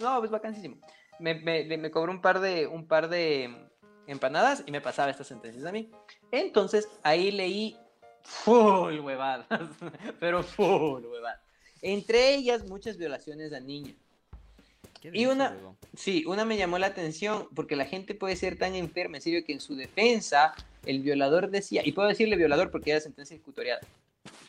[0.00, 0.76] No, pues vacancísimo.
[1.18, 3.68] Me, me cobró un par de, un par de
[4.06, 5.90] empanadas y me pasaba estas sentencias a mí.
[6.30, 7.76] Entonces ahí leí
[8.22, 9.46] full huevadas,
[10.20, 11.43] pero full huevadas.
[11.84, 13.94] Entre ellas muchas violaciones a niños.
[15.02, 15.54] Qué Y una-.
[15.94, 19.44] Sí, una me llamó la atención porque la gente puede ser tan enferma, en serio,
[19.44, 20.54] que en su defensa
[20.86, 23.80] el violador decía, y puedo decirle violador porque era sentencia ejecutoriada.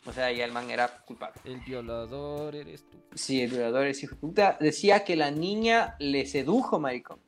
[0.06, 1.38] O sea, ya el man era culpable.
[1.44, 2.96] El violador eres tú.
[3.14, 4.56] Sí, el violador es hijo de puta.
[4.58, 7.20] Decía que la niña le sedujo, maricón.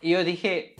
[0.00, 0.76] Y yo dije,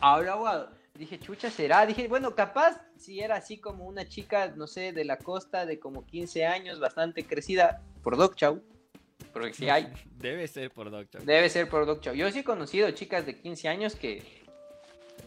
[0.00, 0.79] ahora, abogado.
[1.00, 1.86] Dije, chucha, será.
[1.86, 5.80] Dije, bueno, capaz si era así como una chica, no sé, de la costa de
[5.80, 8.62] como 15 años, bastante crecida por Doc Chow.
[9.32, 9.90] Porque sí hay.
[10.18, 11.22] Debe ser por Doctor.
[11.24, 12.12] Debe ser por Doc Chow.
[12.12, 14.22] Yo sí he conocido chicas de 15 años que.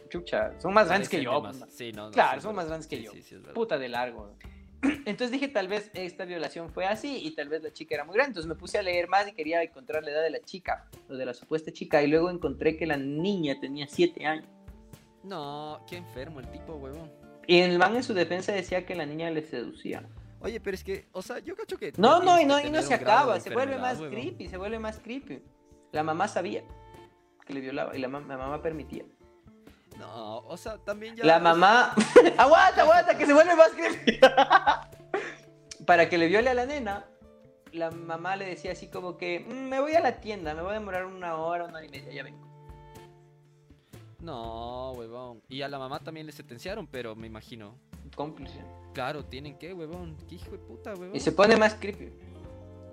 [0.09, 1.41] Chucha, son más grandes que yo.
[1.69, 3.11] Sí, no, no, Claro, sí, son más grandes que Sí, yo.
[3.13, 3.35] sí.
[3.55, 4.35] Puta de largo.
[4.83, 8.13] Entonces dije, tal vez esta violación fue así y tal vez la chica era muy
[8.13, 8.29] grande.
[8.29, 11.15] Entonces me puse a leer más y quería encontrar la edad de la chica, o
[11.15, 12.03] de la supuesta chica.
[12.03, 14.45] Y luego encontré que la niña tenía 7 años.
[15.23, 17.11] No, qué enfermo el tipo, huevón.
[17.47, 20.03] Y el man en su defensa decía que la niña le seducía.
[20.41, 21.93] Oye, pero es que, o sea, yo cacho que.
[21.97, 24.11] No, no, y no, y no se acaba, se vuelve más huevón.
[24.11, 25.41] creepy, se vuelve más creepy.
[25.91, 26.63] La mamá sabía
[27.45, 29.05] que le violaba y la, mam- la mamá permitía.
[29.99, 31.23] No, o sea, también ya.
[31.25, 31.93] La mamá.
[32.37, 34.19] aguanta, aguanta, que se vuelve más creepy.
[35.85, 37.05] Para que le viole a la nena,
[37.71, 40.71] la mamá le decía así como que: "Mm, Me voy a la tienda, me voy
[40.71, 42.52] a demorar una hora, una hora y media, ya vengo.
[44.23, 45.43] No, huevón.
[45.49, 47.77] Y a la mamá también le sentenciaron, pero me imagino.
[48.15, 48.63] Cómplice.
[48.93, 50.15] Claro, tienen que, huevón.
[50.29, 51.13] Qué hijo de puta, huevón.
[51.13, 52.13] Y se pone más creepy.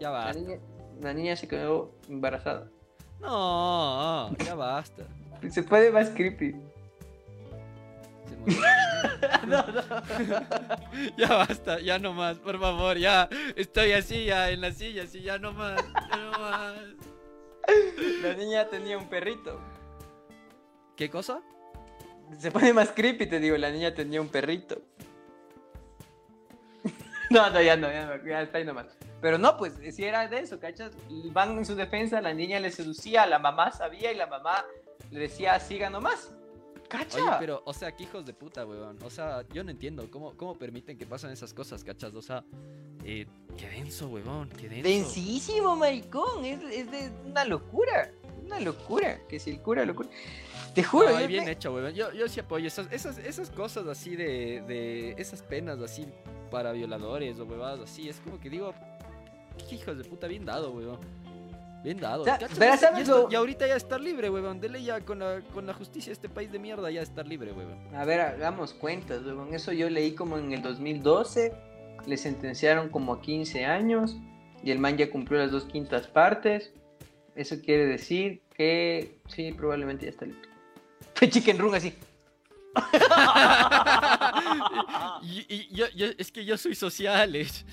[0.00, 0.58] Ya La niña,
[1.00, 2.68] la niña se quedó embarazada.
[3.20, 5.06] No, ya basta.
[5.48, 6.56] Se pone más creepy.
[8.28, 8.60] Se murió
[9.20, 11.12] la niña.
[11.16, 13.28] ya basta, ya no más, por favor, ya.
[13.54, 15.80] Estoy así, ya en la silla, así, ya no más,
[16.10, 16.74] ya no más.
[18.22, 19.60] La niña tenía un perrito.
[21.00, 21.40] ¿Qué cosa?
[22.38, 24.82] Se pone más creepy, te digo, la niña tenía un perrito.
[27.30, 28.86] No, no, ya no, ya no, ya está ahí nomás.
[29.22, 30.92] Pero no, pues, si era de eso, ¿cachas?
[31.32, 34.66] Van en su defensa, la niña le seducía, la mamá sabía y la mamá
[35.10, 36.34] le decía, siga nomás.
[36.90, 37.16] ¿Cacha?
[37.16, 38.98] Oye, pero, o sea, qué hijos de puta, weón.
[39.02, 42.12] O sea, yo no entiendo cómo, cómo permiten que pasen esas cosas, ¿cachas?
[42.14, 42.44] O sea,
[43.04, 44.88] eh, qué denso, weón, qué denso.
[44.88, 48.10] Densísimo, maricón, es, es de una locura,
[48.44, 50.10] una locura, que si el cura locura.
[50.74, 51.92] Te juro, yo bien me- hecho, weón.
[51.94, 55.14] Yo, yo sí apoyo esas, esas, esas cosas así de, de.
[55.18, 56.06] Esas penas así
[56.50, 58.08] para violadores o huevadas así.
[58.08, 58.72] Es como que digo.
[59.68, 60.98] Qué hijos de puta, bien dado, weón.
[61.82, 62.22] Bien dado.
[62.22, 62.56] O sea, ¿cachas?
[62.58, 64.60] pero Y ¿sabes esto- lo- Y ahorita ya estar libre, weón.
[64.60, 67.52] Dele ya con la, con la justicia de este país de mierda, ya estar libre,
[67.52, 67.94] weón.
[67.94, 71.52] A ver, hagamos cuentas, con eso yo leí como en el 2012,
[72.06, 74.16] le sentenciaron como a 15 años
[74.62, 76.72] y el man ya cumplió las dos quintas partes.
[77.34, 80.48] Eso quiere decir que sí, probablemente ya está listo.
[81.30, 81.94] Chicken Run así.
[85.22, 87.64] y, y yo, yo- es que yo soy sociales.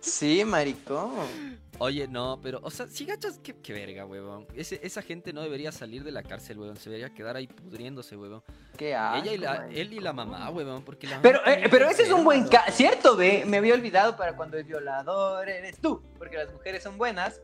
[0.00, 1.62] Sí, maricón.
[1.78, 4.46] Oye, no, pero, o sea, si gachas, qué, qué verga, huevón.
[4.54, 6.76] Ese, esa gente no debería salir de la cárcel, huevón.
[6.76, 8.42] Se debería quedar ahí pudriéndose, huevón.
[8.78, 9.80] Qué asco, Ella y la, marico.
[9.80, 12.46] él y la mamá, huevón, porque la Pero, mamá eh, pero ese es un buen
[12.48, 13.16] caso, ¿cierto?
[13.16, 17.40] Ve, me había olvidado para cuando el violador eres tú, porque las mujeres son buenas.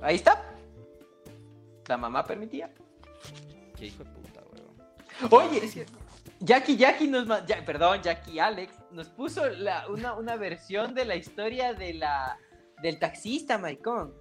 [0.00, 0.42] Ahí está.
[1.88, 2.70] La mamá permitía.
[3.76, 5.50] Qué hijo de puta, huevón.
[5.50, 5.86] Oye, Es que-
[6.40, 11.16] Jackie Jackie nos ya- perdón, Jackie Alex nos puso la- una, una versión de la
[11.16, 12.38] historia de la
[12.82, 14.14] del taxista, maricón.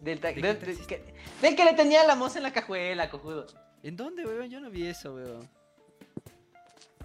[0.00, 3.46] Del, ta- ¿De del- que, del que le tenía la moza en la cajuela, cojudo.
[3.82, 4.48] ¿En dónde, huevón?
[4.50, 5.48] Yo no vi eso, huevón.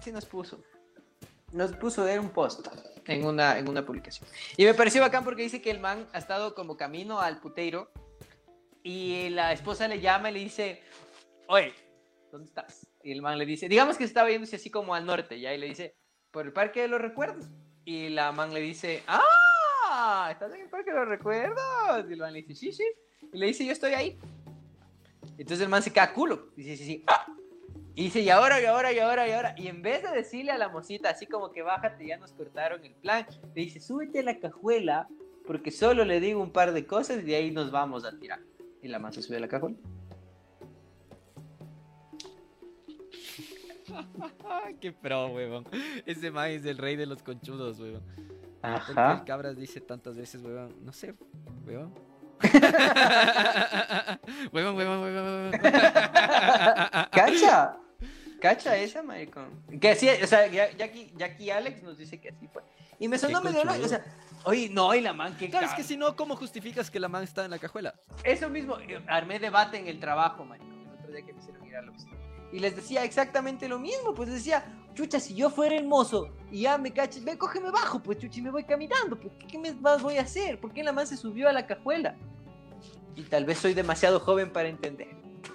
[0.02, 0.62] Sí nos puso.
[1.52, 2.66] Nos puso era un post
[3.06, 4.26] en una, en una publicación.
[4.56, 7.90] Y me pareció bacán porque dice que el man ha estado como camino al puteiro
[8.82, 10.82] y la esposa le llama y le dice,
[11.48, 11.74] oye,
[12.30, 12.86] ¿dónde estás?
[13.02, 15.58] Y el man le dice, digamos que estaba yéndose así como al norte, ya, y
[15.58, 15.96] le dice,
[16.30, 17.46] por el Parque de los Recuerdos.
[17.84, 22.06] Y la man le dice, ah, ¿estás en el Parque de los Recuerdos?
[22.08, 22.84] Y el man le dice, sí, sí.
[23.32, 24.18] Y le dice, yo estoy ahí.
[25.38, 26.48] Entonces el man se queda culo.
[26.56, 27.04] Dice, sí, sí.
[27.06, 27.26] Ah.
[27.94, 29.54] Y dice, y ahora, y ahora, y ahora, y ahora.
[29.58, 32.84] Y en vez de decirle a la mosita, así como que bájate, ya nos cortaron
[32.84, 35.08] el plan, le dice, súbete a la cajuela,
[35.46, 38.40] porque solo le digo un par de cosas y de ahí nos vamos a tirar.
[38.82, 39.76] Y la man se sube a la cajuela.
[44.44, 45.66] Ah, qué pro, huevón.
[46.06, 48.02] Ese man es el rey de los conchudos, huevón.
[48.62, 49.12] Porque Ajá.
[49.18, 50.74] el cabras dice tantas veces, huevón.
[50.82, 51.14] No sé,
[51.66, 51.92] huevón.
[54.52, 55.60] huevón, huevón, huevón, huevón.
[57.12, 57.76] ¿Cacha?
[58.40, 59.62] ¿Cacha esa, maricón?
[59.80, 62.62] Que así, o sea, ya- Jackie, Jackie Alex nos dice que así fue.
[62.98, 64.02] Y me sonó medio o sea,
[64.44, 67.08] oye, no, y la man, que Claro, es que si no, ¿cómo justificas que la
[67.08, 67.94] man está en la cajuela?
[68.24, 71.66] Eso mismo, eh, armé debate en el trabajo, maricón, el otro día que me hicieron
[71.66, 72.12] ir a la oficina.
[72.52, 74.64] Y les decía exactamente lo mismo, pues les decía,
[74.94, 78.38] chucha, si yo fuera el mozo y ya me caches, ve, cógeme bajo, pues chucha,
[78.40, 80.60] y me voy caminando, pues ¿qué, más voy a hacer?
[80.60, 82.14] ¿Por qué la man se subió a la cajuela?
[83.16, 85.08] Y tal vez soy demasiado joven para entender.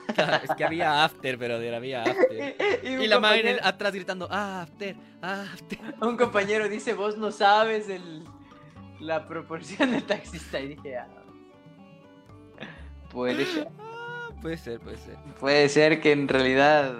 [0.43, 2.55] es que había after, pero había after.
[2.83, 5.79] un Y la man compañero- atrás gritando, after, after.
[6.01, 8.23] Un compañero dice, vos no sabes el,
[8.99, 10.59] la proporción de taxista.
[10.59, 11.07] Y dije, ah,
[13.09, 13.67] puede ser.
[13.79, 15.17] Ah, puede ser, puede ser.
[15.39, 16.93] Puede ser que en realidad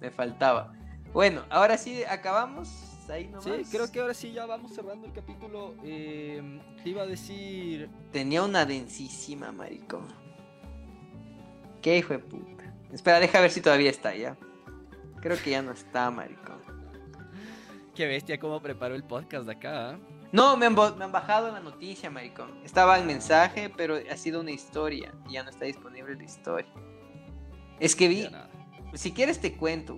[0.00, 0.72] me faltaba.
[1.12, 2.84] Bueno, ahora sí, acabamos.
[3.08, 3.44] Ahí nomás.
[3.44, 5.74] Sí, creo que ahora sí ya vamos cerrando el capítulo.
[5.82, 7.88] Eh, te iba a decir.
[8.12, 10.06] Tenía una densísima, maricón.
[11.80, 12.64] Qué hijo de puta.
[12.92, 14.36] Espera, deja ver si todavía está ya.
[15.22, 16.58] Creo que ya no está, maricón.
[17.94, 19.90] Qué bestia cómo preparó el podcast de acá.
[19.90, 19.98] ¿ah?
[20.32, 22.60] No, me han, bo- me han bajado la noticia, maricón.
[22.64, 25.12] Estaba en mensaje, pero ha sido una historia.
[25.28, 26.70] Y ya no está disponible la historia.
[27.80, 28.50] Es que vi, nada.
[28.94, 29.94] si quieres te cuento.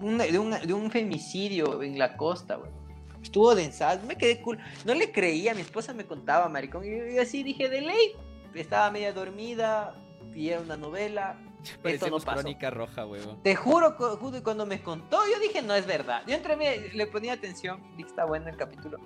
[0.00, 2.80] Una- de, un, de un femicidio en la costa, huevón.
[3.22, 4.58] Estuvo densado, me quedé cool.
[4.86, 6.84] No le creía, mi esposa me contaba, maricón.
[6.86, 8.12] Y yo, así dije, de ley.
[8.54, 9.94] Estaba media dormida,
[10.34, 11.38] y era una novela.
[11.84, 12.40] Esto no pasó.
[12.40, 13.42] crónica roja, huevón.
[13.42, 13.94] Te juro,
[14.42, 16.22] cuando me contó, yo dije, no es verdad.
[16.26, 16.64] Yo entre mí
[16.94, 18.98] le ponía atención, dije, está bueno el capítulo.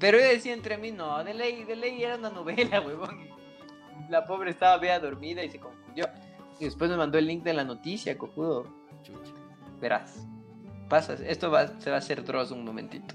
[0.00, 3.28] Pero yo decía entre mí, no, de ley, de ley era una novela, huevón.
[4.08, 6.08] La pobre estaba media dormida y se confundió.
[6.58, 8.66] Y después me mandó el link de la noticia, cojudo.
[9.02, 9.32] Chucha.
[9.80, 10.26] Verás.
[10.88, 13.14] Pasa, esto va, se va a hacer Dross un momentito.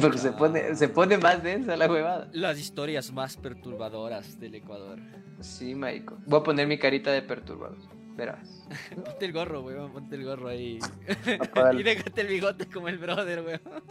[0.00, 2.28] Porque se pone, se pone más densa la huevada.
[2.32, 5.00] Las historias más perturbadoras del Ecuador.
[5.40, 6.16] Sí, marico.
[6.26, 7.76] Voy a poner mi carita de perturbado.
[8.16, 8.66] Verás.
[9.04, 9.92] Ponte el gorro, weón.
[9.92, 10.78] Ponte el gorro ahí.
[11.78, 13.84] Y déjate el bigote como el brother, weón.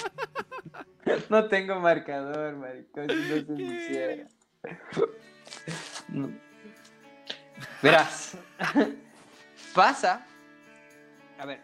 [1.30, 4.26] No tengo marcador, maricón, si no se.
[6.08, 6.30] No.
[7.82, 8.38] Verás.
[9.76, 10.26] Pasa.
[11.38, 11.62] A ver.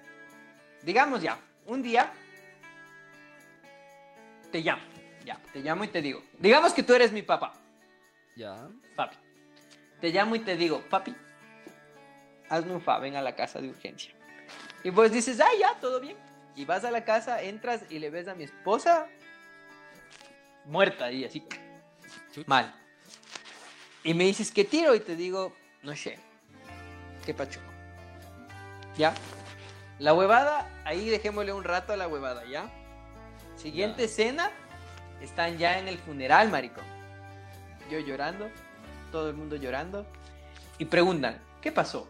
[0.84, 2.12] Digamos ya, un día
[4.52, 4.82] te llamo.
[5.26, 6.22] Ya, te llamo y te digo.
[6.38, 7.54] Digamos que tú eres mi papá,
[8.36, 8.68] Ya.
[8.96, 9.16] papi.
[10.02, 11.16] Te llamo y te digo, papi,
[12.50, 14.14] hazme un fa, ven a la casa de urgencia.
[14.84, 16.18] Y vos dices, ah, ya, todo bien.
[16.56, 19.08] Y vas a la casa, entras y le ves a mi esposa
[20.70, 21.46] muerta ahí, así,
[22.46, 22.74] mal.
[24.04, 24.96] Y me dices, ¿qué tiro?
[24.96, 25.54] Y te digo,
[25.84, 26.18] no sé,
[27.26, 27.60] qué pacho.
[28.98, 29.14] ¿Ya?
[29.98, 32.70] La huevada, ahí dejémosle un rato a la huevada, ¿ya?
[33.58, 34.52] Siguiente escena,
[35.22, 36.86] están ya en el funeral, maricón.
[37.92, 38.50] Yo llorando,
[39.12, 40.06] todo el mundo llorando.
[40.78, 42.10] Y preguntan, ¿qué pasó?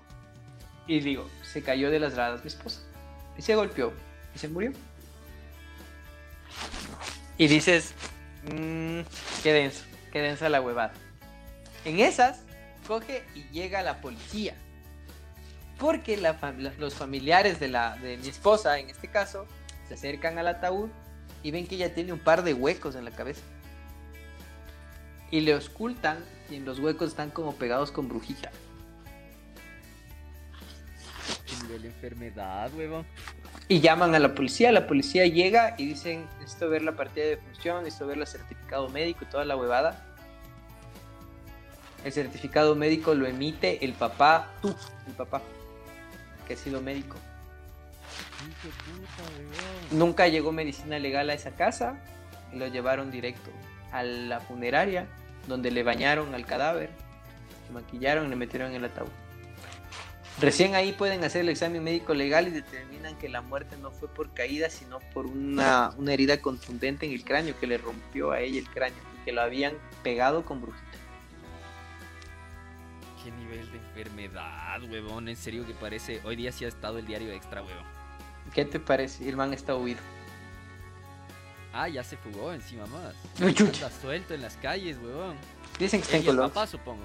[0.89, 2.81] Y digo, se cayó de las gradas mi esposa.
[3.37, 3.93] Y se golpeó.
[4.35, 4.73] Y se murió.
[7.37, 7.93] Y dices,
[8.43, 9.01] "Mm,
[9.43, 10.93] qué denso, qué densa la huevada.
[11.85, 12.41] En esas,
[12.87, 14.55] coge y llega la policía.
[15.77, 16.37] Porque la
[16.79, 19.47] los familiares de, la, de mi esposa, en este caso,
[19.87, 20.89] se acercan al ataúd
[21.43, 23.43] y ven que ella tiene un par de huecos en la cabeza.
[25.31, 28.51] y le auscultan y en los huecos están como pegados con brujita.
[31.69, 33.05] De enfermedad, huevón.
[33.67, 37.37] Y llaman a la policía, la policía llega y dicen, necesito ver la partida de
[37.37, 40.03] función, necesito ver el certificado médico y toda la huevada.
[42.03, 44.75] El certificado médico lo emite el papá, tú,
[45.05, 45.43] el papá,
[46.47, 47.17] que ha sido médico.
[48.39, 49.95] Puta.
[49.95, 51.99] Nunca llegó medicina legal a esa casa
[52.51, 53.51] y lo llevaron directo
[53.91, 55.05] a la funeraria,
[55.47, 56.89] donde le bañaron al cadáver,
[57.67, 59.09] le maquillaron y le metieron en el ataúd.
[60.41, 64.07] Recién ahí pueden hacer el examen médico legal y determinan que la muerte no fue
[64.07, 68.39] por caída, sino por una, una herida contundente en el cráneo que le rompió a
[68.39, 70.85] ella el cráneo y que lo habían pegado con brujita.
[73.21, 75.27] Qué nivel de enfermedad, huevón.
[75.27, 76.21] En serio que parece.
[76.23, 77.83] Hoy día sí ha estado el diario extra, huevón.
[78.53, 79.27] ¿Qué te parece?
[79.27, 79.99] El man está huido.
[81.73, 83.13] Ah, ya se fugó encima más.
[83.41, 85.35] Anda suelto en las calles, huevón.
[85.77, 86.53] Dicen que está en Colombia.
[86.53, 87.03] papá, supongo.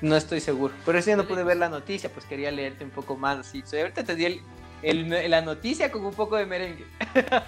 [0.00, 0.72] No estoy seguro.
[0.84, 3.38] Por eso yo no De pude ver la noticia, pues quería leerte un poco más.
[3.38, 3.62] Así.
[3.66, 4.42] So, ahorita te di el-
[4.82, 6.86] el- la noticia con un poco de merengue.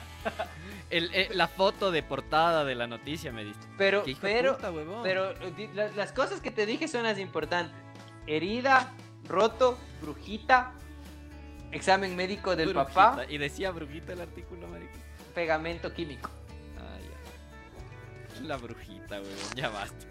[0.90, 3.66] El- eh, la foto de portada de la noticia me diste.
[3.78, 4.70] Pero, pero, puta,
[5.02, 5.32] pero
[5.96, 7.74] las cosas que te dije son las importantes.
[8.26, 8.92] Herida,
[9.26, 10.72] roto, brujita,
[11.70, 12.92] examen médico del Brujita.
[12.92, 14.92] papá, Y decía brujita el artículo, marico.
[15.34, 16.28] pegamento químico.
[16.78, 16.98] Ah,
[18.36, 18.40] ya.
[18.42, 19.54] La brujita, huevón.
[19.56, 20.06] Ya basta.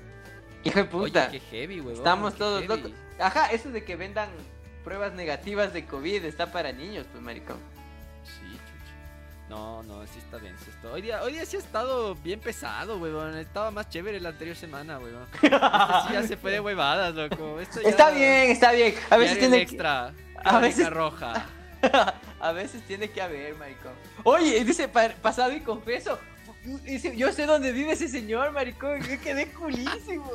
[0.64, 1.30] Hijo de Oye, puta.
[1.32, 1.94] qué heavy, huevón.
[1.98, 2.82] Estamos qué todos heavy.
[2.84, 2.92] locos.
[3.20, 4.30] Ajá, eso de que vendan
[4.84, 7.58] pruebas negativas de COVID está para niños, pues maricón.
[8.24, 9.50] Sí, chucha.
[9.50, 10.92] No, no, sí está denso esto.
[10.94, 13.38] Hoy día, hoy día sí ha estado bien pesado, huevón.
[13.38, 15.26] Estaba más chévere la anterior semana, huevón.
[15.42, 17.60] Este sí ya se fue de huevadas, loco.
[17.60, 18.96] Esto ya- Está bien, está bien.
[19.10, 20.08] A veces tiene extra.
[20.08, 20.12] a
[20.44, 21.46] Crónica veces- roja.
[22.40, 23.94] A veces tiene que haber, maricón.
[24.24, 26.18] Oye, dice pa- pasado y confeso.
[27.16, 29.02] Yo sé dónde vive ese señor, maricón.
[29.02, 30.32] Yo quedé culísimo.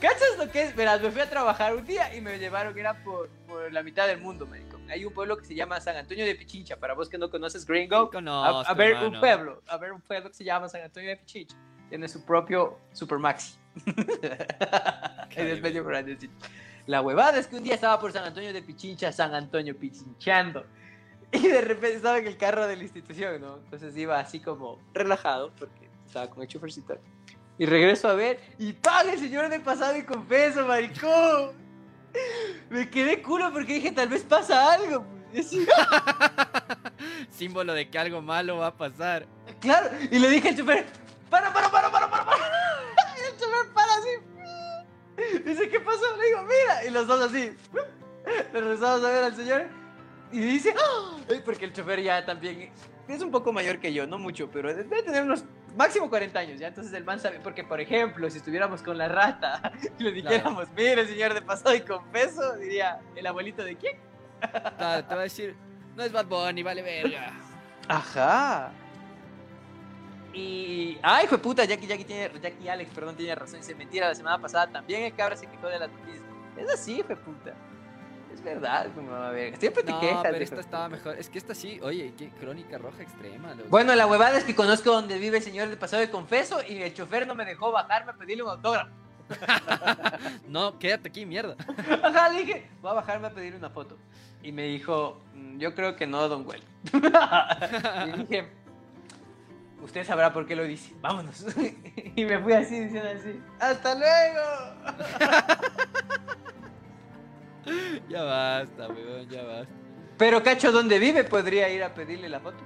[0.00, 0.76] ¿Cachas lo que es?
[0.76, 4.06] Verás, me fui a trabajar un día y me llevaron, era por, por la mitad
[4.06, 4.90] del mundo, maricón.
[4.90, 6.76] Hay un pueblo que se llama San Antonio de Pichincha.
[6.76, 9.20] Para vos que no conoces Gringo, conozco, a, a ver un hermano.
[9.20, 9.62] pueblo.
[9.68, 11.56] A ver un pueblo que se llama San Antonio de Pichincha.
[11.88, 13.54] Tiene su propio Supermaxi.
[15.36, 16.34] es medio grandecito.
[16.86, 20.66] La huevada es que un día estaba por San Antonio de Pichincha, San Antonio Pichinchando.
[21.42, 23.56] Y de repente estaba en el carro de la institución, ¿no?
[23.56, 26.96] Entonces iba así como relajado, porque estaba con el chofercito.
[27.58, 28.76] Y regreso a ver, y
[29.10, 31.52] el señor del pasado y confeso, maricón.
[32.70, 35.04] Me quedé culo porque dije, tal vez pasa algo.
[35.32, 35.50] pues.
[37.30, 39.26] Símbolo de que algo malo va a pasar.
[39.60, 40.86] claro, y le dije al chofer,
[41.30, 42.38] para, para, para, para, para, para.
[43.18, 45.42] Y el chofer para así.
[45.44, 46.16] Dice, ¿qué pasó?
[46.16, 46.84] Le digo, mira.
[46.86, 47.52] Y los dos así.
[48.52, 49.83] Le regresamos a ver al señor.
[50.34, 51.16] Y dice, ¡Ah!
[51.28, 52.72] Eh, porque el chofer ya también
[53.06, 55.44] es un poco mayor que yo, no mucho, pero debe tener unos
[55.76, 56.66] máximo 40 años, ¿ya?
[56.66, 60.66] Entonces el man sabe, porque por ejemplo, si estuviéramos con la rata y le dijéramos,
[60.76, 63.96] mire, señor de pasado y confeso, diría, ¿el abuelito de quién?
[64.76, 65.54] Claro, te va a decir,
[65.94, 67.32] no es Bad Bunny, vale verga.
[67.86, 68.72] Ajá.
[70.32, 70.98] Y.
[71.00, 71.64] ¡Ay, hijo de puta!
[71.64, 73.60] Jackie, Jackie, tiene, Jackie Alex, perdón, tiene razón.
[73.60, 76.24] Dice mentira, la semana pasada también el cabra se quejó de las noticias.
[76.56, 77.54] Es así, hijo de puta.
[78.34, 79.56] Es verdad, como a ver.
[79.58, 80.22] Siempre te No, quejas.
[80.22, 81.16] pero esta estaba mejor.
[81.16, 83.54] Es que esta sí, oye, qué crónica roja extrema.
[83.54, 83.68] loco.
[83.70, 86.82] Bueno, la huevada es que conozco donde vive el señor del pasado de confeso y
[86.82, 88.90] el chofer no me dejó bajarme a pedirle un autógrafo.
[90.48, 91.56] No, quédate aquí, mierda.
[92.02, 93.96] Ajá, le dije, voy a bajarme a pedirle una foto.
[94.42, 96.62] Y me dijo, "Mm, yo creo que no, don Güell.
[96.92, 98.48] y dije,
[99.82, 101.46] usted sabrá por qué lo dice, vámonos.
[102.16, 104.42] y me fui así, diciendo así, ¡hasta luego!
[108.08, 109.72] Ya basta, weón, ya basta.
[110.18, 111.24] Pero Cacho, ¿dónde vive?
[111.24, 112.58] Podría ir a pedirle la foto.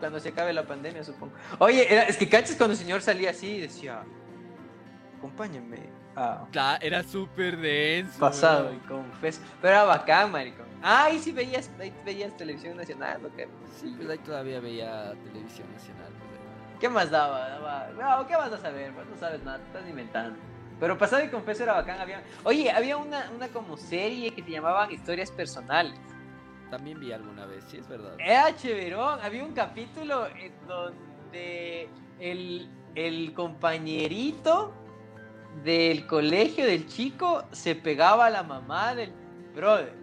[0.00, 1.32] Cuando se acabe la pandemia, supongo.
[1.58, 4.02] Oye, era- es que Cacho es cuando el señor salía así y decía,
[5.18, 5.78] acompáñenme
[6.16, 8.18] a Claro, era súper denso.
[8.18, 9.40] pasado y confeso.
[9.60, 10.66] Pero era bacán, maricón.
[10.82, 11.70] Ah, ahí sí veías,
[12.04, 13.48] veías televisión nacional, ¿o qué?
[13.80, 16.08] Sí, pues ahí todavía veía televisión nacional.
[16.08, 17.48] pues, ¿Qué más daba?
[17.48, 18.92] daba- No, ¿qué vas a saber?
[18.92, 20.36] Pues no sabes nada, estás inventando.
[20.82, 22.00] Pero pasado y confeso era bacán.
[22.00, 22.24] Había...
[22.42, 25.94] Oye, había una, una como serie que se llamaban historias personales.
[26.72, 28.16] También vi alguna vez, sí, es verdad.
[28.18, 29.20] Era chéverón.
[29.22, 31.88] Había un capítulo en donde
[32.18, 34.72] el, el compañerito
[35.62, 39.12] del colegio del chico se pegaba a la mamá del
[39.54, 39.94] brother.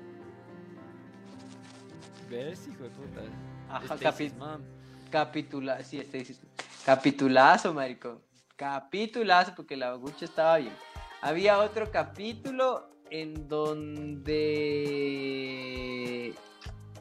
[2.30, 3.22] ¿Ves, hijo de puta?
[3.70, 4.32] Ajá, capi-
[5.12, 6.26] capitula, sí, este
[6.86, 8.29] capitulazo, maricón.
[8.60, 10.76] Capitulazo, porque la Gucci estaba bien.
[11.22, 14.36] Había otro capítulo en donde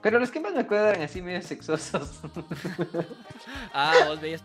[0.01, 2.21] Pero los que más me acuerdo eran así medio sexosos.
[3.75, 4.41] ah, vos veías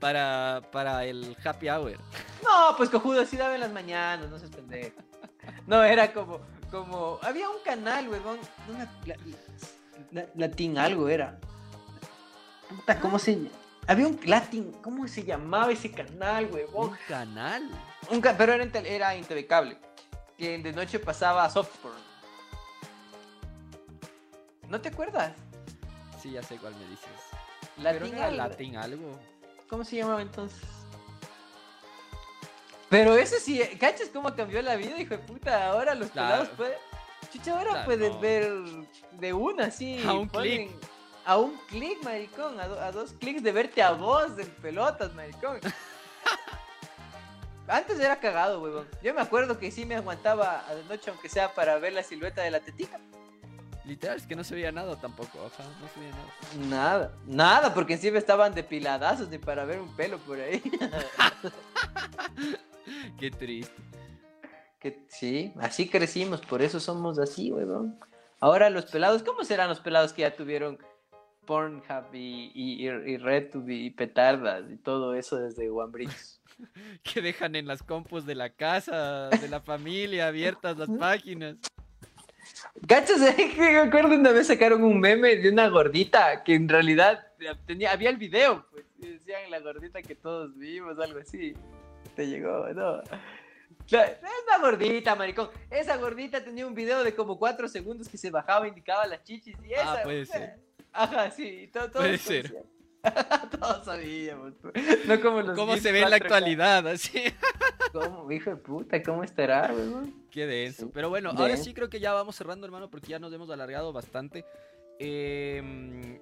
[0.00, 1.98] para, para el happy hour.
[2.42, 5.02] No, pues cojudo, así daba en las mañanas, no se pendejo.
[5.66, 8.38] No, era como, como, había un canal, huevón,
[8.70, 8.90] una,
[10.34, 11.38] latín algo era.
[13.02, 13.38] ¿cómo se
[13.88, 16.90] Había un latín, ¿cómo se llamaba ese canal, huevón?
[16.90, 17.70] ¿Un canal?
[18.10, 19.78] Un pero era, era en Cable,
[20.36, 21.94] que de noche pasaba softcore.
[24.68, 25.32] ¿No te acuerdas?
[26.20, 27.08] Sí, ya sé cuál me dices.
[27.76, 28.36] Latín algo.
[28.36, 29.20] Latín algo.
[29.68, 30.68] ¿Cómo se llamaba entonces?
[32.88, 35.68] Pero eso sí, ¿cachas cómo cambió la vida, hijo de puta?
[35.68, 36.78] Ahora los pelados pueden.
[37.32, 38.52] Chucha, ahora pueden ver
[39.12, 40.02] de una, sí.
[40.06, 40.70] A un clic.
[41.26, 42.60] A un clic, maricón.
[42.60, 45.58] A, dos clics de verte a vos en pelotas, maricón.
[47.68, 48.86] Antes era cagado, huevón.
[49.02, 52.04] Yo me acuerdo que sí me aguantaba a de noche, aunque sea para ver la
[52.04, 53.00] silueta de la tetica.
[53.84, 56.28] Literal, es que no se veía nada tampoco, ojalá, no se veía nada.
[56.68, 60.60] Nada, nada, porque encima estaban depiladazos ni para ver un pelo por ahí.
[63.18, 63.82] Qué triste.
[64.78, 67.98] Que, sí, así crecimos, por eso somos así, weón.
[68.38, 70.78] Ahora los pelados, ¿cómo serán los pelados que ya tuvieron
[71.46, 76.08] Pornhub y, y, y RedTube y petardas y todo eso desde One
[77.02, 81.56] que dejan en las compus de la casa, de la familia, abiertas las páginas.
[82.86, 87.26] Que me acuerdo una vez sacaron un meme de una gordita que en realidad
[87.66, 91.54] tenía, había el video, pues, y decían la gordita que todos vimos, algo así.
[92.14, 93.02] Te llegó, ¿no?
[93.88, 95.48] Es una gordita, maricón.
[95.70, 99.56] Esa gordita tenía un video de como cuatro segundos que se bajaba, indicaba las chichis
[99.64, 99.92] y ah, esa.
[99.92, 100.65] Ah, puede ser.
[100.96, 101.68] Ajá, sí.
[101.72, 102.54] Todo, puede ser.
[103.60, 104.54] Todos sabíamos.
[105.06, 106.86] No como los ¿Cómo se ve en la actualidad?
[106.88, 107.22] Así.
[107.92, 109.02] ¿Cómo, hijo de puta?
[109.02, 110.26] ¿Cómo estará, weón?
[110.30, 110.90] Qué denso.
[110.92, 113.92] Pero bueno, ahora sí creo que ya vamos cerrando, hermano, porque ya nos hemos alargado
[113.92, 114.44] bastante.
[114.98, 116.18] Eh,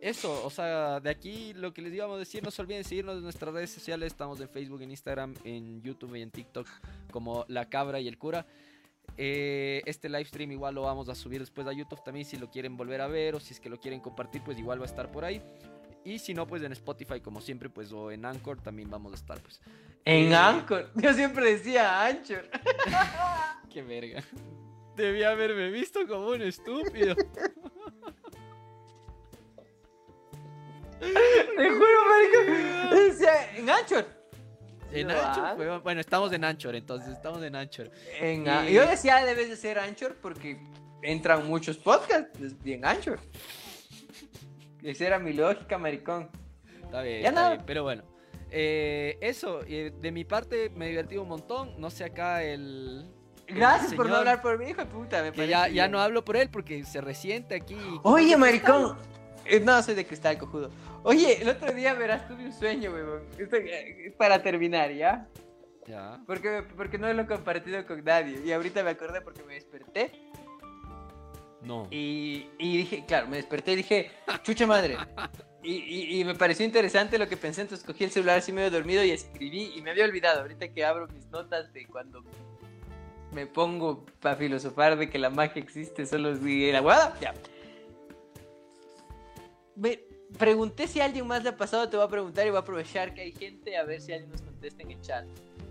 [0.00, 3.16] eso, o sea, de aquí lo que les íbamos a decir, no se olviden seguirnos
[3.16, 4.12] en nuestras redes sociales.
[4.12, 6.66] Estamos en Facebook, en Instagram, en YouTube y en TikTok
[7.10, 8.46] como La Cabra y el Cura.
[9.18, 12.50] Eh, este live stream igual lo vamos a subir después a YouTube también si lo
[12.50, 14.86] quieren volver a ver o si es que lo quieren compartir, pues igual va a
[14.86, 15.42] estar por ahí.
[16.04, 19.16] Y si no, pues en Spotify, como siempre, pues o en Anchor también vamos a
[19.16, 19.60] estar, pues.
[20.04, 20.92] En eh, Anchor.
[20.94, 22.48] Yo siempre decía Anchor.
[23.72, 24.22] Qué verga.
[24.94, 27.16] Debía haberme visto como un estúpido.
[31.00, 32.94] Te juro, marico.
[32.94, 34.15] Decía, en Anchor.
[34.92, 37.90] En Anchor, bueno, estamos en Anchor, entonces estamos en Anchor.
[38.20, 40.60] En, Yo decía, debes de ser Anchor porque
[41.02, 43.18] entran muchos podcasts en Anchor.
[44.82, 46.30] Esa era mi lógica, maricón.
[46.82, 48.04] Está bien, ya está bien pero bueno.
[48.50, 51.80] Eh, eso, de mi parte me divertí un montón.
[51.80, 53.10] No sé acá el.
[53.48, 55.32] Gracias por no hablar por mi hijo de puta.
[55.36, 57.76] Me ya, ya no hablo por él porque se resiente aquí.
[58.02, 58.96] Oye, maricón.
[59.48, 60.70] Eh, no, soy de cristal, cojudo.
[61.02, 63.22] Oye, el otro día verás, tuve un sueño, weón.
[63.38, 65.28] Esto, eh, para terminar, ¿ya?
[65.86, 66.20] Ya.
[66.26, 68.40] Porque, porque no lo he compartido con nadie.
[68.44, 70.10] Y ahorita me acordé porque me desperté
[71.66, 71.88] no.
[71.90, 74.10] Y, dije, claro, me desperté y dije,
[74.42, 74.96] chucha madre.
[75.62, 79.10] Y, me pareció interesante lo que pensé, entonces cogí el celular así medio dormido y
[79.10, 80.42] escribí y me había olvidado.
[80.42, 82.22] Ahorita que abro mis notas de cuando
[83.32, 87.34] me pongo para filosofar de que la magia existe solo es la guada, ya.
[89.76, 90.00] Me
[90.38, 92.60] pregunté si a alguien más le ha pasado, te voy a preguntar y voy a
[92.60, 95.26] aprovechar que hay gente a ver si alguien nos contesta en el chat.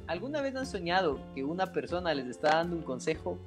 [0.07, 3.39] ¿Alguna vez han soñado que una persona les está dando un consejo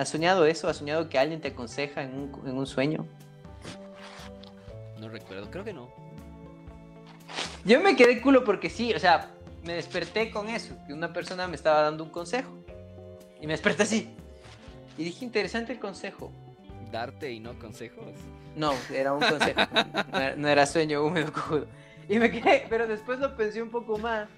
[0.00, 0.68] ¿Has soñado eso?
[0.68, 3.06] ¿Has soñado que alguien te aconseja en un, en un sueño?
[4.98, 5.90] No recuerdo, creo que no.
[7.66, 9.30] Yo me quedé culo porque sí, o sea,
[9.62, 12.50] me desperté con eso, que una persona me estaba dando un consejo.
[13.40, 14.08] Y me desperté así.
[14.96, 16.32] Y dije, interesante el consejo.
[16.90, 18.06] ¿Darte y no consejos?
[18.56, 19.60] No, era un consejo.
[20.36, 21.66] no, era, sueño húmedo, cojudo.
[22.08, 24.28] Y me quedé, pero después lo pensé un poco más.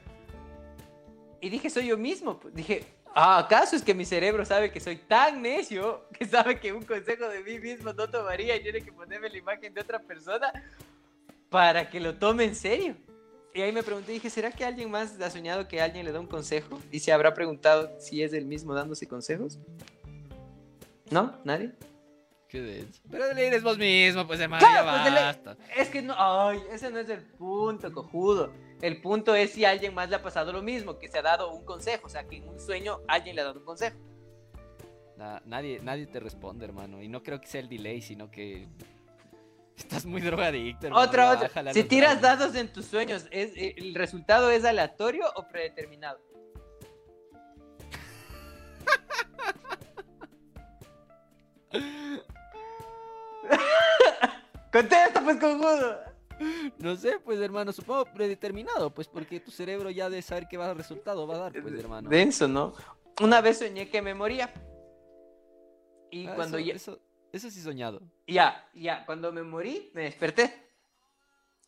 [1.41, 2.39] Y dije, soy yo mismo.
[2.53, 2.85] Dije,
[3.15, 6.83] Ah, ¿Acaso es que mi cerebro sabe que soy tan necio que sabe que un
[6.83, 10.51] consejo de mí mismo no tomaría y tiene que ponerme la imagen de otra persona
[11.51, 12.97] para que lo tome en serio?
[13.55, 16.21] Y ahí me pregunté, dije, ¿será que alguien más ha soñado que alguien le da
[16.21, 16.81] un consejo?
[16.91, 19.59] Y se habrá preguntado si es el mismo dándose consejos.
[21.11, 21.39] ¿No?
[21.45, 21.73] ¿Nadie?
[22.53, 23.01] Qué denso.
[23.11, 25.57] Pero eres vos mismo, pues hermano, ya pues, basta.
[25.75, 28.53] Es que no, ay, ese no es el punto, cojudo.
[28.83, 31.23] El punto es si a alguien más le ha pasado lo mismo, que se ha
[31.23, 33.97] dado un consejo, o sea, que en un sueño alguien le ha dado un consejo.
[35.47, 37.01] nadie, nadie te responde, hermano.
[37.01, 38.69] Y no creo que sea el delay, sino que
[39.75, 40.89] estás muy drogadicto.
[40.95, 41.73] Otra, otra.
[41.73, 46.21] Si tiras dados en tus sueños, ¿es, eh, ¿el resultado es aleatorio o predeterminado?
[54.73, 56.01] Contesta, pues, conjudo.
[56.79, 60.71] No sé, pues hermano, supongo predeterminado, pues porque tu cerebro ya de saber qué va
[60.71, 62.09] a resultado va a dar, pues hermano.
[62.11, 62.75] Denso, ¿no?
[63.21, 64.53] Una vez soñé que me moría.
[66.11, 67.01] Y Ah, cuando eso, ya, eso,
[67.33, 68.01] eso sí soñado.
[68.27, 70.69] ya, ya, cuando me morí, me desperté.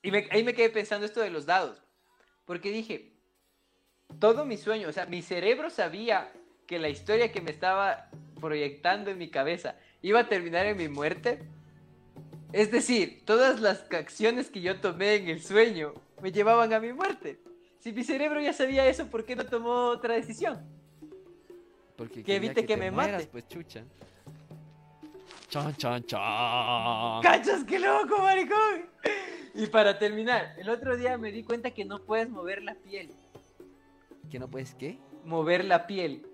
[0.02, 1.80] Y me- ahí me quedé pensando esto de los dados.
[2.44, 3.12] Porque dije,
[4.18, 6.32] todo mi sueño, o sea, mi cerebro sabía
[6.66, 10.88] que la historia que me estaba proyectando en mi cabeza iba a terminar en mi
[10.88, 11.48] muerte.
[12.54, 16.92] Es decir, todas las acciones que yo tomé en el sueño me llevaban a mi
[16.92, 17.40] muerte.
[17.80, 20.60] Si mi cerebro ya sabía eso, ¿por qué no tomó otra decisión?
[21.96, 23.26] Porque Que evite que te me mueras, mate.
[23.32, 23.82] Pues chucha.
[25.48, 27.22] Chan, chan, chan.
[27.22, 28.88] ¡Cachas, qué loco, maricón!
[29.54, 33.10] Y para terminar, el otro día me di cuenta que no puedes mover la piel.
[34.30, 35.00] ¿Que no puedes qué?
[35.24, 36.24] Mover la piel.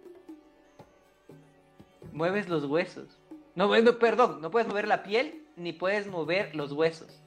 [2.13, 3.19] Mueves los huesos.
[3.55, 7.21] No, bueno, perdón, no puedes mover la piel ni puedes mover los huesos.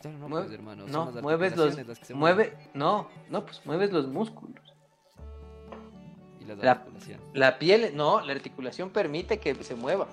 [0.00, 0.82] Claro, no, Mueve- pues, hermano.
[0.84, 1.66] son no, las mueves los.
[1.76, 2.48] articulaciones las que se mueven.
[2.52, 2.70] Mueve.
[2.74, 4.60] No, no, pues mueves los músculos.
[6.40, 7.24] Y las la- articulaciones.
[7.34, 10.08] La piel, no, la articulación permite que se mueva.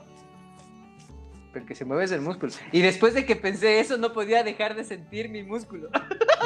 [1.51, 2.51] Pero que se mueve es el músculo.
[2.71, 5.89] Y después de que pensé eso, no podía dejar de sentir mi músculo.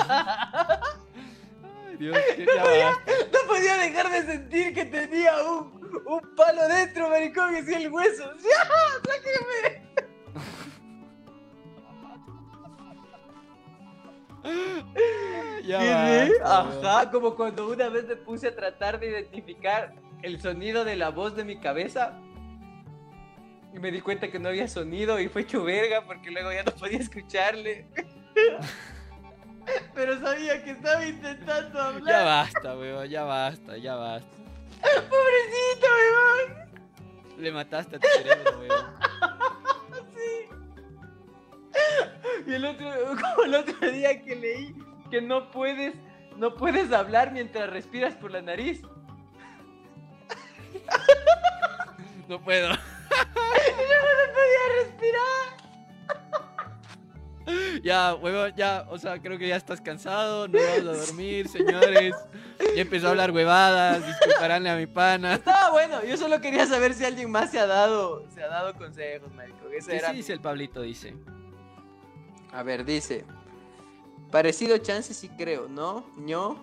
[0.07, 2.91] Ay, Dios, va.
[3.31, 7.91] No podía dejar de sentir que tenía un, un palo dentro, maricón, y decía el
[7.91, 8.23] hueso.
[8.37, 8.69] ¡Ya!
[9.05, 9.83] ¡Sáqueme!
[15.65, 16.33] Ya ¿Qué?
[16.43, 21.09] Ajá, como cuando una vez me puse a tratar de identificar el sonido de la
[21.09, 22.19] voz de mi cabeza.
[23.73, 26.63] Y me di cuenta que no había sonido y fue hecho verga porque luego ya
[26.63, 27.87] no podía escucharle.
[29.95, 32.25] Pero sabía que estaba intentando Ya hablar.
[32.25, 34.42] basta, weón, ya basta, ya basta.
[34.83, 36.73] Pobrecito, weón.
[37.37, 38.85] Le mataste a tu cerebro, weón.
[42.45, 42.89] Y el otro,
[43.21, 44.75] como el otro día que leí
[45.09, 45.93] que no puedes,
[46.37, 48.81] no puedes hablar mientras respiras por la nariz.
[52.27, 52.69] No puedo.
[54.25, 55.53] No podía respirar.
[57.83, 62.15] Ya, huevón, ya, o sea, creo que ya estás cansado, no vamos a dormir, señores.
[62.75, 65.33] Ya empezó a hablar huevadas, disculparánle a mi pana.
[65.35, 68.73] Estaba bueno, yo solo quería saber si alguien más se ha dado, se ha dado
[68.75, 69.69] consejos, marico.
[69.69, 70.09] Ese ¿Qué era.
[70.09, 70.81] sí dice el Pablito?
[70.81, 71.15] Dice.
[72.51, 73.25] A ver, dice.
[74.31, 76.05] Parecido chance sí creo, ¿no?
[76.17, 76.57] ¿No?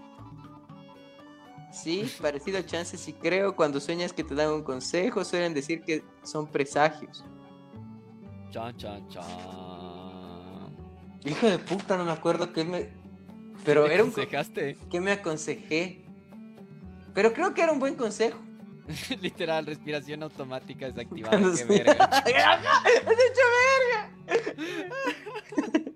[1.72, 3.54] Sí, parecido chance sí creo.
[3.54, 7.24] Cuando sueñas que te dan un consejo, suelen decir que son presagios.
[8.50, 9.24] Chan, chan, chan.
[11.24, 12.99] Hijo de puta, no me acuerdo qué me.
[13.64, 14.10] Pero ¿Te era un.
[14.10, 14.76] aconsejaste?
[14.90, 16.00] ¿Qué me aconsejé?
[17.14, 18.38] Pero creo que era un buen consejo.
[19.20, 21.36] Literal, respiración automática desactivada.
[21.38, 22.04] Cuando Qué se- verga.
[22.04, 24.10] ¡Has hecho verga!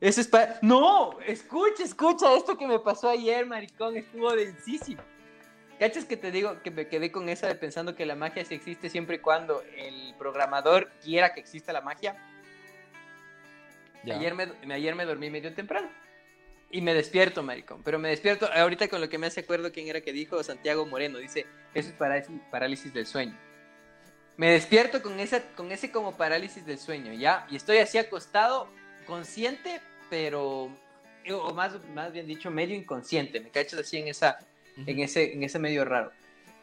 [0.00, 0.58] Eso es para.
[0.60, 1.18] ¡No!
[1.26, 3.96] Escucha, escucha esto que me pasó ayer, maricón.
[3.96, 5.00] Estuvo densísimo.
[5.78, 8.54] ¿Cachas que te digo que me quedé con esa de pensando que la magia sí
[8.54, 12.16] existe siempre y cuando el programador quiera que exista la magia?
[14.04, 14.16] Ya.
[14.18, 15.88] Ayer me- ayer me dormí medio temprano.
[16.74, 17.84] Y me despierto, maricón.
[17.84, 20.84] Pero me despierto, ahorita con lo que me hace acuerdo quién era que dijo Santiago
[20.84, 21.18] Moreno.
[21.18, 23.38] Dice, eso es parálisis, parálisis del sueño.
[24.36, 27.46] Me despierto con, esa, con ese como parálisis del sueño, ¿ya?
[27.48, 28.66] Y estoy así acostado,
[29.06, 29.80] consciente,
[30.10, 30.68] pero...
[31.30, 33.38] O más, más bien dicho, medio inconsciente.
[33.38, 34.40] Me cachas así en, esa,
[34.76, 36.10] en, ese, en ese medio raro.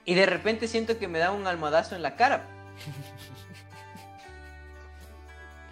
[0.04, 2.46] Y de repente siento que me da un almohadazo en la cara.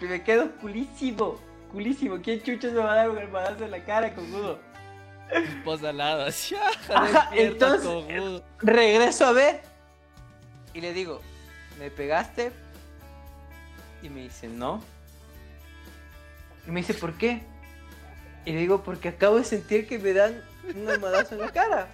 [0.00, 1.38] Me quedo culísimo,
[1.70, 2.20] culísimo.
[2.22, 4.60] ¿Quién chuchas me va a dar un almohadazo en la cara, cojudo?
[5.30, 6.54] Esposa al lado, así.
[6.94, 8.44] Ajá, entonces- cojudo.
[8.60, 9.62] Regreso a ver
[10.74, 11.20] y le digo,
[11.78, 12.52] ¿me pegaste?
[14.02, 14.82] Y me dice, no.
[16.66, 17.42] Y me dice, ¿por qué?
[18.44, 20.42] Y le digo, porque acabo de sentir que me dan
[20.74, 21.88] un almohadazo en la cara.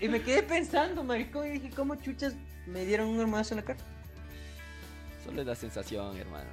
[0.00, 2.34] Y me quedé pensando, maricón, y dije, ¿cómo chuchas
[2.66, 3.78] me dieron un almohadazo en la cara?
[5.24, 6.48] Solo es la sensación, hermano.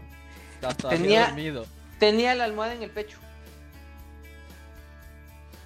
[0.90, 1.66] Tenía- dormido.
[2.00, 3.18] Tenía la almohada en el pecho.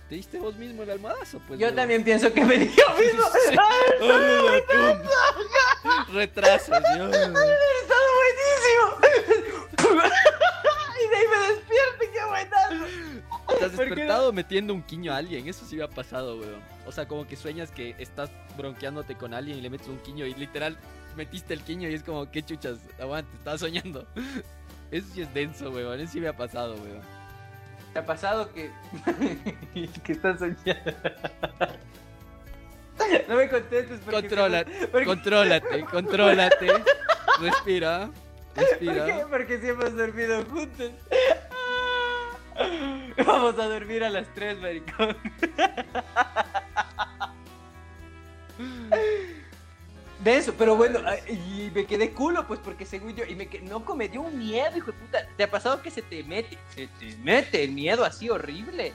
[0.10, 1.40] ¿Te diste vos mismo el almohadazo?
[1.48, 1.76] Pues, Yo huevón.
[1.76, 2.68] también pienso que me dio
[3.00, 3.24] mismo.
[3.50, 3.58] Sí.
[4.02, 6.14] ¡Ay, pum!
[6.16, 7.16] Retraso, Dios.
[7.16, 8.98] ¡Estado buenísimo!
[11.04, 12.86] y de ahí me despierto, qué buenazo.
[13.60, 15.48] ¿Te has ¿Por qué despertado metiendo un quiño a alguien?
[15.48, 16.62] Eso sí me ha pasado, weón.
[16.86, 20.26] O sea, como que sueñas que estás bronqueándote con alguien y le metes un quiño
[20.26, 20.78] y literal
[21.18, 22.78] metiste el quiño y es como, ¿qué chuchas?
[23.00, 24.08] Aguante, estaba soñando.
[24.92, 26.00] Eso sí es denso, weón.
[26.00, 27.02] Eso sí me ha pasado, weón.
[27.94, 28.72] ¿Te ha pasado que.
[30.04, 30.94] que estás soñando?
[33.28, 34.22] no me contestes porque.
[34.22, 36.68] Contrólate, porque- contrólate, contrólate.
[37.42, 38.10] Respira.
[38.56, 39.06] Respira.
[39.06, 39.26] ¿Por qué?
[39.30, 40.92] Porque sí hemos dormido juntos.
[43.26, 45.16] Vamos a dormir a las 3, maricón.
[50.28, 53.62] Denso, pero bueno, ay, y me quedé culo, pues, porque según yo, y me que-
[53.62, 55.26] no, me dio un miedo, hijo de puta.
[55.38, 58.92] ¿Te ha pasado que se te mete, se te mete el miedo así horrible?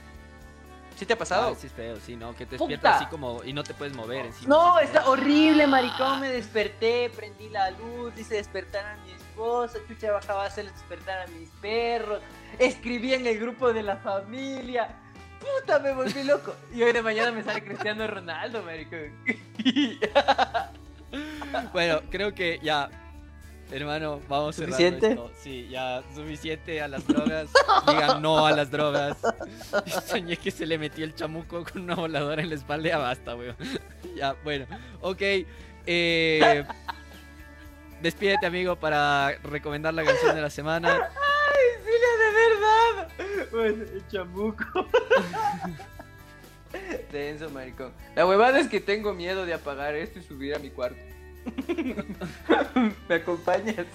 [0.94, 1.52] ¿Sí te ha pasado?
[1.52, 2.36] Ah, sí es feo, sí, ¿no?
[2.36, 4.54] Que te despiertas así como y no te puedes mover encima.
[4.54, 6.20] No, está horrible, maricón.
[6.20, 11.22] Me desperté, prendí la luz, hice despertar a mi esposa, chucha bajaba a hacer despertar
[11.22, 12.20] a mis perros,
[12.58, 14.98] escribí en el grupo de la familia.
[15.40, 16.54] Puta, me volví loco.
[16.74, 19.12] Y hoy de mañana me sale Cristiano Ronaldo, maricón.
[21.72, 22.88] Bueno, creo que ya,
[23.70, 25.08] hermano, vamos cerrando ¿Suficiente?
[25.10, 25.30] esto.
[25.42, 27.50] Sí, ya, suficiente a las drogas.
[27.86, 29.16] Digan no a las drogas.
[30.06, 32.88] Soñé que se le metió el chamuco con una voladora en la espalda.
[32.88, 33.56] Ya basta, weón.
[34.16, 34.66] Ya, bueno,
[35.00, 35.20] ok.
[35.86, 36.64] eh,
[38.00, 40.88] despídete, amigo, para recomendar la canción de la semana.
[40.90, 43.48] ¡Ay, Silvia, de verdad!
[43.52, 44.64] Bueno, el chamuco.
[47.12, 47.92] Denso, maricón.
[48.16, 50.98] La huevada es que tengo miedo de apagar esto y subir a mi cuarto.
[53.08, 53.86] ¿Me acompañas?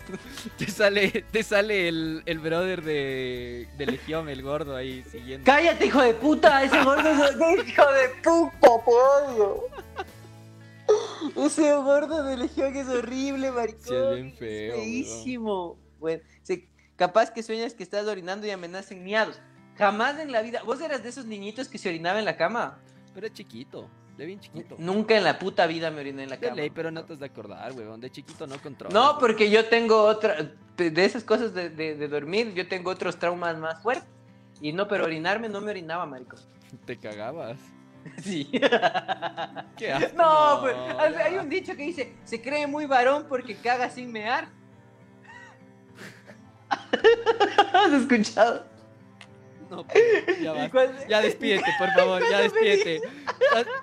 [0.57, 5.45] Te sale, te sale el, el brother de, de Legión, el gordo ahí siguiendo.
[5.45, 6.63] ¡Cállate, hijo de puta!
[6.63, 9.63] ¡Ese gordo es hijo de puta, te odio!
[11.45, 13.83] Ese gordo de Legión es horrible, maricón.
[13.85, 15.77] Sí, es bien feo, Es feísimo.
[15.99, 19.39] Bueno, se- capaz que sueñas que estás orinando y amenazan miados.
[19.77, 20.61] Jamás en la vida.
[20.63, 22.79] ¿Vos eras de esos niñitos que se orinaba en la cama?
[23.13, 23.87] Pero chiquito,
[24.17, 24.75] de bien chiquito.
[24.79, 26.55] Nunca en la puta vida me oriné en la De cama.
[26.57, 27.99] ley, pero no te has de acordar, weón.
[28.01, 28.93] De chiquito no controlas.
[28.93, 30.35] No, porque yo tengo otra.
[30.75, 34.07] De esas cosas de, de- de dormir, yo tengo otros traumas más fuertes.
[34.61, 36.39] Y no, pero orinarme no me orinaba, maricón.
[36.85, 37.57] Te cagabas.
[38.23, 38.49] Sí.
[39.75, 40.15] ¿Qué asco.
[40.15, 41.25] No, pues hay- ya.
[41.25, 44.47] hay un dicho que dice, se cree muy varón porque caga sin mear.
[47.73, 48.65] ¿Has escuchado?
[49.69, 53.01] No, pues, ya cuando- Ya despídete, por favor, ya despídete.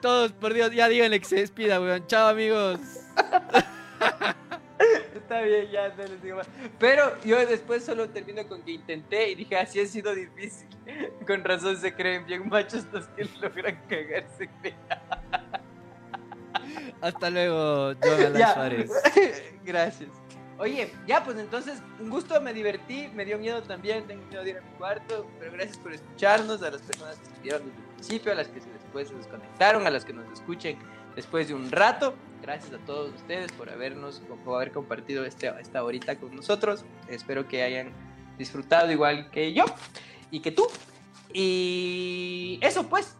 [0.00, 2.06] Todos, por Dios, ya díganle que se despida, weón.
[2.06, 2.78] Chao, amigos.
[5.14, 6.48] Está bien, ya no les digo más.
[6.78, 10.68] Pero yo después solo termino con que intenté y dije, así ha sido difícil.
[11.26, 14.50] Con razón se creen bien machos los que logran cagarse.
[17.00, 17.94] Hasta luego,
[18.36, 18.52] Ya.
[18.54, 18.90] Suárez.
[19.64, 20.10] Gracias.
[20.58, 24.50] Oye, ya pues entonces, un gusto, me divertí, me dio miedo también, tengo miedo de
[24.50, 27.94] ir a mi cuarto, pero gracias por escucharnos, a las personas que estuvieron desde el
[27.94, 30.78] principio, a las que después se desconectaron, a las que nos escuchen
[31.16, 32.14] después de un rato.
[32.40, 36.84] Gracias a todos ustedes por habernos, por haber compartido este, esta horita con nosotros.
[37.08, 37.90] Espero que hayan
[38.38, 39.64] disfrutado igual que yo
[40.30, 40.66] y que tú.
[41.32, 43.16] Y eso pues,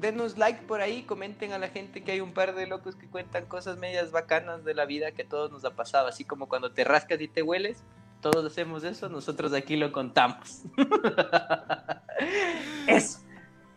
[0.00, 3.06] denos like por ahí, comenten a la gente que hay un par de locos que
[3.06, 6.48] cuentan cosas medias bacanas de la vida que a todos nos ha pasado, así como
[6.48, 7.82] cuando te rascas y te hueles,
[8.20, 10.62] todos hacemos eso, nosotros aquí lo contamos.
[12.86, 13.20] eso.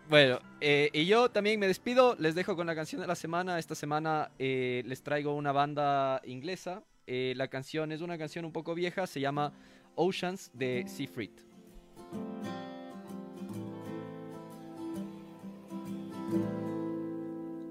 [0.10, 3.60] Bueno, eh, y yo también me despido, les dejo con la canción de la semana.
[3.60, 6.82] Esta semana eh, les traigo una banda inglesa.
[7.08, 9.52] Eh, la canción es una canción un poco vieja, se llama
[9.96, 11.32] Oceans de Seafried.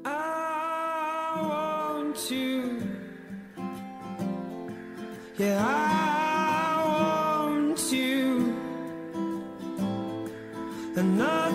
[0.04, 0.08] I
[1.42, 2.80] want you.
[5.36, 8.54] Yeah, I want you.
[10.96, 11.45] And nothing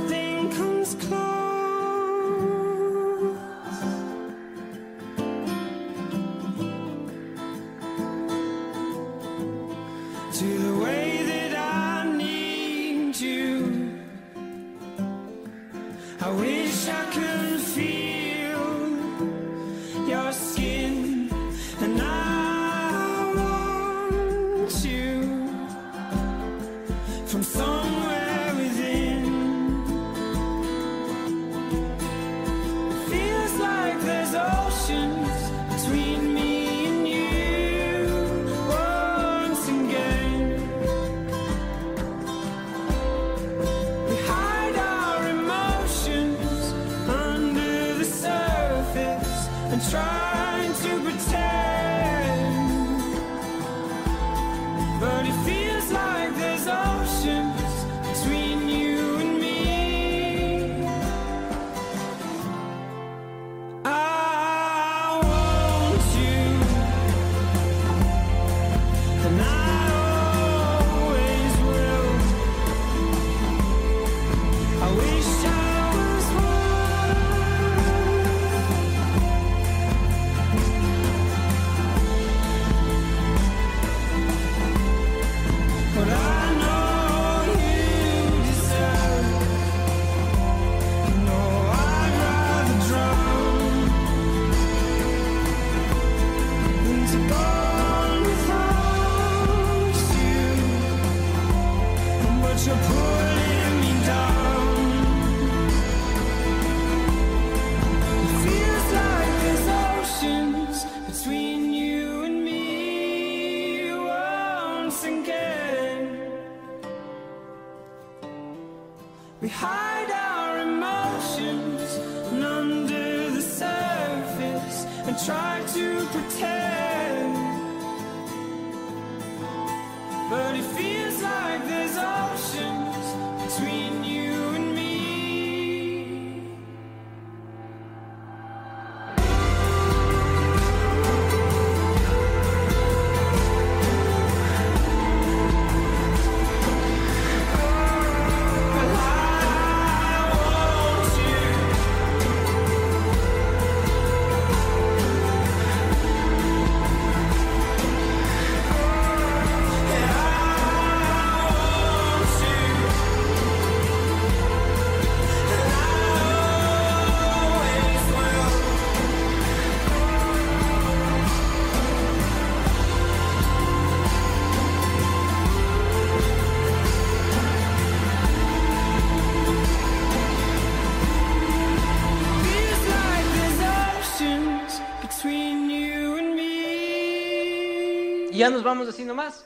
[188.41, 189.45] ya nos vamos así nomás.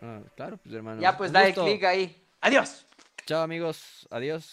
[0.00, 1.00] Ah, claro, pues hermano.
[1.00, 2.26] Ya pues, dale clic ahí.
[2.40, 2.86] Adiós.
[3.26, 4.51] Chao amigos, adiós.